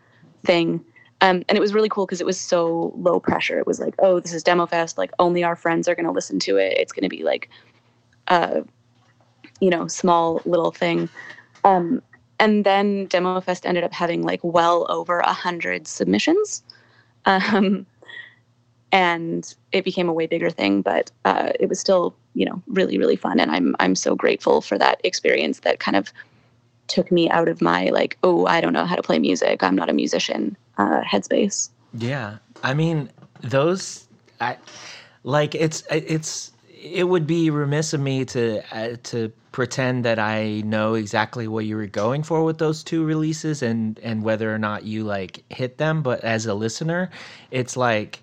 thing. 0.44 0.84
Um, 1.26 1.42
and 1.48 1.58
it 1.58 1.60
was 1.60 1.74
really 1.74 1.88
cool 1.88 2.06
because 2.06 2.20
it 2.20 2.26
was 2.26 2.38
so 2.38 2.92
low 2.96 3.18
pressure. 3.18 3.58
It 3.58 3.66
was 3.66 3.80
like, 3.80 3.96
oh, 3.98 4.20
this 4.20 4.32
is 4.32 4.44
demo 4.44 4.64
fest. 4.64 4.96
Like 4.96 5.10
only 5.18 5.42
our 5.42 5.56
friends 5.56 5.88
are 5.88 5.96
going 5.96 6.06
to 6.06 6.12
listen 6.12 6.38
to 6.40 6.56
it. 6.56 6.78
It's 6.78 6.92
going 6.92 7.02
to 7.02 7.08
be 7.08 7.24
like, 7.24 7.50
uh, 8.28 8.60
you 9.58 9.68
know, 9.68 9.88
small 9.88 10.40
little 10.44 10.70
thing. 10.70 11.08
Um, 11.64 12.00
and 12.38 12.64
then 12.64 13.06
demo 13.06 13.40
fest 13.40 13.66
ended 13.66 13.82
up 13.82 13.92
having 13.92 14.22
like 14.22 14.38
well 14.44 14.86
over 14.88 15.18
a 15.18 15.32
hundred 15.32 15.88
submissions. 15.88 16.62
Um, 17.28 17.86
and 18.92 19.52
it 19.72 19.84
became 19.84 20.08
a 20.08 20.12
way 20.12 20.28
bigger 20.28 20.48
thing, 20.48 20.80
but 20.80 21.10
uh, 21.24 21.50
it 21.58 21.68
was 21.68 21.80
still, 21.80 22.14
you 22.34 22.46
know, 22.46 22.62
really, 22.68 22.98
really 22.98 23.16
fun. 23.16 23.40
And 23.40 23.50
I'm, 23.50 23.74
I'm 23.80 23.96
so 23.96 24.14
grateful 24.14 24.60
for 24.60 24.78
that 24.78 25.00
experience 25.02 25.58
that 25.60 25.80
kind 25.80 25.96
of 25.96 26.12
took 26.88 27.10
me 27.10 27.28
out 27.30 27.48
of 27.48 27.60
my 27.60 27.90
like, 27.90 28.18
oh, 28.22 28.46
I 28.46 28.60
don't 28.60 28.72
know 28.72 28.84
how 28.84 28.96
to 28.96 29.02
play 29.02 29.18
music. 29.18 29.62
I'm 29.62 29.76
not 29.76 29.90
a 29.90 29.92
musician 29.92 30.56
uh, 30.78 31.02
headspace. 31.02 31.70
Yeah, 31.94 32.38
I 32.62 32.74
mean 32.74 33.10
those, 33.40 34.06
I 34.40 34.58
like 35.22 35.54
it's 35.54 35.82
it's 35.90 36.52
it 36.68 37.08
would 37.08 37.26
be 37.26 37.50
remiss 37.50 37.92
of 37.92 38.00
me 38.00 38.24
to 38.26 38.62
uh, 38.72 38.96
to 39.04 39.32
pretend 39.52 40.04
that 40.04 40.18
I 40.18 40.60
know 40.66 40.94
exactly 40.94 41.48
what 41.48 41.64
you 41.64 41.76
were 41.76 41.86
going 41.86 42.22
for 42.22 42.44
with 42.44 42.58
those 42.58 42.84
two 42.84 43.04
releases 43.04 43.62
and 43.62 43.98
and 44.00 44.22
whether 44.22 44.54
or 44.54 44.58
not 44.58 44.84
you 44.84 45.04
like 45.04 45.42
hit 45.50 45.78
them. 45.78 46.02
But 46.02 46.22
as 46.24 46.46
a 46.46 46.54
listener, 46.54 47.10
it's 47.50 47.76
like 47.76 48.22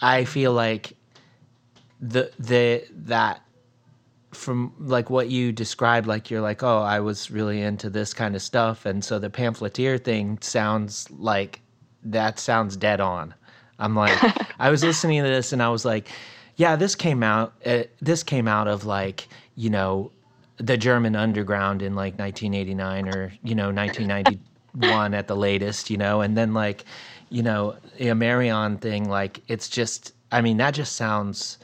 I 0.00 0.24
feel 0.24 0.52
like 0.52 0.94
the 2.00 2.30
the 2.38 2.84
that 2.90 3.42
from 4.32 4.72
like 4.78 5.10
what 5.10 5.28
you 5.28 5.52
described 5.52 6.06
like 6.06 6.30
you're 6.30 6.40
like 6.40 6.62
oh 6.62 6.78
i 6.78 6.98
was 6.98 7.30
really 7.30 7.60
into 7.60 7.90
this 7.90 8.14
kind 8.14 8.34
of 8.34 8.42
stuff. 8.42 8.86
And 8.86 9.04
so 9.04 9.18
the 9.18 9.30
pamphleteer 9.30 10.02
thing 10.02 10.38
sounds 10.40 11.10
like 11.10 11.60
that 12.02 12.38
sounds 12.38 12.76
dead 12.76 13.00
on. 13.00 13.34
I'm 13.78 13.94
like 13.94 14.18
i 14.58 14.70
was 14.70 14.82
listening 14.82 15.22
to 15.22 15.28
this 15.28 15.52
and 15.52 15.62
i 15.62 15.68
was 15.68 15.84
like 15.84 16.08
yeah 16.56 16.76
this 16.76 16.94
came 16.94 17.22
out 17.22 17.52
uh, 17.66 17.82
this 18.00 18.22
came 18.22 18.46
out 18.46 18.68
of 18.68 18.84
like 18.84 19.28
you 19.56 19.70
know 19.70 20.10
the 20.58 20.76
german 20.76 21.16
underground 21.16 21.82
in 21.82 21.94
like 21.94 22.18
1989 22.18 23.08
or 23.08 23.32
you 23.42 23.54
know 23.54 23.72
1991 23.72 25.14
at 25.14 25.26
the 25.26 25.36
latest 25.36 25.90
you 25.90 25.96
know? 25.96 26.20
And 26.20 26.36
then 26.36 26.54
like 26.54 26.84
you 27.30 27.42
know 27.42 27.76
a 27.98 28.14
marion 28.14 28.76
thing 28.78 29.08
like 29.08 29.40
it's 29.48 29.68
just 29.68 30.12
i 30.30 30.40
mean 30.40 30.58
that 30.58 30.74
just 30.74 30.96
sounds 30.96 31.58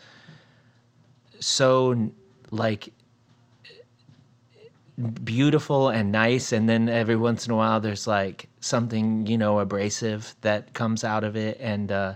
so 1.40 2.10
like 2.50 2.92
beautiful 5.24 5.90
and 5.90 6.10
nice 6.10 6.52
and 6.52 6.68
then 6.68 6.88
every 6.88 7.16
once 7.16 7.46
in 7.46 7.52
a 7.52 7.56
while 7.56 7.80
there's 7.80 8.06
like 8.06 8.48
something 8.60 9.26
you 9.26 9.38
know 9.38 9.60
abrasive 9.60 10.34
that 10.40 10.72
comes 10.74 11.04
out 11.04 11.22
of 11.24 11.36
it 11.36 11.56
and 11.60 11.92
uh 11.92 12.14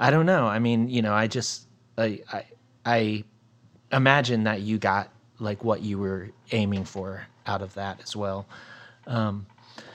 i 0.00 0.10
don't 0.10 0.26
know 0.26 0.46
i 0.46 0.58
mean 0.58 0.88
you 0.88 1.02
know 1.02 1.14
i 1.14 1.26
just 1.28 1.68
i 1.98 2.20
i, 2.32 2.44
I 2.84 3.24
imagine 3.92 4.44
that 4.44 4.62
you 4.62 4.78
got 4.78 5.10
like 5.38 5.62
what 5.64 5.82
you 5.82 5.98
were 5.98 6.30
aiming 6.52 6.84
for 6.84 7.26
out 7.46 7.62
of 7.62 7.74
that 7.74 8.00
as 8.02 8.16
well 8.16 8.46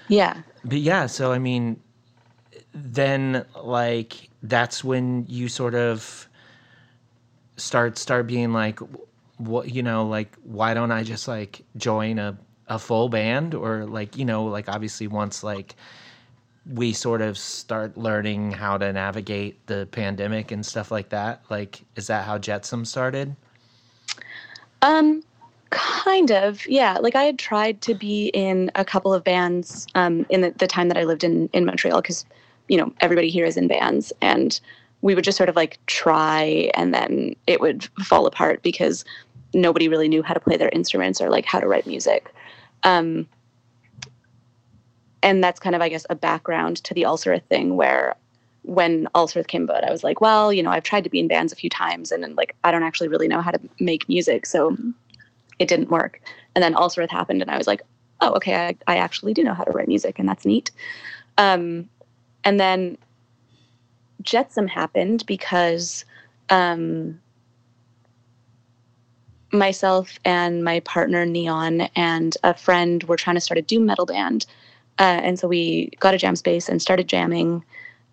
Yeah. 0.08 0.44
but 0.64 0.80
yeah, 0.80 1.08
so 1.08 1.32
I 1.32 1.40
mean, 1.40 1.82
then 2.74 3.46
like 3.62 4.30
that's 4.44 4.84
when 4.84 5.26
you 5.28 5.48
sort 5.50 5.76
of 5.76 6.28
start 7.58 7.98
start 7.98 8.28
being 8.28 8.54
like, 8.54 8.80
what 9.48 9.74
you 9.74 9.84
know, 9.84 10.08
like 10.08 10.36
why 10.44 10.74
don't 10.74 10.92
I 10.92 11.04
just 11.04 11.28
like 11.28 11.64
join 11.78 12.20
a 12.20 12.38
a 12.68 12.80
full 12.80 13.10
band 13.10 13.54
or 13.54 13.86
like 13.86 14.18
you 14.18 14.26
know 14.26 14.46
like 14.46 14.70
obviously 14.70 15.08
once 15.08 15.44
like 15.44 15.76
we 16.74 16.94
sort 16.94 17.22
of 17.22 17.38
start 17.38 17.98
learning 17.98 18.52
how 18.52 18.78
to 18.78 18.94
navigate 18.94 19.66
the 19.68 19.88
pandemic 19.92 20.52
and 20.52 20.66
stuff 20.66 20.92
like 20.92 21.10
that 21.10 21.42
like 21.50 21.82
is 21.96 22.08
that 22.08 22.24
how 22.24 22.38
jetsam 22.38 22.86
started 22.86 23.36
Um, 24.82 25.24
kind 25.70 26.32
of, 26.32 26.66
yeah. 26.68 26.98
Like 27.00 27.16
I 27.16 27.24
had 27.24 27.40
tried 27.40 27.82
to 27.82 27.94
be 27.94 28.28
in 28.34 28.72
a 28.76 28.84
couple 28.84 29.14
of 29.14 29.24
bands 29.24 29.88
um, 29.96 30.26
in 30.30 30.42
the, 30.42 30.52
the 30.52 30.68
time 30.68 30.88
that 30.90 30.98
I 30.98 31.04
lived 31.04 31.24
in 31.24 31.50
in 31.54 31.66
Montreal 31.66 32.02
because, 32.02 32.26
you 32.68 32.78
know, 32.78 32.94
everybody 33.00 33.30
here 33.30 33.46
is 33.46 33.58
in 33.58 33.68
bands, 33.68 34.12
and 34.22 34.60
we 35.02 35.16
would 35.16 35.24
just 35.24 35.38
sort 35.38 35.50
of 35.50 35.56
like 35.56 35.80
try, 35.88 36.72
and 36.76 36.94
then 36.94 37.36
it 37.48 37.62
would 37.62 37.86
fall 38.04 38.26
apart 38.26 38.62
because 38.64 39.06
nobody 39.54 39.88
really 39.88 40.08
knew 40.08 40.24
how 40.24 40.34
to 40.34 40.40
play 40.40 40.58
their 40.58 40.70
instruments 40.70 41.22
or 41.22 41.30
like 41.30 41.46
how 41.46 41.60
to 41.60 41.68
write 41.68 41.88
music. 41.88 42.34
Um, 42.84 43.28
and 45.24 45.44
that's 45.44 45.60
kind 45.60 45.76
of, 45.76 45.82
I 45.82 45.90
guess, 45.90 46.06
a 46.10 46.16
background 46.16 46.78
to 46.84 46.94
the 46.94 47.04
Alsarath 47.04 47.44
thing 47.44 47.76
where 47.76 48.16
when 48.64 49.08
Alsarath 49.16 49.48
came 49.48 49.64
about, 49.64 49.84
I 49.84 49.92
was 49.92 50.04
like, 50.04 50.22
well, 50.22 50.52
you 50.54 50.64
know, 50.64 50.72
I've 50.72 50.84
tried 50.84 51.04
to 51.04 51.10
be 51.10 51.20
in 51.20 51.28
bands 51.28 51.52
a 51.52 51.56
few 51.56 51.70
times 51.70 52.12
and, 52.12 52.24
then 52.24 52.36
like 52.36 52.56
I 52.64 52.72
don't 52.72 52.84
actually 52.84 53.08
really 53.08 53.28
know 53.28 53.42
how 53.42 53.52
to 53.52 53.60
make 53.80 54.08
music, 54.08 54.46
so 54.46 54.76
it 55.60 55.68
didn't 55.68 55.90
work. 55.90 56.22
And 56.56 56.64
then 56.64 56.74
Alsarath 56.74 57.10
happened, 57.10 57.42
and 57.42 57.52
I 57.52 57.58
was 57.58 57.68
like, 57.68 57.82
oh, 58.20 58.34
okay, 58.34 58.56
I, 58.56 58.76
I 58.88 58.98
actually 58.98 59.34
do 59.34 59.44
know 59.44 59.54
how 59.54 59.64
to 59.64 59.72
write 59.72 59.88
music, 59.88 60.20
and 60.20 60.28
that's 60.28 60.46
neat. 60.46 60.72
Um, 61.38 61.90
and 62.44 62.60
then 62.60 62.98
Jetsam 64.22 64.68
happened 64.68 65.26
because 65.26 66.06
um, 66.50 67.20
myself 69.52 70.18
and 70.26 70.64
my 70.64 70.80
partner 70.82 71.26
Neon 71.26 71.82
and 71.96 72.38
a 72.44 72.54
friend 72.54 73.04
were 73.04 73.18
trying 73.18 73.36
to 73.36 73.42
start 73.42 73.58
a 73.58 73.62
doom 73.62 73.86
metal 73.86 74.06
band, 74.06 74.46
uh, 75.00 75.20
and 75.24 75.40
so 75.40 75.48
we 75.48 75.92
got 76.00 76.14
a 76.14 76.18
jam 76.18 76.36
space 76.36 76.70
and 76.70 76.82
started 76.82 77.08
jamming. 77.08 77.64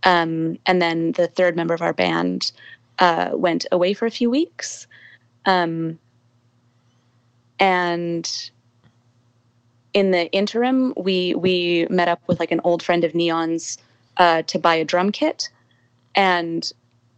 Um, 0.05 0.59
and 0.67 0.81
then 0.81 1.13
the 1.13 1.27
third 1.27 1.57
member 1.57 1.75
of 1.75 1.83
our 1.83 1.93
band 1.93 2.53
uh, 2.99 3.31
went 3.33 3.67
away 3.73 3.95
for 3.95 4.07
a 4.07 4.11
few 4.11 4.31
weeks, 4.31 4.87
um, 5.45 5.99
and 7.59 8.51
in 9.95 10.11
the 10.11 10.31
interim, 10.33 10.93
we 10.97 11.35
we 11.35 11.87
met 11.91 12.09
up 12.09 12.21
with 12.27 12.41
like 12.41 12.53
an 12.53 12.61
old 12.65 12.83
friend 12.83 13.05
of 13.05 13.15
Neon's 13.15 13.79
uh, 14.17 14.43
to 14.43 14.59
buy 14.59 14.75
a 14.75 14.85
drum 14.85 15.11
kit, 15.13 15.49
and 16.15 16.71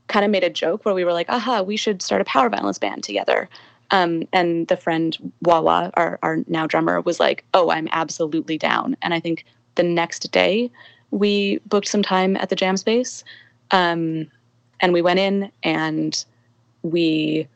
kind 0.09 0.25
of 0.25 0.31
made 0.31 0.45
a 0.45 0.51
joke 0.51 0.85
where 0.85 0.95
we 0.95 1.05
were 1.05 1.13
like, 1.13 1.29
"Aha, 1.29 1.63
we 1.63 1.77
should 1.77 2.03
start 2.03 2.21
a 2.21 2.25
power 2.25 2.49
violence 2.49 2.79
band 2.79 3.03
together." 3.03 3.49
Um, 3.93 4.29
and 4.33 4.69
the 4.69 4.77
friend 4.77 5.17
Wawa, 5.43 5.91
our 5.95 6.19
our 6.23 6.39
now 6.47 6.67
drummer, 6.67 7.01
was 7.01 7.19
like, 7.19 7.45
"Oh, 7.55 7.71
I'm 7.71 7.89
absolutely 7.93 8.57
down." 8.57 8.97
And 9.03 9.13
I 9.13 9.21
think 9.21 9.45
the 9.75 9.83
next 9.83 10.31
day 10.31 10.71
we 11.11 11.59
booked 11.67 11.89
some 11.89 12.03
time 12.03 12.37
at 12.37 12.51
the 12.51 12.57
jam 12.57 12.77
space, 12.77 13.25
um, 13.71 14.31
and 14.81 14.93
we 14.93 15.03
went 15.03 15.19
in 15.19 15.51
and 15.63 16.25
we 16.83 17.49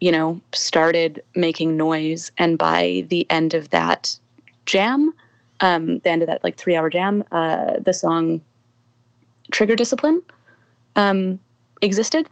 you 0.00 0.12
know 0.12 0.40
started 0.52 1.22
making 1.34 1.76
noise 1.76 2.30
and 2.38 2.58
by 2.58 3.04
the 3.08 3.26
end 3.30 3.54
of 3.54 3.70
that 3.70 4.18
jam 4.66 5.12
um, 5.60 5.98
the 6.00 6.10
end 6.10 6.22
of 6.22 6.26
that 6.26 6.44
like 6.44 6.56
three 6.56 6.76
hour 6.76 6.90
jam 6.90 7.24
uh, 7.32 7.78
the 7.80 7.92
song 7.92 8.40
trigger 9.50 9.76
discipline 9.76 10.22
um, 10.96 11.38
existed 11.82 12.28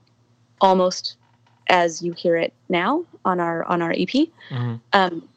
almost 0.61 1.17
as 1.69 2.03
you 2.03 2.13
hear 2.13 2.37
it 2.37 2.53
now 2.69 3.05
on 3.25 3.41
our 3.41 3.65
on 3.65 3.81
our 3.83 3.93
ep 3.93 4.11
Mhm. 4.51 4.81
um, 4.93 5.29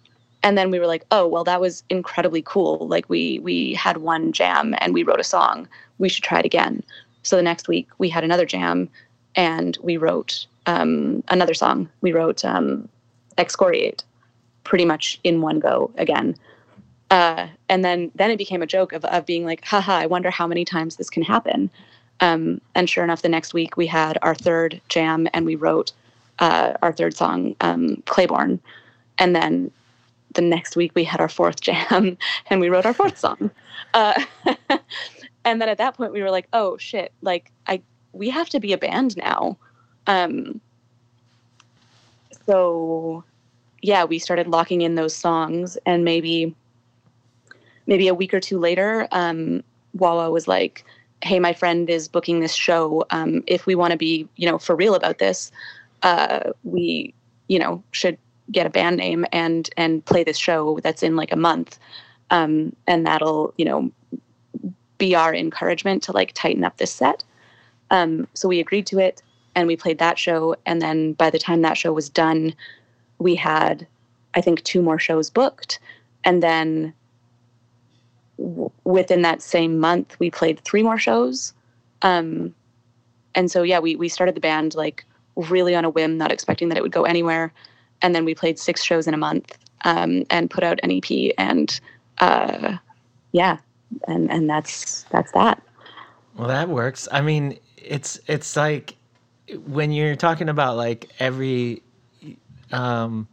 and 0.44 0.58
then 0.58 0.72
we 0.72 0.80
were 0.80 0.88
like 0.88 1.06
oh 1.12 1.28
well 1.28 1.44
that 1.44 1.60
was 1.62 1.84
incredibly 1.90 2.42
cool. 2.42 2.88
Like 2.88 3.10
we 3.10 3.40
we 3.40 3.74
had 3.74 3.98
one 3.98 4.32
jam 4.32 4.76
and 4.80 4.94
we 4.94 5.04
wrote 5.04 5.20
a 5.20 5.24
song. 5.24 5.68
We 5.98 6.10
should 6.10 6.24
try 6.24 6.40
it 6.40 6.46
again. 6.46 6.84
So 7.24 7.36
the 7.36 7.42
next 7.42 7.68
week 7.68 7.88
we 7.98 8.10
had 8.10 8.24
another 8.24 8.46
jam 8.46 8.90
and 9.36 9.78
we 9.82 9.98
wrote 9.98 10.46
um, 10.66 11.24
another 11.30 11.54
song. 11.54 11.90
We 12.02 12.12
wrote 12.14 12.44
um, 12.46 12.88
excoriate 13.38 14.04
pretty 14.64 14.86
much 14.86 15.20
in 15.24 15.42
one 15.42 15.60
go 15.60 15.92
again. 15.98 16.36
Uh, 17.10 17.48
and 17.70 17.84
then 17.86 18.12
then 18.16 18.32
it 18.32 18.38
became 18.38 18.62
a 18.62 18.68
joke 18.68 18.92
of, 18.94 19.06
of 19.06 19.26
being 19.26 19.46
like 19.46 19.64
haha 19.64 19.94
i 19.94 20.06
wonder 20.06 20.30
how 20.30 20.46
many 20.48 20.66
times 20.66 20.96
this 20.98 21.10
can 21.10 21.24
happen. 21.24 21.70
Um, 22.20 22.62
and 22.76 22.90
sure 22.90 23.04
enough 23.04 23.22
the 23.22 23.30
next 23.30 23.54
week 23.54 23.78
we 23.78 23.88
had 23.88 24.18
our 24.22 24.36
third 24.36 24.82
jam 24.90 25.28
and 25.34 25.46
we 25.46 25.56
wrote 25.56 25.92
uh, 26.40 26.74
our 26.82 26.92
third 26.92 27.16
song 27.16 27.56
um, 27.62 28.02
claiborne. 28.06 28.60
And 29.18 29.36
then 29.36 29.72
the 30.34 30.42
next 30.42 30.76
week 30.76 30.92
we 30.96 31.04
had 31.04 31.20
our 31.20 31.30
fourth 31.30 31.62
jam 31.68 32.18
and 32.50 32.62
we 32.62 32.70
wrote 32.70 32.86
our 32.86 32.94
fourth 32.94 33.18
song. 33.18 33.52
Uh, 33.94 34.24
and 35.46 35.62
then 35.62 35.70
at 35.70 35.78
that 35.78 35.96
point 35.96 36.14
we 36.14 36.22
were 36.22 36.32
like 36.32 36.48
oh 36.54 36.78
shit 36.78 37.12
like 37.22 37.52
i 37.68 37.82
we 38.14 38.30
have 38.30 38.50
to 38.50 38.60
be 38.60 38.74
a 38.74 38.78
band 38.78 39.16
now. 39.18 39.58
Um, 40.08 40.62
so 42.46 43.24
yeah 43.82 44.04
we 44.06 44.20
started 44.20 44.48
locking 44.48 44.82
in 44.82 44.96
those 44.96 45.16
songs 45.16 45.78
and 45.86 46.04
maybe 46.04 46.56
maybe 47.86 48.08
a 48.08 48.14
week 48.14 48.34
or 48.34 48.40
two 48.40 48.60
later 48.60 49.08
um, 49.12 49.64
wawa 49.94 50.32
was 50.32 50.48
like 50.48 50.84
hey 51.24 51.40
my 51.40 51.54
friend 51.54 51.90
is 51.90 52.08
booking 52.08 52.42
this 52.42 52.54
show. 52.54 53.04
Um, 53.10 53.44
if 53.48 53.66
we 53.66 53.74
want 53.74 53.92
to 53.92 53.98
be 53.98 54.28
you 54.36 54.50
know 54.50 54.58
for 54.60 54.76
real 54.76 54.96
about 54.96 55.18
this 55.18 55.52
uh, 56.04 56.52
we 56.64 57.14
you 57.48 57.60
know 57.60 57.84
should 57.92 58.18
get 58.52 58.66
a 58.66 58.70
band 58.70 58.98
name 58.98 59.26
and 59.32 59.70
and 59.78 60.06
play 60.06 60.24
this 60.24 60.38
show 60.38 60.80
that's 60.84 61.04
in 61.04 61.16
like 61.16 61.32
a 61.32 61.38
month. 61.38 61.80
Um, 62.30 62.76
and 62.88 63.06
that'll 63.06 63.54
you 63.58 63.66
know 63.66 63.92
be 64.98 65.16
our 65.16 65.34
encouragement 65.34 66.04
to 66.04 66.12
like 66.12 66.34
tighten 66.34 66.64
up 66.64 66.78
this 66.78 66.92
set. 66.92 67.24
Um, 67.92 68.28
so 68.34 68.48
we 68.48 68.60
agreed 68.60 68.86
to 68.88 69.00
it 69.00 69.22
and 69.56 69.68
we 69.68 69.76
played 69.76 70.00
that 70.00 70.20
show. 70.20 70.56
And 70.66 70.82
then 70.82 71.14
by 71.14 71.30
the 71.30 71.40
time 71.40 71.62
that 71.62 71.78
show 71.78 71.94
was 71.94 72.10
done 72.10 72.54
we 73.20 73.34
had 73.34 73.88
i 74.36 74.42
think 74.42 74.64
two 74.64 74.82
more 74.82 75.00
shows 75.00 75.30
booked. 75.30 75.80
And 76.24 76.44
then 76.44 76.94
w- 78.38 78.72
within 78.84 79.22
that 79.24 79.42
same 79.42 79.80
month 79.80 80.20
we 80.20 80.30
played 80.30 80.60
three 80.60 80.84
more 80.84 81.00
shows. 81.00 81.54
Um, 82.02 82.54
and 83.36 83.50
so 83.50 83.64
yeah 83.64 83.80
we, 83.80 83.96
we 83.96 84.10
started 84.10 84.36
the 84.36 84.42
band 84.42 84.76
like 84.76 85.06
really 85.50 85.76
on 85.76 85.86
a 85.86 85.90
whim 85.90 86.18
not 86.18 86.32
expecting 86.32 86.70
that 86.70 86.78
it 86.78 86.82
would 86.82 86.92
go 86.92 87.04
anywhere 87.04 87.54
and 88.02 88.14
then 88.14 88.26
we 88.26 88.36
played 88.36 88.60
six 88.60 88.84
shows 88.84 89.08
in 89.08 89.14
a 89.14 89.18
month 89.18 89.58
um, 89.86 90.24
and 90.30 90.50
put 90.50 90.64
out 90.64 90.80
an 90.84 90.92
ep 90.92 91.34
and 91.38 91.80
uh, 92.20 92.78
yeah 93.32 93.58
and 94.08 94.30
and 94.32 94.50
that's 94.50 95.04
that's 95.12 95.32
that 95.32 95.62
Well, 96.36 96.48
that 96.48 96.70
works. 96.70 97.08
I 97.12 97.22
mean, 97.22 97.58
it's 97.78 98.20
it's 98.28 98.56
like 98.56 98.96
when 99.66 99.92
you're 99.92 100.16
talking 100.16 100.50
about 100.50 100.78
like 100.78 101.10
every 101.20 101.82
um 102.72 103.28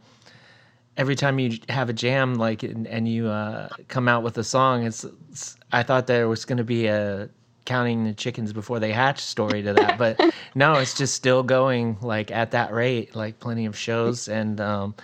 every 0.97 1.15
time 1.15 1.39
you 1.39 1.59
have 1.67 1.89
a 1.89 1.93
jam 1.93 2.35
like 2.35 2.63
and, 2.63 2.87
and 2.87 3.07
you 3.07 3.27
uh 3.27 3.67
come 3.89 4.07
out 4.07 4.23
with 4.23 4.37
a 4.37 4.43
song 4.45 4.85
it's, 4.85 5.03
it's 5.29 5.57
I 5.73 5.83
thought 5.83 6.07
there 6.07 6.29
was 6.29 6.45
going 6.45 6.57
to 6.57 6.63
be 6.63 6.87
a 6.87 7.29
counting 7.65 8.03
the 8.03 8.13
chickens 8.13 8.53
before 8.53 8.79
they 8.79 8.91
hatch 8.91 9.19
story 9.19 9.61
to 9.61 9.73
that 9.73 9.97
but 9.97 10.19
no 10.55 10.75
it's 10.75 10.93
just 10.93 11.13
still 11.13 11.43
going 11.43 11.97
like 12.01 12.31
at 12.31 12.51
that 12.51 12.71
rate 12.71 13.15
like 13.15 13.39
plenty 13.39 13.65
of 13.65 13.77
shows 13.77 14.27
and 14.27 14.61
um 14.61 14.95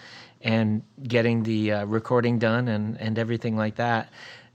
and 0.43 0.81
getting 1.03 1.43
the 1.43 1.71
uh, 1.71 1.85
recording 1.85 2.39
done 2.39 2.67
and 2.67 2.99
and 2.99 3.19
everything 3.19 3.55
like 3.55 3.75
that. 3.75 4.09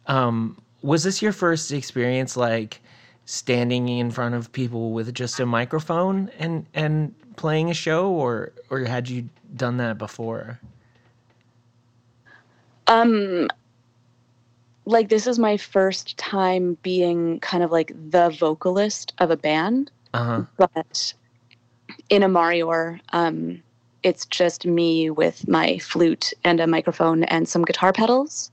Um 0.07 0.61
was 0.83 1.05
this 1.05 1.23
your 1.23 1.33
first 1.33 1.73
experience 1.73 2.37
like 2.37 2.81
standing 3.25 3.89
in 3.89 4.11
front 4.11 4.35
of 4.35 4.53
people 4.53 4.93
with 4.93 5.13
just 5.15 5.41
a 5.41 5.47
microphone 5.47 6.31
and 6.39 6.67
and 6.75 7.15
playing 7.37 7.71
a 7.71 7.75
show 7.75 8.11
or 8.11 8.53
or 8.71 8.81
had 8.81 9.09
you 9.09 9.29
done 9.55 9.77
that 9.79 9.99
before? 9.99 10.61
Um, 12.89 13.49
like 14.87 15.09
this 15.09 15.27
is 15.27 15.39
my 15.39 15.57
first 15.57 16.17
time 16.17 16.79
being 16.83 17.41
kind 17.41 17.63
of 17.63 17.71
like 17.71 17.93
the 18.11 18.31
vocalist 18.31 19.13
of 19.19 19.31
a 19.31 19.37
band, 19.37 19.91
uh-huh 20.15 20.45
but 20.57 21.13
in 22.09 22.23
a 22.23 22.29
Marior, 22.29 23.01
um, 23.13 23.63
it's 24.03 24.25
just 24.27 24.65
me 24.65 25.11
with 25.11 25.49
my 25.49 25.79
flute 25.79 26.33
and 26.45 26.61
a 26.61 26.67
microphone 26.67 27.25
and 27.25 27.49
some 27.49 27.65
guitar 27.65 27.93
pedals. 27.93 28.51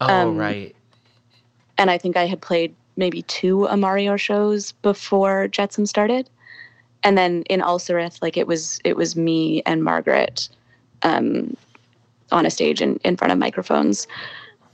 oh 0.00 0.08
Um, 0.08 0.36
right 0.36 0.74
And 1.78 1.90
I 1.90 1.98
think 1.98 2.16
I 2.16 2.26
had 2.26 2.40
played 2.40 2.74
maybe 2.96 3.22
two 3.22 3.68
Amario 3.70 4.18
shows 4.18 4.72
before 4.72 5.48
Jetsam 5.48 5.86
started. 5.86 6.28
And 7.04 7.16
then 7.16 7.42
in 7.42 7.60
Alsarath, 7.60 8.20
like 8.22 8.36
it 8.36 8.46
was 8.46 8.80
it 8.84 8.96
was 8.96 9.16
me 9.16 9.62
and 9.66 9.82
Margaret 9.82 10.48
um, 11.02 11.56
on 12.30 12.46
a 12.46 12.50
stage 12.50 12.80
in, 12.80 12.96
in 13.04 13.16
front 13.16 13.32
of 13.32 13.38
microphones. 13.38 14.06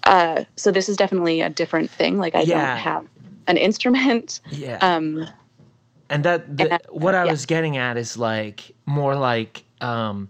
Uh, 0.08 0.44
so 0.56 0.72
this 0.72 0.88
is 0.88 0.96
definitely 0.96 1.42
a 1.42 1.50
different 1.50 1.90
thing. 1.90 2.18
Like 2.18 2.34
I 2.34 2.44
Yeah. 2.44 2.74
don't 2.74 2.78
have 2.78 3.06
an 3.46 3.56
instrument. 3.58 4.40
yeah 4.50 4.78
Um, 4.82 5.28
and 6.10 6.24
that 6.24 6.56
the, 6.58 6.72
and- 6.72 6.82
what 6.90 7.14
i 7.14 7.24
yeah. 7.24 7.30
was 7.30 7.46
getting 7.46 7.76
at 7.76 7.96
is 7.96 8.16
like 8.16 8.72
more 8.86 9.14
like 9.16 9.64
um 9.80 10.28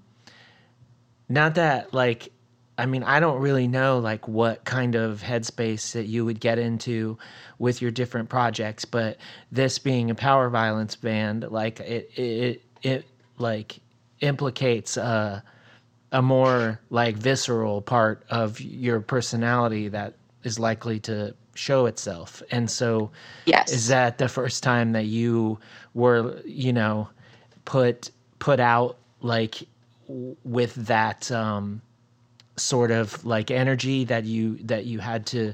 not 1.29 1.55
that 1.57 1.93
like 1.95 2.33
i 2.79 2.87
mean 2.87 3.03
i 3.05 3.21
don't 3.21 3.41
really 3.41 3.69
know 3.69 3.99
like 3.99 4.27
what 4.29 4.65
kind 4.65 4.95
of 4.95 5.23
headspace 5.23 5.93
that 5.93 6.07
you 6.07 6.25
would 6.25 6.41
get 6.41 6.59
into 6.59 7.19
with 7.59 7.83
your 7.83 7.91
different 7.91 8.29
projects 8.29 8.85
but 8.85 9.19
this 9.53 9.79
being 9.79 10.11
a 10.11 10.15
power 10.15 10.51
violence 10.51 10.97
band 10.97 11.47
like 11.51 11.81
it 11.81 12.11
it 12.17 12.63
it 12.83 13.05
like 13.39 13.79
implicates 14.21 14.97
uh 14.97 15.41
a 16.13 16.23
more 16.23 16.81
like 16.91 17.17
visceral 17.17 17.83
part 17.83 18.23
of 18.31 18.61
your 18.61 19.01
personality 19.01 19.89
that 19.89 20.15
is 20.45 20.59
likely 20.59 20.99
to 21.01 21.35
show 21.55 21.87
itself 21.87 22.43
and 22.51 22.71
so 22.71 23.11
yes. 23.45 23.73
is 23.73 23.89
that 23.89 24.19
the 24.19 24.29
first 24.29 24.63
time 24.63 24.93
that 24.93 25.07
you 25.07 25.59
were 25.95 26.41
you 26.45 26.73
know 26.73 27.09
put 27.65 28.11
put 28.39 28.61
out 28.61 28.97
like 29.21 29.65
with 30.45 30.75
that 30.77 31.31
um 31.33 31.83
sort 32.57 32.91
of 32.91 33.25
like 33.25 33.51
energy 33.51 34.05
that 34.05 34.25
you 34.25 34.57
that 34.59 34.87
you 34.87 35.01
had 35.01 35.27
to 35.27 35.53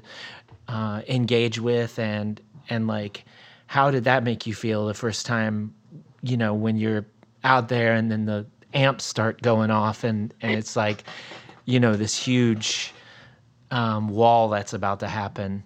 uh 0.69 1.01
engage 1.09 1.59
with 1.59 1.99
and 1.99 2.41
and 2.69 2.87
like 2.87 3.25
how 3.67 3.91
did 3.91 4.05
that 4.05 4.23
make 4.23 4.47
you 4.47 4.55
feel 4.55 4.87
the 4.87 4.95
first 4.95 5.27
time 5.27 5.75
you 6.23 6.37
know 6.37 6.55
when 6.55 6.77
you're 6.77 7.05
out 7.45 7.69
there 7.69 7.95
and 7.95 8.11
then 8.11 8.25
the 8.27 8.47
amps 8.75 9.05
start 9.05 9.41
going 9.43 9.71
off 9.71 10.05
and 10.05 10.35
and 10.41 10.53
it's 10.53 10.77
like 10.77 11.05
you 11.65 11.81
know 11.81 11.95
this 11.97 12.17
huge 12.17 12.93
um 13.71 14.09
wall 14.09 14.49
that's 14.49 14.73
about 14.73 15.01
to 15.01 15.09
happen. 15.09 15.63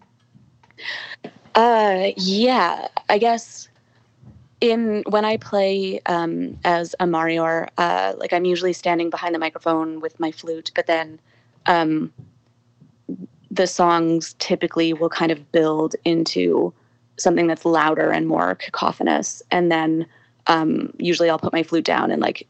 Uh, 1.55 2.13
yeah, 2.17 2.87
I 3.09 3.19
guess 3.19 3.69
in 4.61 5.03
when 5.09 5.25
I 5.25 5.37
play 5.37 6.01
um, 6.07 6.59
as 6.65 6.95
a 7.01 7.07
Marior, 7.07 7.69
uh, 7.79 8.15
like 8.17 8.33
I'm 8.33 8.45
usually 8.45 8.73
standing 8.73 9.11
behind 9.11 9.35
the 9.35 9.39
microphone 9.39 10.01
with 10.01 10.19
my 10.21 10.31
flute, 10.31 10.71
but 10.75 10.87
then 10.87 11.19
um, 11.67 12.13
the 13.51 13.67
songs 13.67 14.35
typically 14.39 14.93
will 14.93 15.09
kind 15.09 15.33
of 15.33 15.51
build 15.53 15.97
into 16.05 16.73
something 17.17 17.47
that's 17.47 17.65
louder 17.65 18.11
and 18.11 18.29
more 18.29 18.55
cacophonous, 18.55 19.43
and 19.51 19.71
then 19.71 20.07
um, 20.47 20.93
usually 20.99 21.31
I'll 21.31 21.39
put 21.39 21.53
my 21.53 21.63
flute 21.63 21.85
down 21.85 22.11
and 22.11 22.23
like 22.23 22.47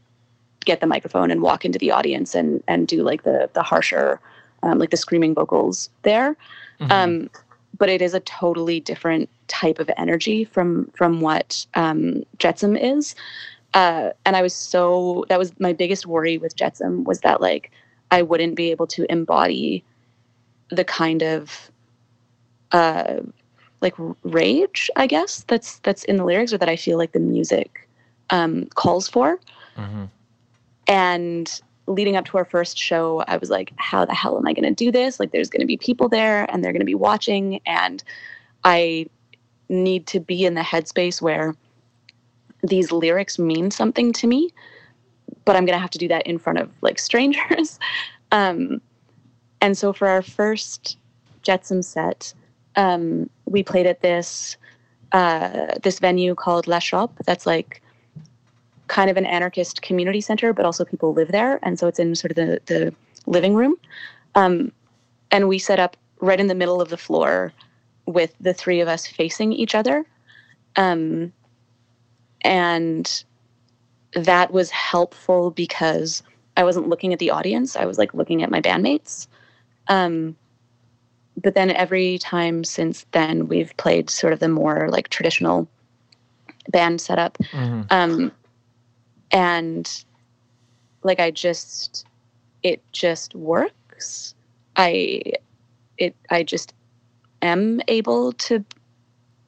get 0.68 0.80
the 0.80 0.86
microphone 0.94 1.30
and 1.32 1.40
walk 1.48 1.64
into 1.64 1.78
the 1.84 1.90
audience 1.98 2.30
and 2.40 2.62
and 2.68 2.80
do 2.94 2.98
like 3.10 3.22
the 3.28 3.38
the 3.56 3.64
harsher, 3.70 4.20
um, 4.62 4.78
like 4.78 4.90
the 4.90 5.00
screaming 5.04 5.34
vocals 5.34 5.90
there. 6.02 6.36
Mhm. 6.80 6.92
Um, 6.92 7.12
but 7.80 7.88
it 7.88 8.00
is 8.02 8.14
a 8.14 8.20
totally 8.20 8.78
different 8.80 9.28
type 9.60 9.78
of 9.84 9.88
energy 10.04 10.38
from 10.44 10.68
from 10.98 11.12
what 11.26 11.66
um, 11.74 12.22
Jetsam 12.42 12.76
is. 12.76 13.14
Uh, 13.74 14.10
and 14.24 14.36
I 14.36 14.42
was 14.42 14.54
so 14.54 15.24
that 15.28 15.38
was 15.38 15.52
my 15.58 15.72
biggest 15.72 16.06
worry 16.06 16.36
with 16.38 16.54
Jetsam 16.60 17.04
was 17.04 17.20
that 17.20 17.40
like 17.40 17.70
I 18.10 18.22
wouldn't 18.22 18.54
be 18.54 18.70
able 18.70 18.86
to 18.96 19.00
embody 19.16 19.84
the 20.78 20.84
kind 20.84 21.22
of 21.22 21.70
uh, 22.72 23.20
like 23.80 23.94
rage, 24.22 24.90
I 24.96 25.06
guess 25.06 25.44
that's 25.48 25.78
that's 25.80 26.04
in 26.04 26.16
the 26.16 26.24
lyrics, 26.24 26.52
or 26.52 26.58
that 26.58 26.68
I 26.68 26.76
feel 26.76 26.98
like 26.98 27.12
the 27.12 27.20
music 27.36 27.88
um, 28.30 28.66
calls 28.74 29.08
for. 29.08 29.38
Mhm. 29.76 30.10
And 30.88 31.60
leading 31.86 32.16
up 32.16 32.24
to 32.26 32.38
our 32.38 32.44
first 32.44 32.78
show, 32.78 33.22
I 33.28 33.36
was 33.36 33.50
like, 33.50 33.72
how 33.76 34.04
the 34.04 34.14
hell 34.14 34.36
am 34.36 34.46
I 34.46 34.52
going 34.52 34.64
to 34.64 34.74
do 34.74 34.90
this? 34.90 35.20
Like, 35.20 35.30
there's 35.30 35.50
going 35.50 35.60
to 35.60 35.66
be 35.66 35.76
people 35.76 36.08
there 36.08 36.50
and 36.50 36.64
they're 36.64 36.72
going 36.72 36.80
to 36.80 36.86
be 36.86 36.94
watching. 36.94 37.60
And 37.66 38.02
I 38.64 39.06
need 39.68 40.06
to 40.08 40.20
be 40.20 40.44
in 40.44 40.54
the 40.54 40.62
headspace 40.62 41.20
where 41.22 41.54
these 42.62 42.90
lyrics 42.90 43.38
mean 43.38 43.70
something 43.70 44.12
to 44.14 44.26
me, 44.26 44.50
but 45.44 45.56
I'm 45.56 45.64
going 45.64 45.76
to 45.76 45.80
have 45.80 45.90
to 45.90 45.98
do 45.98 46.08
that 46.08 46.26
in 46.26 46.38
front 46.38 46.58
of 46.58 46.70
like 46.80 46.98
strangers. 46.98 47.78
um, 48.32 48.80
and 49.60 49.76
so 49.76 49.92
for 49.92 50.08
our 50.08 50.22
first 50.22 50.96
Jetsam 51.42 51.82
set, 51.82 52.32
um, 52.76 53.28
we 53.44 53.62
played 53.62 53.86
at 53.86 54.00
this 54.00 54.56
uh, 55.12 55.74
this 55.82 56.00
venue 56.00 56.34
called 56.34 56.66
La 56.66 56.78
Shop. 56.78 57.12
That's 57.24 57.46
like 57.46 57.82
kind 58.88 59.10
of 59.10 59.16
an 59.16 59.26
anarchist 59.26 59.82
community 59.82 60.20
center, 60.20 60.52
but 60.52 60.64
also 60.64 60.84
people 60.84 61.12
live 61.12 61.30
there, 61.30 61.58
and 61.62 61.78
so 61.78 61.86
it's 61.86 61.98
in 61.98 62.14
sort 62.14 62.30
of 62.30 62.36
the 62.36 62.60
the 62.66 62.94
living 63.26 63.54
room. 63.54 63.76
Um, 64.34 64.72
and 65.30 65.48
we 65.48 65.58
set 65.58 65.78
up 65.78 65.96
right 66.20 66.40
in 66.40 66.46
the 66.48 66.54
middle 66.54 66.80
of 66.80 66.88
the 66.88 66.96
floor 66.96 67.52
with 68.06 68.34
the 68.40 68.54
three 68.54 68.80
of 68.80 68.88
us 68.88 69.06
facing 69.06 69.52
each 69.52 69.74
other, 69.74 70.04
um, 70.76 71.32
and 72.42 73.24
that 74.14 74.52
was 74.52 74.70
helpful 74.70 75.50
because 75.50 76.22
I 76.56 76.64
wasn't 76.64 76.88
looking 76.88 77.12
at 77.12 77.18
the 77.18 77.30
audience; 77.30 77.76
I 77.76 77.84
was 77.84 77.98
like 77.98 78.14
looking 78.14 78.42
at 78.42 78.50
my 78.50 78.60
bandmates. 78.60 79.28
Um, 79.88 80.36
but 81.40 81.54
then 81.54 81.70
every 81.70 82.18
time 82.18 82.64
since 82.64 83.06
then, 83.12 83.48
we've 83.48 83.76
played 83.76 84.10
sort 84.10 84.32
of 84.32 84.40
the 84.40 84.48
more 84.48 84.88
like 84.90 85.08
traditional 85.08 85.68
band 86.70 87.00
setup 87.00 87.38
Mhm. 87.52 87.86
um 87.90 88.32
and 89.32 90.04
like 91.02 91.20
i 91.20 91.30
just 91.30 92.06
it 92.62 92.82
just 92.92 93.34
works 93.34 94.34
i 94.76 95.22
it 95.98 96.14
i 96.30 96.42
just 96.42 96.74
am 97.42 97.80
able 97.88 98.32
to 98.32 98.64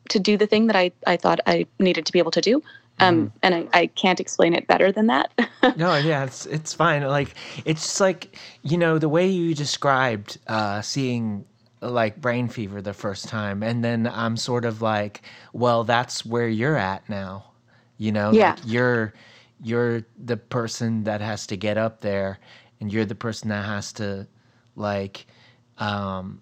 to 0.09 0.19
do 0.19 0.37
the 0.37 0.47
thing 0.47 0.67
that 0.67 0.77
i 0.77 0.91
i 1.07 1.17
thought 1.17 1.41
i 1.47 1.67
needed 1.79 2.05
to 2.07 2.13
be 2.13 2.19
able 2.19 2.31
to 2.31 2.41
do 2.41 2.63
um 3.01 3.33
and 3.43 3.55
i, 3.55 3.69
I 3.73 3.87
can't 3.87 4.21
explain 4.21 4.55
it 4.55 4.67
better 4.67 4.93
than 4.93 5.07
that 5.09 5.33
No, 5.77 5.97
yeah, 5.97 6.25
it's 6.25 6.47
it's 6.47 6.75
fine. 6.75 7.03
Like 7.03 7.35
it's 7.65 7.83
just 7.83 8.01
like 8.01 8.37
you 8.63 8.77
know 8.77 8.99
the 8.99 9.09
way 9.09 9.29
you 9.29 9.55
described 9.55 10.39
uh, 10.47 10.81
seeing 10.83 11.45
like 11.81 12.21
brain 12.21 12.49
fever 12.49 12.83
the 12.83 12.93
first 12.93 13.29
time, 13.29 13.63
and 13.63 13.85
then 13.85 14.07
I'm 14.13 14.37
sort 14.37 14.65
of 14.65 14.83
like, 14.83 15.23
well, 15.53 15.85
that's 15.85 16.27
where 16.27 16.49
you're 16.49 16.77
at 16.77 17.09
now. 17.09 17.45
You 17.99 18.11
know, 18.13 18.33
Yeah. 18.33 18.51
like 18.57 18.59
you're 18.67 19.15
you're 19.63 20.03
the 20.23 20.37
person 20.37 21.05
that 21.05 21.21
has 21.21 21.47
to 21.49 21.57
get 21.57 21.79
up 21.79 22.01
there, 22.01 22.39
and 22.81 22.93
you're 22.93 23.05
the 23.05 23.15
person 23.15 23.49
that 23.51 23.65
has 23.65 23.93
to 23.95 24.27
like 24.77 25.27
um, 25.79 26.41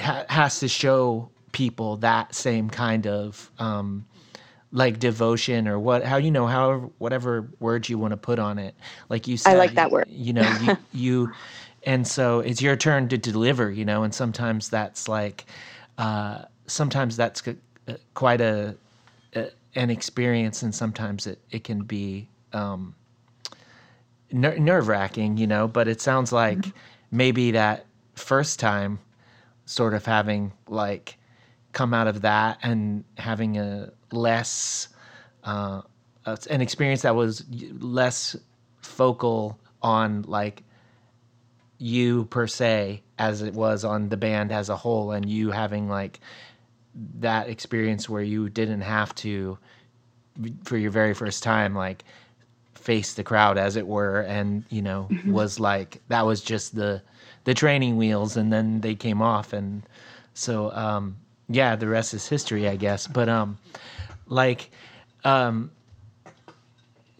ha- 0.00 0.24
has 0.28 0.60
to 0.60 0.68
show 0.68 1.30
people 1.52 1.96
that 1.98 2.34
same 2.34 2.70
kind 2.70 3.06
of 3.06 3.50
um, 3.58 4.04
like 4.72 4.98
devotion 4.98 5.68
or 5.68 5.78
what 5.78 6.04
how 6.04 6.16
you 6.16 6.30
know 6.30 6.46
however 6.46 6.88
whatever 6.98 7.48
word 7.60 7.88
you 7.88 7.98
want 7.98 8.12
to 8.12 8.16
put 8.16 8.38
on 8.38 8.58
it 8.58 8.74
like 9.08 9.28
you 9.28 9.36
said 9.36 9.54
I 9.54 9.58
like 9.58 9.74
that 9.74 9.90
word. 9.90 10.08
you 10.08 10.32
know 10.32 10.48
you, 10.48 10.76
you 10.92 11.32
and 11.84 12.06
so 12.06 12.40
it's 12.40 12.62
your 12.62 12.76
turn 12.76 13.08
to 13.08 13.18
deliver 13.18 13.70
you 13.70 13.84
know 13.84 14.02
and 14.02 14.14
sometimes 14.14 14.70
that's 14.70 15.08
like 15.08 15.44
uh 15.98 16.44
sometimes 16.66 17.16
that's 17.16 17.44
c- 17.44 17.56
uh, 17.88 17.94
quite 18.14 18.40
a 18.40 18.74
an 19.74 19.90
experience 19.90 20.62
and 20.62 20.74
sometimes 20.74 21.26
it 21.26 21.38
it 21.50 21.64
can 21.64 21.82
be 21.82 22.28
um 22.52 22.94
ner- 24.30 24.58
nerve-wracking 24.58 25.36
you 25.36 25.46
know 25.46 25.66
but 25.66 25.88
it 25.88 26.00
sounds 26.00 26.32
like 26.32 26.66
maybe 27.10 27.50
that 27.50 27.86
first 28.14 28.60
time 28.60 28.98
sort 29.64 29.94
of 29.94 30.04
having 30.04 30.52
like 30.68 31.16
come 31.72 31.94
out 31.94 32.06
of 32.06 32.20
that 32.22 32.58
and 32.62 33.04
having 33.16 33.56
a 33.58 33.90
less 34.10 34.88
uh, 35.44 35.80
uh, 36.26 36.36
an 36.50 36.60
experience 36.60 37.02
that 37.02 37.14
was 37.14 37.44
less 37.80 38.36
focal 38.80 39.58
on 39.82 40.22
like 40.22 40.62
you 41.78 42.26
per 42.26 42.46
se 42.46 43.02
as 43.18 43.42
it 43.42 43.54
was 43.54 43.84
on 43.84 44.08
the 44.08 44.16
band 44.16 44.52
as 44.52 44.68
a 44.68 44.76
whole 44.76 45.10
and 45.10 45.28
you 45.28 45.50
having 45.50 45.88
like 45.88 46.20
that 46.94 47.48
experience 47.48 48.08
where 48.08 48.22
you 48.22 48.48
didn't 48.48 48.82
have 48.82 49.14
to 49.14 49.58
for 50.64 50.76
your 50.76 50.90
very 50.90 51.14
first 51.14 51.42
time 51.42 51.74
like 51.74 52.04
face 52.74 53.14
the 53.14 53.22
crowd 53.22 53.58
as 53.58 53.76
it 53.76 53.86
were 53.86 54.20
and 54.22 54.64
you 54.70 54.82
know 54.82 55.08
was 55.26 55.60
like 55.60 56.00
that 56.08 56.26
was 56.26 56.40
just 56.42 56.74
the 56.74 57.00
the 57.44 57.54
training 57.54 57.96
wheels 57.96 58.36
and 58.36 58.52
then 58.52 58.80
they 58.80 58.94
came 58.94 59.22
off 59.22 59.52
and 59.52 59.82
so 60.34 60.72
um 60.72 61.16
yeah 61.48 61.76
the 61.76 61.88
rest 61.88 62.14
is 62.14 62.28
history 62.28 62.68
i 62.68 62.76
guess. 62.76 63.06
But 63.06 63.28
um 63.28 63.58
like 64.26 64.70
um 65.24 65.70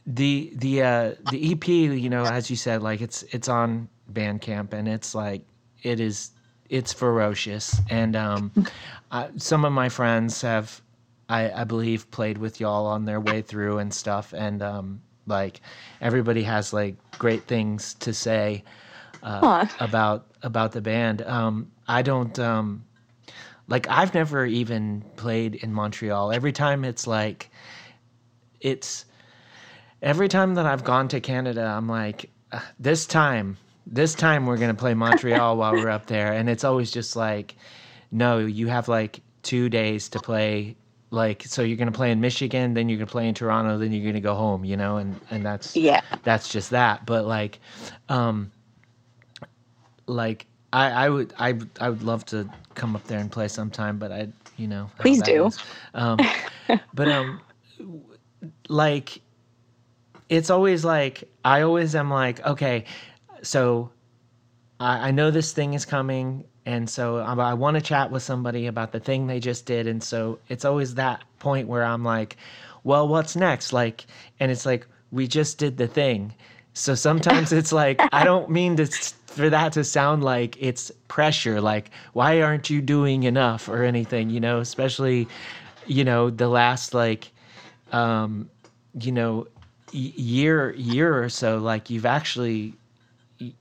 the 0.06 0.52
the 0.56 0.82
uh 0.82 1.14
the 1.30 1.52
ep 1.52 1.68
you 1.68 2.10
know 2.10 2.24
as 2.24 2.50
you 2.50 2.56
said 2.56 2.82
like 2.82 3.00
it's 3.00 3.22
it's 3.30 3.48
on 3.48 3.88
bandcamp 4.12 4.72
and 4.72 4.88
it's 4.88 5.14
like 5.14 5.42
it 5.82 6.00
is 6.00 6.30
it's 6.72 6.92
ferocious. 6.92 7.80
And 7.90 8.16
um 8.16 8.50
I, 9.12 9.28
some 9.36 9.64
of 9.64 9.72
my 9.72 9.88
friends 9.90 10.40
have 10.40 10.80
I, 11.28 11.52
I 11.52 11.64
believe 11.64 12.10
played 12.10 12.38
with 12.38 12.58
y'all 12.60 12.86
on 12.86 13.04
their 13.04 13.20
way 13.20 13.42
through 13.42 13.78
and 13.78 13.92
stuff. 13.92 14.32
And 14.32 14.62
um 14.62 15.02
like 15.26 15.60
everybody 16.00 16.42
has 16.42 16.72
like 16.72 16.96
great 17.18 17.44
things 17.44 17.94
to 17.94 18.12
say 18.12 18.64
uh, 19.22 19.66
about 19.78 20.26
about 20.42 20.72
the 20.72 20.80
band. 20.80 21.22
Um 21.22 21.70
i 21.86 22.00
don't 22.02 22.38
um 22.38 22.84
like 23.68 23.86
i've 23.88 24.14
never 24.14 24.46
even 24.46 25.04
played 25.16 25.54
in 25.56 25.72
montreal. 25.74 26.32
Every 26.32 26.52
time 26.52 26.84
it's 26.84 27.06
like 27.06 27.50
it's 28.60 29.04
every 30.00 30.28
time 30.28 30.54
that 30.54 30.66
i've 30.66 30.84
gone 30.84 31.06
to 31.08 31.20
canada 31.20 31.62
i'm 31.62 31.88
like 31.88 32.30
"Uh, 32.50 32.60
this 32.78 33.06
time 33.06 33.56
this 33.86 34.14
time 34.14 34.46
we're 34.46 34.56
going 34.56 34.74
to 34.74 34.78
play 34.78 34.94
montreal 34.94 35.56
while 35.56 35.72
we're 35.72 35.90
up 35.90 36.06
there 36.06 36.32
and 36.32 36.48
it's 36.48 36.64
always 36.64 36.90
just 36.90 37.16
like 37.16 37.54
no 38.10 38.38
you 38.38 38.68
have 38.68 38.88
like 38.88 39.20
two 39.42 39.68
days 39.68 40.08
to 40.08 40.20
play 40.20 40.76
like 41.10 41.42
so 41.42 41.62
you're 41.62 41.76
going 41.76 41.90
to 41.90 41.96
play 41.96 42.10
in 42.10 42.20
michigan 42.20 42.74
then 42.74 42.88
you're 42.88 42.98
going 42.98 43.06
to 43.06 43.12
play 43.12 43.28
in 43.28 43.34
toronto 43.34 43.76
then 43.76 43.92
you're 43.92 44.02
going 44.02 44.14
to 44.14 44.20
go 44.20 44.34
home 44.34 44.64
you 44.64 44.76
know 44.76 44.96
and 44.96 45.20
and 45.30 45.44
that's 45.44 45.76
yeah. 45.76 46.00
that's 46.22 46.48
just 46.48 46.70
that. 46.70 47.04
But 47.06 47.26
like 47.26 47.58
um 48.08 48.50
like 50.06 50.46
I, 50.72 50.90
I 50.90 51.08
would 51.10 51.34
I 51.38 51.58
I 51.80 51.90
would 51.90 52.02
love 52.02 52.24
to 52.26 52.48
come 52.74 52.96
up 52.96 53.04
there 53.04 53.18
and 53.18 53.30
play 53.30 53.48
sometime, 53.48 53.98
but 53.98 54.12
I 54.12 54.28
you 54.56 54.66
know 54.66 54.90
Please 54.98 55.22
do. 55.22 55.50
Um, 55.94 56.18
but 56.94 57.08
um, 57.08 57.40
like 58.68 59.20
it's 60.28 60.50
always 60.50 60.84
like 60.84 61.24
I 61.44 61.62
always 61.62 61.94
am 61.94 62.10
like 62.10 62.44
okay, 62.46 62.84
so 63.42 63.90
I, 64.80 65.08
I 65.08 65.10
know 65.10 65.30
this 65.30 65.52
thing 65.52 65.74
is 65.74 65.84
coming, 65.84 66.44
and 66.66 66.88
so 66.88 67.18
I, 67.18 67.34
I 67.34 67.54
want 67.54 67.76
to 67.76 67.80
chat 67.80 68.10
with 68.10 68.22
somebody 68.22 68.66
about 68.66 68.92
the 68.92 69.00
thing 69.00 69.26
they 69.26 69.40
just 69.40 69.66
did, 69.66 69.86
and 69.86 70.02
so 70.02 70.38
it's 70.48 70.64
always 70.64 70.94
that 70.94 71.22
point 71.38 71.68
where 71.68 71.84
I'm 71.84 72.04
like, 72.04 72.36
well, 72.84 73.06
what's 73.08 73.36
next? 73.36 73.72
Like, 73.72 74.06
and 74.40 74.50
it's 74.50 74.66
like 74.66 74.86
we 75.10 75.26
just 75.26 75.58
did 75.58 75.76
the 75.76 75.86
thing. 75.86 76.34
So 76.74 76.94
sometimes 76.94 77.52
it's 77.60 77.72
like 77.72 78.00
I 78.12 78.24
don't 78.24 78.50
mean 78.50 78.76
to 78.76 78.86
for 78.86 79.48
that 79.50 79.72
to 79.74 79.84
sound 79.84 80.22
like 80.24 80.56
it's 80.60 80.90
pressure. 81.08 81.60
Like, 81.60 81.90
why 82.12 82.42
aren't 82.42 82.70
you 82.70 82.80
doing 82.82 83.22
enough 83.24 83.68
or 83.68 83.84
anything? 83.84 84.30
You 84.30 84.40
know, 84.40 84.58
especially 84.60 85.28
you 85.86 86.04
know, 86.04 86.30
the 86.30 86.48
last 86.48 86.94
like, 86.94 87.30
um, 87.92 88.50
you 88.98 89.12
know, 89.12 89.46
year 89.92 90.72
year 90.74 91.22
or 91.22 91.28
so, 91.28 91.58
like 91.58 91.90
you've 91.90 92.06
actually, 92.06 92.74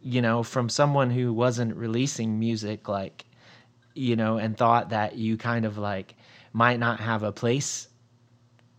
you 0.01 0.21
know, 0.21 0.43
from 0.43 0.69
someone 0.69 1.09
who 1.09 1.33
wasn't 1.33 1.75
releasing 1.75 2.39
music, 2.39 2.87
like, 2.87 3.25
you 3.93 4.15
know, 4.15 4.37
and 4.37 4.57
thought 4.57 4.89
that 4.89 5.15
you 5.15 5.37
kind 5.37 5.65
of 5.65 5.77
like 5.77 6.15
might 6.53 6.79
not 6.79 6.99
have 6.99 7.23
a 7.23 7.31
place 7.31 7.87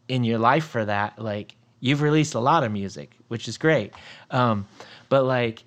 in 0.09 0.25
your 0.25 0.39
life 0.39 0.67
for 0.67 0.85
that, 0.85 1.19
like 1.19 1.57
you've 1.81 2.03
released 2.03 2.35
a 2.35 2.41
lot 2.41 2.65
of 2.65 2.73
music, 2.73 3.17
which 3.29 3.49
is 3.49 3.59
great. 3.59 3.93
Um, 4.31 4.67
but 5.09 5.25
like, 5.25 5.65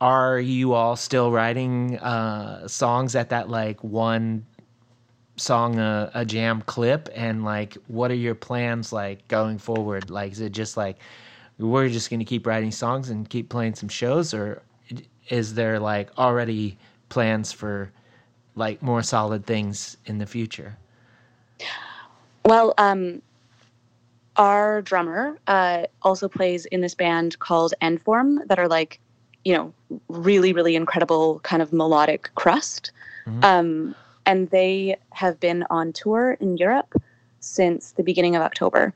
are 0.00 0.40
you 0.40 0.72
all 0.72 0.96
still 0.96 1.30
writing 1.30 1.98
uh, 1.98 2.66
songs 2.66 3.14
at 3.14 3.30
that 3.30 3.48
like 3.48 3.82
one 3.84 4.46
song 5.36 5.78
a, 5.78 6.10
a 6.14 6.24
jam 6.24 6.62
clip? 6.62 7.08
And 7.14 7.44
like, 7.44 7.74
what 7.86 8.10
are 8.10 8.14
your 8.14 8.34
plans 8.34 8.92
like 8.92 9.28
going 9.28 9.58
forward? 9.58 10.10
Like, 10.10 10.32
is 10.32 10.40
it 10.40 10.52
just 10.52 10.76
like 10.76 10.98
we're 11.60 11.88
just 11.88 12.10
gonna 12.10 12.24
keep 12.24 12.46
writing 12.46 12.70
songs 12.70 13.10
and 13.10 13.28
keep 13.28 13.48
playing 13.48 13.74
some 13.74 13.88
shows, 13.88 14.34
or 14.34 14.62
is 15.28 15.54
there 15.54 15.78
like 15.78 16.10
already 16.18 16.76
plans 17.08 17.52
for 17.52 17.92
like 18.56 18.82
more 18.82 19.02
solid 19.02 19.46
things 19.46 19.96
in 20.06 20.18
the 20.18 20.26
future? 20.26 20.76
Well, 22.44 22.74
um, 22.78 23.22
our 24.36 24.82
drummer 24.82 25.38
uh, 25.46 25.84
also 26.02 26.28
plays 26.28 26.64
in 26.66 26.80
this 26.80 26.94
band 26.94 27.38
called 27.38 27.74
Endform 27.82 28.46
that 28.48 28.58
are 28.58 28.68
like, 28.68 28.98
you 29.44 29.54
know, 29.54 29.72
really, 30.08 30.52
really 30.52 30.76
incredible 30.76 31.40
kind 31.40 31.62
of 31.62 31.72
melodic 31.72 32.30
crust. 32.34 32.92
Mhm. 33.26 33.44
Um, 33.44 33.94
and 34.26 34.48
they 34.50 34.96
have 35.12 35.38
been 35.40 35.64
on 35.70 35.92
tour 35.92 36.36
in 36.40 36.56
Europe 36.56 36.94
since 37.40 37.92
the 37.92 38.02
beginning 38.02 38.36
of 38.36 38.42
October. 38.42 38.92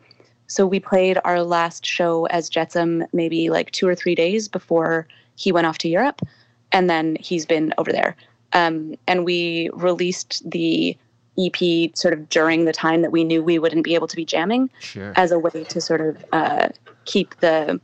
So 0.55 0.69
we 0.69 0.79
played 0.79 1.19
our 1.25 1.43
last 1.43 1.85
show 1.85 2.27
as 2.27 2.49
Jetsam 2.49 3.05
maybe 3.13 3.51
like 3.51 3.73
two 3.73 3.89
or 3.89 3.97
three 3.97 4.15
days 4.15 4.47
before 4.47 5.09
he 5.35 5.51
went 5.51 5.67
off 5.67 5.79
to 5.79 5.89
Europe. 5.89 6.23
And 6.71 6.89
then 6.89 7.17
he's 7.19 7.45
been 7.45 7.75
over 7.77 7.91
there. 7.91 8.15
Um, 8.53 8.95
and 9.09 9.25
we 9.25 9.69
released 9.73 10.49
the 10.49 10.97
EP 11.37 11.91
sort 11.97 12.15
of 12.15 12.29
during 12.29 12.67
the 12.67 12.73
time 12.73 13.03
that 13.03 13.11
we 13.11 13.25
knew 13.25 13.43
we 13.43 13.59
wouldn't 13.59 13.83
be 13.83 13.97
able 13.97 14.07
to 14.07 14.15
be 14.15 14.25
jamming 14.25 14.71
Sure. 14.79 15.13
as 15.17 15.33
a 15.33 15.41
way 15.41 15.65
to 15.65 15.81
sort 15.81 16.01
of 16.01 16.25
uh, 16.33 16.69
keep 17.05 17.35
the 17.41 17.81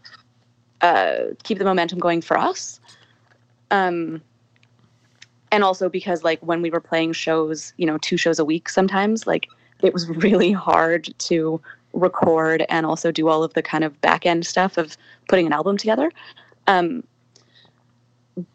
uh, 0.81 1.17
keep 1.43 1.59
the 1.59 1.65
momentum 1.65 1.99
going 1.99 2.21
for 2.21 2.39
us. 2.39 2.79
Um, 3.73 4.23
and 5.51 5.65
also 5.65 5.89
because 5.89 6.23
like 6.23 6.39
when 6.39 6.63
we 6.63 6.71
were 6.71 6.81
playing 6.81 7.15
shows, 7.15 7.73
you 7.79 7.87
know, 7.87 7.99
two 7.99 8.17
shows 8.17 8.39
a 8.39 8.45
week 8.45 8.69
sometimes, 8.69 9.27
like 9.27 9.49
it 9.83 9.93
was 9.93 10.09
really 10.27 10.53
hard 10.53 11.13
to 11.19 11.61
record 11.93 12.65
and 12.69 12.87
also 12.87 13.11
do 13.11 13.29
all 13.29 13.43
of 13.43 13.55
the 13.55 13.63
kind 13.63 13.85
of 13.85 14.01
back 14.01 14.27
end 14.27 14.47
stuff 14.47 14.79
of 14.79 14.97
putting 15.29 15.47
an 15.47 15.53
album 15.53 15.77
together. 15.77 16.11
Um, 16.67 17.05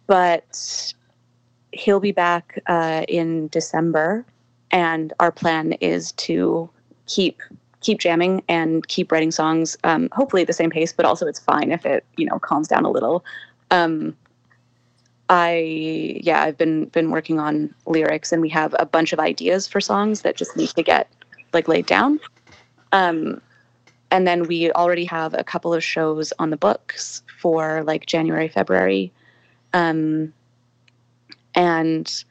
but 0.07 0.93
he'll 1.71 1.99
be 1.99 2.11
back 2.11 2.59
uh, 2.67 3.03
in 3.07 3.47
December, 3.49 4.25
and 4.71 5.13
our 5.19 5.31
plan 5.31 5.73
is 5.73 6.11
to 6.13 6.69
keep 7.07 7.41
keep 7.81 7.99
jamming 7.99 8.41
and 8.47 8.87
keep 8.87 9.11
writing 9.11 9.31
songs. 9.31 9.77
Um, 9.83 10.09
hopefully 10.11 10.41
at 10.41 10.47
the 10.47 10.53
same 10.53 10.71
pace, 10.71 10.91
but 10.91 11.05
also 11.05 11.27
it's 11.27 11.39
fine 11.39 11.71
if 11.71 11.85
it 11.85 12.05
you 12.17 12.25
know 12.25 12.39
calms 12.39 12.67
down 12.67 12.85
a 12.85 12.89
little. 12.89 13.23
Um, 13.71 14.15
I 15.29 16.19
yeah, 16.21 16.43
I've 16.43 16.57
been 16.57 16.85
been 16.85 17.11
working 17.11 17.39
on 17.39 17.73
lyrics, 17.85 18.31
and 18.31 18.41
we 18.41 18.49
have 18.49 18.75
a 18.79 18.85
bunch 18.85 19.13
of 19.13 19.19
ideas 19.19 19.67
for 19.67 19.81
songs 19.81 20.21
that 20.21 20.35
just 20.35 20.55
need 20.55 20.69
to 20.69 20.83
get 20.83 21.09
like 21.53 21.67
laid 21.67 21.85
down. 21.85 22.19
Um, 22.91 23.41
and 24.11 24.27
then 24.27 24.47
we 24.47 24.71
already 24.71 25.05
have 25.05 25.33
a 25.33 25.43
couple 25.43 25.73
of 25.73 25.83
shows 25.83 26.31
on 26.39 26.49
the 26.49 26.57
books 26.57 27.23
for 27.39 27.83
like 27.83 28.05
January, 28.05 28.47
February. 28.47 29.11
Um, 29.73 30.33
and 31.53 32.23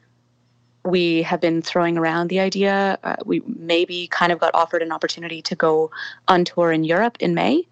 we 0.83 1.23
have 1.23 1.41
been 1.41 1.61
throwing 1.61 1.97
around 1.97 2.29
the 2.29 2.39
idea. 2.39 2.97
Uh, 3.03 3.15
we 3.25 3.41
maybe 3.45 4.07
kind 4.07 4.31
of 4.31 4.39
got 4.39 4.53
offered 4.53 4.81
an 4.81 4.91
opportunity 4.91 5.41
to 5.41 5.55
go 5.55 5.91
on 6.27 6.45
tour 6.45 6.71
in 6.71 6.83
Europe 6.83 7.17
in 7.19 7.33
May, 7.33 7.67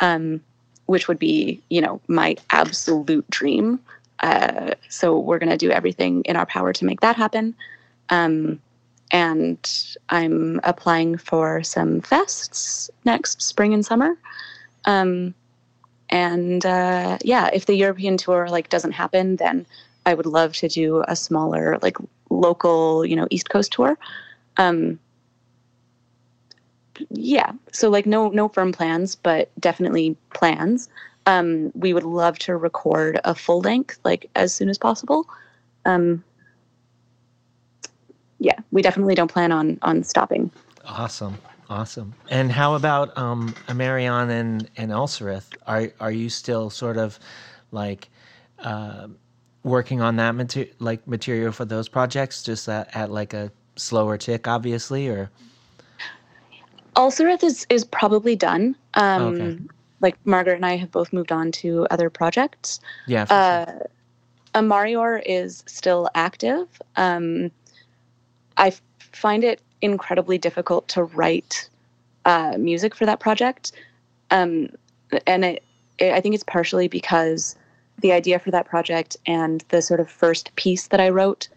um, 0.00 0.40
which 0.86 1.08
would 1.08 1.18
be, 1.18 1.62
you 1.70 1.80
know, 1.80 2.00
my 2.08 2.36
absolute 2.50 3.28
dream. 3.30 3.80
Uh, 4.20 4.72
so 4.88 5.18
we're 5.18 5.38
going 5.38 5.50
to 5.50 5.56
do 5.56 5.70
everything 5.70 6.22
in 6.22 6.36
our 6.36 6.46
power 6.46 6.72
to 6.72 6.84
make 6.84 7.00
that 7.00 7.16
happen. 7.16 7.54
Um, 8.08 8.60
and 9.10 9.58
I'm 10.08 10.60
applying 10.64 11.16
for 11.16 11.62
some 11.62 12.00
fests 12.00 12.90
next 13.04 13.40
spring 13.42 13.72
and 13.74 13.84
summer. 13.84 14.16
Um, 14.84 15.34
and 16.10 16.64
uh, 16.64 17.18
yeah, 17.22 17.50
if 17.52 17.66
the 17.66 17.74
European 17.74 18.16
tour 18.16 18.48
like 18.48 18.68
doesn't 18.68 18.92
happen, 18.92 19.36
then 19.36 19.66
I 20.04 20.14
would 20.14 20.26
love 20.26 20.52
to 20.54 20.68
do 20.68 21.04
a 21.08 21.16
smaller, 21.16 21.78
like 21.82 21.96
local, 22.30 23.04
you 23.04 23.16
know, 23.16 23.26
East 23.30 23.50
Coast 23.50 23.72
tour. 23.72 23.98
Um, 24.56 24.98
yeah, 27.10 27.52
so 27.72 27.90
like 27.90 28.06
no 28.06 28.28
no 28.28 28.48
firm 28.48 28.72
plans, 28.72 29.16
but 29.16 29.50
definitely 29.60 30.16
plans. 30.32 30.88
Um, 31.26 31.72
we 31.74 31.92
would 31.92 32.04
love 32.04 32.38
to 32.40 32.56
record 32.56 33.20
a 33.24 33.34
full 33.34 33.60
length 33.60 33.98
like 34.04 34.30
as 34.36 34.54
soon 34.54 34.68
as 34.68 34.78
possible. 34.78 35.28
Um, 35.84 36.22
yeah, 38.38 38.58
we 38.72 38.82
definitely 38.82 39.14
don't 39.14 39.30
plan 39.30 39.52
on 39.52 39.78
on 39.82 40.02
stopping. 40.02 40.50
Awesome. 40.84 41.38
Awesome. 41.68 42.14
And 42.30 42.52
how 42.52 42.74
about 42.74 43.16
um 43.18 43.54
Amarion 43.68 44.30
and 44.30 44.70
and 44.76 44.90
Alsarath? 44.92 45.52
Are 45.66 45.90
are 46.00 46.12
you 46.12 46.28
still 46.28 46.70
sort 46.70 46.96
of 46.96 47.18
like 47.72 48.08
uh, 48.60 49.08
working 49.64 50.00
on 50.00 50.16
that 50.16 50.34
mater- 50.34 50.68
like 50.78 51.06
material 51.08 51.52
for 51.52 51.64
those 51.64 51.88
projects 51.88 52.42
just 52.42 52.68
at, 52.68 52.94
at 52.96 53.10
like 53.10 53.34
a 53.34 53.50
slower 53.74 54.16
tick 54.16 54.46
obviously 54.48 55.08
or 55.08 55.28
Alsarath 56.94 57.42
is 57.44 57.66
is 57.68 57.84
probably 57.84 58.36
done. 58.36 58.76
Um, 58.94 59.22
Okay. 59.34 59.58
Like 60.00 60.16
Margaret 60.26 60.56
and 60.56 60.66
I 60.66 60.76
have 60.76 60.90
both 60.90 61.12
moved 61.12 61.32
on 61.32 61.50
to 61.52 61.86
other 61.90 62.10
projects. 62.10 62.80
yeah 63.06 63.24
for 63.24 63.30
sure. 63.34 63.38
Uh, 63.40 64.58
Amarior 64.60 65.22
is 65.26 65.62
still 65.66 66.08
active. 66.14 66.68
Um, 66.96 67.50
I 68.56 68.72
find 68.98 69.44
it 69.44 69.60
incredibly 69.82 70.38
difficult 70.38 70.88
to 70.88 71.04
write 71.04 71.68
uh, 72.24 72.56
music 72.58 72.94
for 72.94 73.06
that 73.06 73.20
project, 73.20 73.72
um, 74.30 74.68
and 75.26 75.44
it, 75.44 75.62
it, 75.98 76.12
I 76.12 76.20
think 76.20 76.34
it's 76.34 76.44
partially 76.44 76.88
because 76.88 77.56
the 78.00 78.12
idea 78.12 78.38
for 78.38 78.50
that 78.50 78.66
project 78.66 79.16
and 79.26 79.64
the 79.68 79.80
sort 79.80 80.00
of 80.00 80.10
first 80.10 80.54
piece 80.56 80.88
that 80.88 81.00
I 81.00 81.08
wrote 81.08 81.48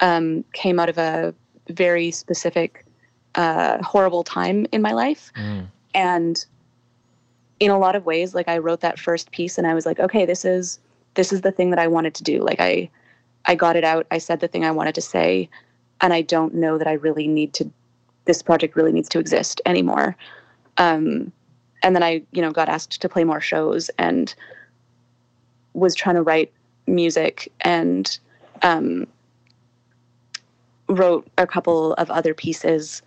um, 0.00 0.44
came 0.52 0.78
out 0.78 0.88
of 0.88 0.98
a 0.98 1.34
very 1.68 2.10
specific, 2.10 2.84
uh, 3.34 3.82
horrible 3.82 4.24
time 4.24 4.66
in 4.72 4.82
my 4.82 4.92
life, 4.92 5.32
Mm, 5.36 5.66
and 5.94 6.44
in 7.58 7.70
a 7.70 7.78
lot 7.78 7.96
of 7.96 8.04
ways 8.04 8.34
like 8.34 8.48
i 8.48 8.58
wrote 8.58 8.80
that 8.80 8.98
first 8.98 9.30
piece 9.30 9.56
and 9.56 9.66
i 9.66 9.72
was 9.72 9.86
like 9.86 9.98
okay 9.98 10.26
this 10.26 10.44
is 10.44 10.78
this 11.14 11.32
is 11.32 11.40
the 11.40 11.50
thing 11.50 11.70
that 11.70 11.78
i 11.78 11.86
wanted 11.88 12.14
to 12.14 12.22
do. 12.22 12.40
Like 12.42 12.60
i 12.60 12.88
i 13.46 13.54
got 13.54 13.76
it 13.76 13.84
out. 13.84 14.06
I 14.10 14.18
said 14.18 14.40
the 14.40 14.48
thing 14.48 14.64
i 14.64 14.70
wanted 14.70 14.94
to 14.94 15.00
say 15.00 15.48
and 16.00 16.12
i 16.12 16.20
don't 16.22 16.54
know 16.54 16.78
that 16.78 16.86
i 16.86 16.92
really 16.92 17.26
need 17.26 17.52
to 17.52 17.70
this 18.24 18.42
project 18.42 18.76
really 18.76 18.92
needs 18.92 19.08
to 19.08 19.18
exist 19.18 19.60
anymore 19.66 20.16
um 20.78 21.32
and 21.82 21.94
then 21.94 22.02
i 22.02 22.22
you 22.32 22.42
know 22.42 22.50
got 22.50 22.68
asked 22.68 23.00
to 23.00 23.08
play 23.08 23.24
more 23.24 23.40
shows 23.40 23.90
and 23.98 24.34
was 25.74 25.94
trying 25.94 26.16
to 26.16 26.22
write 26.22 26.52
music 26.86 27.52
and 27.62 28.18
um 28.62 29.06
wrote 30.88 31.28
a 31.36 31.46
couple 31.46 31.94
of 31.94 32.10
other 32.10 32.32
pieces 32.34 33.02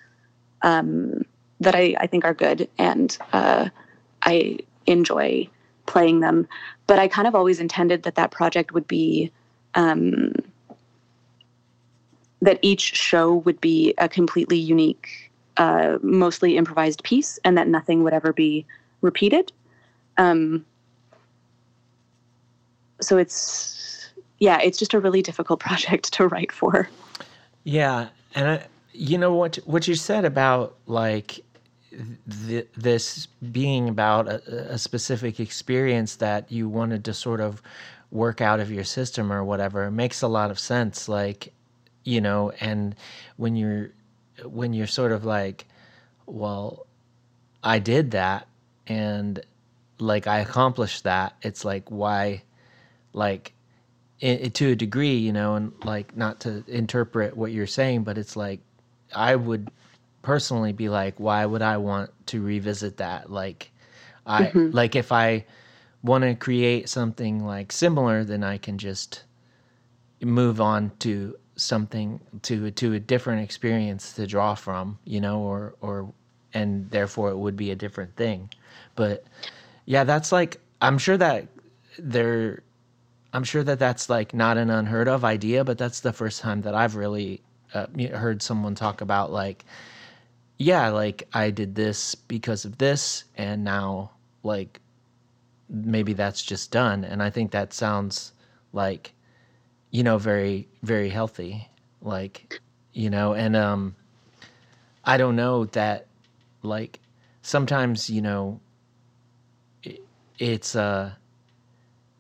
um 0.62 1.24
that 1.60 1.76
I, 1.76 1.96
I 2.00 2.08
think 2.08 2.26
are 2.26 2.34
good 2.34 2.70
and 2.78 3.18
uh, 3.34 3.70
I 4.24 4.60
enjoy 4.86 5.50
playing 5.86 6.22
them. 6.22 6.48
But 6.88 7.00
I 7.00 7.08
kind 7.08 7.28
of 7.28 7.36
always 7.36 7.60
intended 7.60 8.04
that 8.04 8.16
that 8.16 8.32
project 8.32 8.74
would 8.74 8.88
be 8.88 9.32
um, 9.76 10.34
that 12.42 12.60
each 12.62 12.96
show 12.96 13.36
would 13.36 13.60
be 13.60 13.94
a 13.98 14.08
completely 14.08 14.58
unique, 14.58 15.32
uh, 15.58 15.98
mostly 16.02 16.58
improvised 16.58 17.04
piece, 17.04 17.40
and 17.44 17.58
that 17.58 17.68
nothing 17.68 18.04
would 18.04 18.14
ever 18.14 18.34
be 18.34 18.66
repeated. 19.02 19.52
Um, 20.18 20.66
so 23.02 23.18
it's 23.18 24.10
yeah, 24.40 24.60
it's 24.62 24.78
just 24.78 24.94
a 24.94 25.00
really 25.00 25.22
difficult 25.22 25.60
project 25.70 26.14
to 26.14 26.28
write 26.28 26.52
for. 26.52 26.90
Yeah, 27.64 28.10
and 28.36 28.48
I, 28.48 28.68
you 28.94 29.18
know 29.18 29.34
what 29.34 29.58
what 29.66 29.88
you 29.88 29.96
said 29.96 30.26
about 30.26 30.76
like 30.86 31.44
th- 32.48 32.68
this 32.76 33.28
being 33.52 33.90
about 33.90 34.28
a, 34.28 34.74
a 34.74 34.78
specific 34.78 35.40
experience 35.40 36.18
that 36.18 36.52
you 36.52 36.70
wanted 36.70 37.06
to 37.06 37.14
sort 37.14 37.42
of 37.42 37.62
work 38.12 38.42
out 38.42 38.60
of 38.60 38.72
your 38.72 38.84
system 38.84 39.32
or 39.32 39.44
whatever 39.44 39.92
makes 39.92 40.22
a 40.22 40.28
lot 40.28 40.50
of 40.50 40.58
sense 40.60 41.08
like 41.08 41.54
you 42.10 42.22
know 42.22 42.52
and 42.60 42.96
when 43.38 43.56
you're 43.56 43.92
when 44.46 44.74
you're 44.74 44.88
sort 44.88 45.12
of 45.12 45.26
like 45.26 45.66
well, 46.30 46.86
I 47.64 47.80
did 47.80 48.12
that 48.12 48.48
and 48.88 49.42
like 50.00 50.28
I 50.28 50.40
accomplished 50.40 51.04
that. 51.04 51.34
It's 51.42 51.66
like 51.66 51.90
why, 51.90 52.44
like, 53.14 53.54
i 54.22 54.52
to 54.54 54.72
a 54.72 54.76
degree, 54.76 55.16
you 55.16 55.34
know, 55.34 55.56
and 55.56 55.74
like 55.84 56.16
not 56.16 56.42
to 56.42 56.64
interpret 56.68 57.36
what 57.36 57.52
you're 57.52 57.68
saying, 57.68 58.04
but 58.04 58.18
it's 58.18 58.36
like 58.36 58.62
I 59.16 59.36
would 59.36 59.70
personally 60.22 60.74
be 60.74 60.90
like, 60.90 61.20
why 61.20 61.46
would 61.46 61.62
I 61.62 61.78
want 61.78 62.12
to 62.28 62.42
revisit 62.42 62.98
that? 62.98 63.32
Like, 63.32 63.72
I 64.26 64.48
Mhm. 64.50 64.74
like 64.74 64.96
if 64.96 65.12
I 65.12 65.46
want 66.04 66.24
to 66.24 66.36
create 66.36 66.90
something 66.90 67.46
like 67.46 67.72
similar, 67.72 68.24
then 68.24 68.44
I 68.44 68.58
can 68.58 68.78
just 68.78 69.24
move 70.22 70.62
on 70.62 70.92
to 71.00 71.38
something 71.62 72.20
to 72.44 72.72
to 72.72 72.94
a 72.94 73.00
different 73.00 73.44
experience 73.44 74.14
to 74.14 74.28
draw 74.28 74.56
from, 74.56 75.00
you 75.06 75.22
know, 75.22 75.42
or 75.42 75.76
or 75.82 76.12
and 76.54 76.90
therefore 76.92 77.30
it 77.30 77.38
would 77.38 77.56
be 77.56 77.72
a 77.72 77.76
different 77.76 78.16
thing. 78.16 78.50
But 78.96 79.24
yeah, 79.86 80.04
that's 80.04 80.32
like 80.32 80.60
I'm 80.82 80.98
sure 80.98 81.18
that 81.18 81.48
there 81.98 82.64
I'm 83.34 83.44
sure 83.44 83.64
that 83.64 83.80
that's 83.80 84.10
like 84.10 84.34
not 84.34 84.58
an 84.58 84.70
unheard 84.70 85.08
of 85.08 85.24
idea, 85.24 85.64
but 85.64 85.78
that's 85.78 86.00
the 86.00 86.14
first 86.14 86.42
time 86.42 86.62
that 86.62 86.74
I've 86.74 86.96
really 86.96 87.42
uh, 87.74 87.88
heard 88.14 88.42
someone 88.42 88.76
talk 88.76 89.02
about 89.02 89.32
like 89.32 89.66
yeah, 90.58 90.90
like 90.90 91.28
I 91.34 91.52
did 91.52 91.76
this 91.76 92.16
because 92.16 92.66
of 92.66 92.78
this 92.78 93.24
and 93.38 93.64
now 93.64 94.12
like 94.44 94.80
maybe 95.70 96.14
that's 96.14 96.44
just 96.44 96.72
done 96.72 97.04
and 97.04 97.22
I 97.22 97.30
think 97.30 97.52
that 97.52 97.74
sounds 97.74 98.34
like 98.74 99.14
you 99.92 100.04
know 100.04 100.18
very 100.18 100.68
very 100.84 101.10
healthy 101.10 101.68
like 102.02 102.60
you 102.94 103.10
know 103.10 103.34
and 103.34 103.56
um 103.56 103.96
i 105.06 105.18
don't 105.18 105.36
know 105.36 105.66
that 105.66 106.08
like 106.62 107.00
sometimes 107.42 108.10
you 108.10 108.22
know 108.22 108.60
it, 109.84 110.02
it's 110.38 110.76
uh 110.76 111.12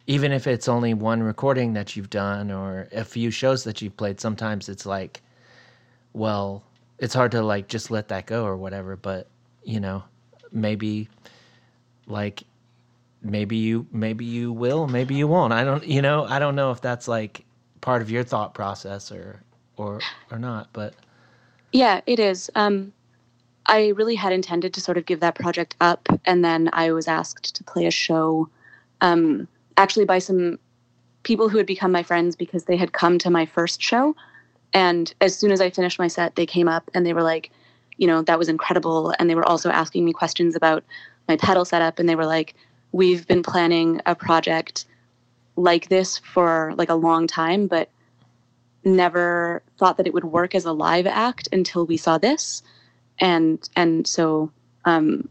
even 0.07 0.32
if 0.32 0.47
it's 0.47 0.67
only 0.67 0.93
one 0.95 1.22
recording 1.22 1.74
that 1.74 1.95
you've 1.95 2.09
done 2.09 2.49
or 2.51 2.88
a 2.91 3.05
few 3.05 3.30
shows 3.30 3.63
that 3.63 3.82
you've 3.82 3.95
played 3.95 4.20
sometimes 4.20 4.67
it's 4.67 4.86
like 4.86 5.22
well 6.13 6.63
it's 6.97 7.13
hard 7.13 7.32
to 7.32 7.41
like 7.41 7.67
just 7.67 7.91
let 7.91 8.07
that 8.07 8.26
go 8.26 8.43
or 8.45 8.57
whatever 8.57 8.95
but 8.95 9.28
you 9.63 9.80
know 9.80 10.03
maybe 10.51 11.07
like 12.07 12.43
maybe 13.22 13.57
you 13.57 13.86
maybe 13.91 14.26
you 14.26 14.51
will 14.51 14.88
maybe 14.88 15.13
you 15.13 15.28
won't. 15.28 15.53
I 15.53 15.63
don't 15.63 15.86
you 15.86 16.01
know 16.01 16.24
i 16.24 16.39
don't 16.39 16.55
know 16.55 16.72
if 16.72 16.82
that's 16.82 17.07
like 17.07 17.45
part 17.82 18.01
of 18.01 18.09
your 18.09 18.23
thought 18.23 18.53
process 18.53 19.11
or 19.11 19.41
or 19.77 19.99
or 20.32 20.38
not 20.38 20.67
but 20.73 20.93
Yeah, 21.71 22.01
it 22.05 22.19
is. 22.19 22.49
Um, 22.55 22.93
I 23.65 23.89
really 23.89 24.15
had 24.15 24.34
intended 24.34 24.73
to 24.73 24.82
sort 24.82 24.97
of 24.97 25.05
give 25.05 25.19
that 25.19 25.36
project 25.36 25.75
up, 25.80 26.07
and 26.25 26.43
then 26.43 26.69
I 26.73 26.91
was 26.91 27.07
asked 27.07 27.55
to 27.55 27.63
play 27.63 27.86
a 27.86 27.91
show, 27.91 28.49
um, 29.01 29.47
actually 29.77 30.05
by 30.05 30.19
some 30.19 30.57
people 31.23 31.49
who 31.49 31.57
had 31.57 31.67
become 31.67 31.91
my 31.91 32.01
friends 32.03 32.36
because 32.36 32.65
they 32.65 32.77
had 32.77 32.93
come 32.93 33.19
to 33.19 33.30
my 33.30 33.45
first 33.45 33.82
show. 33.82 34.15
And 34.73 35.13
as 35.21 35.38
soon 35.38 35.51
as 35.51 35.61
I 35.61 35.69
finished 35.69 35.99
my 35.99 36.07
set, 36.07 36.36
they 36.36 36.45
came 36.45 36.67
up 36.67 36.89
and 36.93 37.05
they 37.05 37.13
were 37.13 37.23
like, 37.23 37.51
you 37.97 38.07
know, 38.07 38.21
that 38.23 38.39
was 38.39 38.49
incredible. 38.49 39.13
And 39.19 39.30
they 39.30 39.36
were 39.36 39.47
also 39.47 39.69
asking 39.69 40.05
me 40.05 40.13
questions 40.13 40.55
about 40.55 40.84
my 41.27 41.36
pedal 41.36 41.65
setup. 41.65 41.99
And 41.99 42.07
they 42.07 42.15
were 42.15 42.25
like, 42.25 42.55
we've 42.91 43.27
been 43.27 43.43
planning 43.43 44.01
a 44.05 44.15
project 44.15 44.86
like 45.60 45.89
this 45.89 46.18
for 46.18 46.74
like 46.78 46.89
a 46.89 46.95
long 46.95 47.28
time, 47.28 47.68
but 47.68 47.89
never 48.84 49.62
thought 49.78 49.97
that 49.97 50.07
it 50.07 50.14
would 50.14 50.24
work 50.24 50.55
as 50.55 50.66
a 50.66 50.72
live 50.72 51.05
act 51.05 51.49
until 51.51 51.86
we 51.86 51.97
saw 51.97 52.18
this. 52.18 52.64
And 53.20 53.68
and 53.76 54.07
so 54.07 54.51
um, 54.86 55.28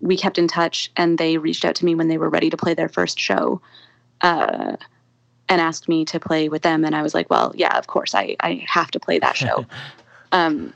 we 0.00 0.16
kept 0.16 0.38
in 0.38 0.46
touch 0.46 0.90
and 0.96 1.18
they 1.18 1.36
reached 1.38 1.64
out 1.64 1.74
to 1.76 1.84
me 1.84 1.94
when 1.94 2.08
they 2.08 2.18
were 2.18 2.30
ready 2.30 2.48
to 2.50 2.56
play 2.56 2.74
their 2.74 2.88
first 2.88 3.18
show 3.18 3.60
uh, 4.20 4.76
and 5.48 5.60
asked 5.60 5.88
me 5.88 6.04
to 6.04 6.20
play 6.20 6.48
with 6.48 6.62
them. 6.62 6.84
And 6.84 6.94
i 6.94 7.02
was 7.02 7.14
like 7.14 7.28
well 7.28 7.52
yeah 7.54 7.76
of 7.76 7.88
course 7.88 8.14
i, 8.14 8.36
I 8.40 8.64
have 8.68 8.90
to 8.92 9.00
play 9.00 9.18
that 9.18 9.36
show. 9.36 9.66
Um, 10.34 10.72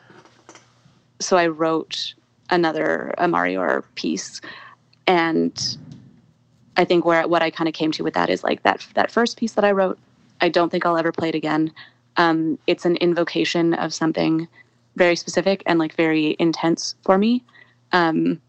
so 1.18 1.38
i 1.38 1.46
wrote 1.46 2.12
another 2.50 3.14
a 3.16 3.26
mario 3.26 3.82
piece 3.94 4.42
and 5.06 5.78
i 6.76 6.84
think 6.84 7.04
where 7.04 7.26
what 7.26 7.42
i 7.42 7.50
kind 7.50 7.68
of 7.68 7.74
came 7.74 7.92
to 7.92 8.02
with 8.02 8.14
that 8.14 8.30
is 8.30 8.44
like 8.44 8.62
that 8.62 8.86
that 8.94 9.10
first 9.10 9.36
piece 9.36 9.52
that 9.52 9.64
i 9.64 9.70
wrote 9.70 9.98
i 10.40 10.48
don't 10.48 10.70
think 10.70 10.84
i'll 10.86 10.98
ever 10.98 11.12
play 11.12 11.28
it 11.28 11.34
again. 11.34 11.72
Um, 12.18 12.58
it's 12.66 12.86
an 12.86 12.96
invocation 12.96 13.74
of 13.74 13.92
something 13.92 14.48
very 14.96 15.16
specific 15.16 15.62
and 15.66 15.78
like 15.78 15.94
very 15.94 16.34
intense 16.38 16.94
for 17.02 17.18
me. 17.18 17.44
Um, 17.92 18.40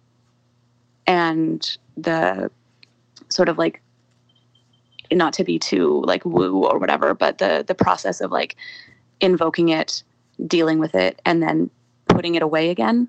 and 1.05 1.78
the 1.97 2.49
sort 3.30 3.49
of 3.49 3.57
like 3.57 3.82
not 5.11 5.34
to 5.34 5.43
be 5.43 5.57
too 5.57 6.01
like 6.05 6.23
woo 6.25 6.65
or 6.65 6.78
whatever 6.78 7.13
but 7.13 7.38
the 7.38 7.63
the 7.65 7.73
process 7.73 8.19
of 8.19 8.32
like 8.32 8.55
invoking 9.21 9.69
it 9.69 10.03
dealing 10.45 10.80
with 10.80 10.93
it 10.95 11.21
and 11.25 11.41
then 11.41 11.69
putting 12.07 12.36
it 12.36 12.41
away 12.41 12.69
again 12.69 13.07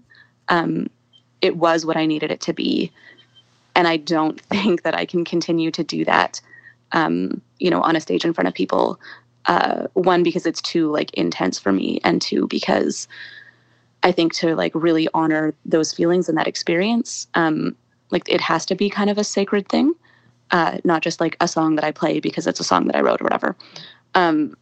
um, 0.48 0.88
it 1.40 1.56
was 1.56 1.84
what 1.84 1.96
i 1.96 2.06
needed 2.06 2.30
it 2.30 2.40
to 2.40 2.52
be 2.52 2.92
and 3.78 3.88
i 3.88 3.96
don't 3.96 4.40
think 4.52 4.82
that 4.82 4.94
i 4.94 5.06
can 5.06 5.24
continue 5.24 5.70
to 5.70 5.84
do 5.84 6.04
that 6.04 6.40
um, 6.92 7.40
you 7.58 7.70
know 7.70 7.80
on 7.82 7.96
a 7.96 8.00
stage 8.00 8.24
in 8.24 8.34
front 8.34 8.48
of 8.48 8.54
people 8.54 9.00
uh, 9.46 9.86
one 9.94 10.22
because 10.22 10.44
it's 10.46 10.60
too 10.60 10.90
like 10.90 11.12
intense 11.14 11.58
for 11.58 11.72
me 11.72 12.00
and 12.04 12.20
two 12.20 12.46
because 12.48 13.08
i 14.02 14.12
think 14.12 14.34
to 14.34 14.54
like 14.56 14.72
really 14.74 15.08
honor 15.14 15.54
those 15.64 15.92
feelings 15.94 16.28
and 16.28 16.36
that 16.36 16.48
experience 16.48 17.28
um, 17.34 17.74
like 18.10 18.28
it 18.28 18.40
has 18.40 18.66
to 18.66 18.74
be 18.74 18.90
kind 18.90 19.08
of 19.10 19.18
a 19.18 19.24
sacred 19.24 19.68
thing 19.68 19.94
uh, 20.50 20.78
not 20.84 21.02
just 21.02 21.20
like 21.20 21.36
a 21.40 21.48
song 21.48 21.76
that 21.76 21.84
i 21.84 21.92
play 21.92 22.20
because 22.20 22.46
it's 22.46 22.60
a 22.60 22.64
song 22.64 22.86
that 22.86 22.96
i 22.96 23.00
wrote 23.00 23.20
or 23.20 23.24
whatever. 23.24 23.56
Um, 24.14 24.56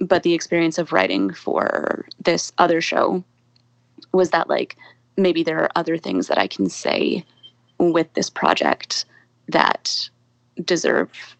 but 0.00 0.22
the 0.22 0.34
experience 0.34 0.78
of 0.78 0.92
writing 0.92 1.32
for 1.32 2.06
this 2.22 2.52
other 2.58 2.80
show 2.80 3.24
was 4.12 4.30
that 4.30 4.48
like 4.48 4.76
maybe 5.16 5.42
there 5.42 5.58
are 5.60 5.70
other 5.74 5.96
things 5.96 6.28
that 6.28 6.38
i 6.38 6.46
can 6.46 6.68
say 6.68 7.24
with 7.78 8.12
this 8.14 8.30
project 8.30 9.04
that 9.48 10.08
deserve 10.64 11.36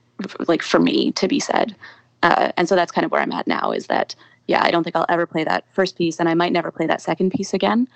like 0.47 0.63
for 0.63 0.81
me 0.81 1.13
to 1.13 1.29
be 1.29 1.41
said. 1.41 1.75
Uh, 2.23 2.51
and 2.57 2.69
so 2.69 2.75
that's 2.75 2.91
kind 2.91 3.05
of 3.05 3.11
where 3.11 3.21
i'm 3.21 3.31
at 3.33 3.47
now 3.47 3.71
is 3.71 3.87
that 3.87 4.15
yeah 4.49 4.65
i 4.65 4.71
don't 4.71 4.85
think 4.85 4.97
i'll 4.97 5.07
ever 5.09 5.27
play 5.27 5.45
that 5.45 5.65
first 5.73 5.97
piece 5.97 6.19
and 6.19 6.29
i 6.29 6.35
might 6.35 6.53
never 6.53 6.71
play 6.71 6.87
that 6.87 7.01
second 7.01 7.31
piece 7.31 7.53
again 7.53 7.87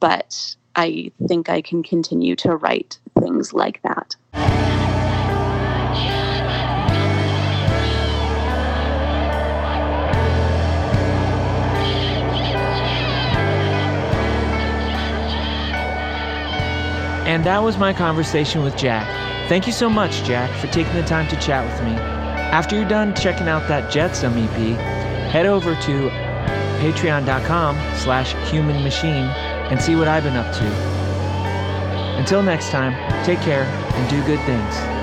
but 0.00 0.56
i 0.76 1.10
think 1.28 1.48
i 1.48 1.62
can 1.62 1.82
continue 1.82 2.34
to 2.34 2.56
write 2.56 2.98
things 3.18 3.54
like 3.54 3.80
that 3.82 4.69
And 17.30 17.44
that 17.44 17.62
was 17.62 17.78
my 17.78 17.92
conversation 17.92 18.64
with 18.64 18.76
Jack. 18.76 19.06
Thank 19.48 19.68
you 19.68 19.72
so 19.72 19.88
much, 19.88 20.24
Jack, 20.24 20.50
for 20.60 20.66
taking 20.66 20.94
the 20.94 21.04
time 21.04 21.28
to 21.28 21.36
chat 21.36 21.64
with 21.64 21.80
me. 21.84 21.92
After 21.92 22.74
you're 22.74 22.88
done 22.88 23.14
checking 23.14 23.46
out 23.46 23.68
that 23.68 23.88
Jetsam 23.88 24.36
EP, 24.36 24.76
head 25.30 25.46
over 25.46 25.76
to 25.76 26.10
patreon.com 26.82 27.76
slash 27.98 28.32
human 28.50 28.82
machine 28.82 29.26
and 29.70 29.80
see 29.80 29.94
what 29.94 30.08
I've 30.08 30.24
been 30.24 30.34
up 30.34 30.52
to. 30.56 30.64
Until 32.18 32.42
next 32.42 32.70
time, 32.70 32.94
take 33.24 33.38
care 33.42 33.62
and 33.62 34.10
do 34.10 34.26
good 34.26 34.44
things. 34.44 34.99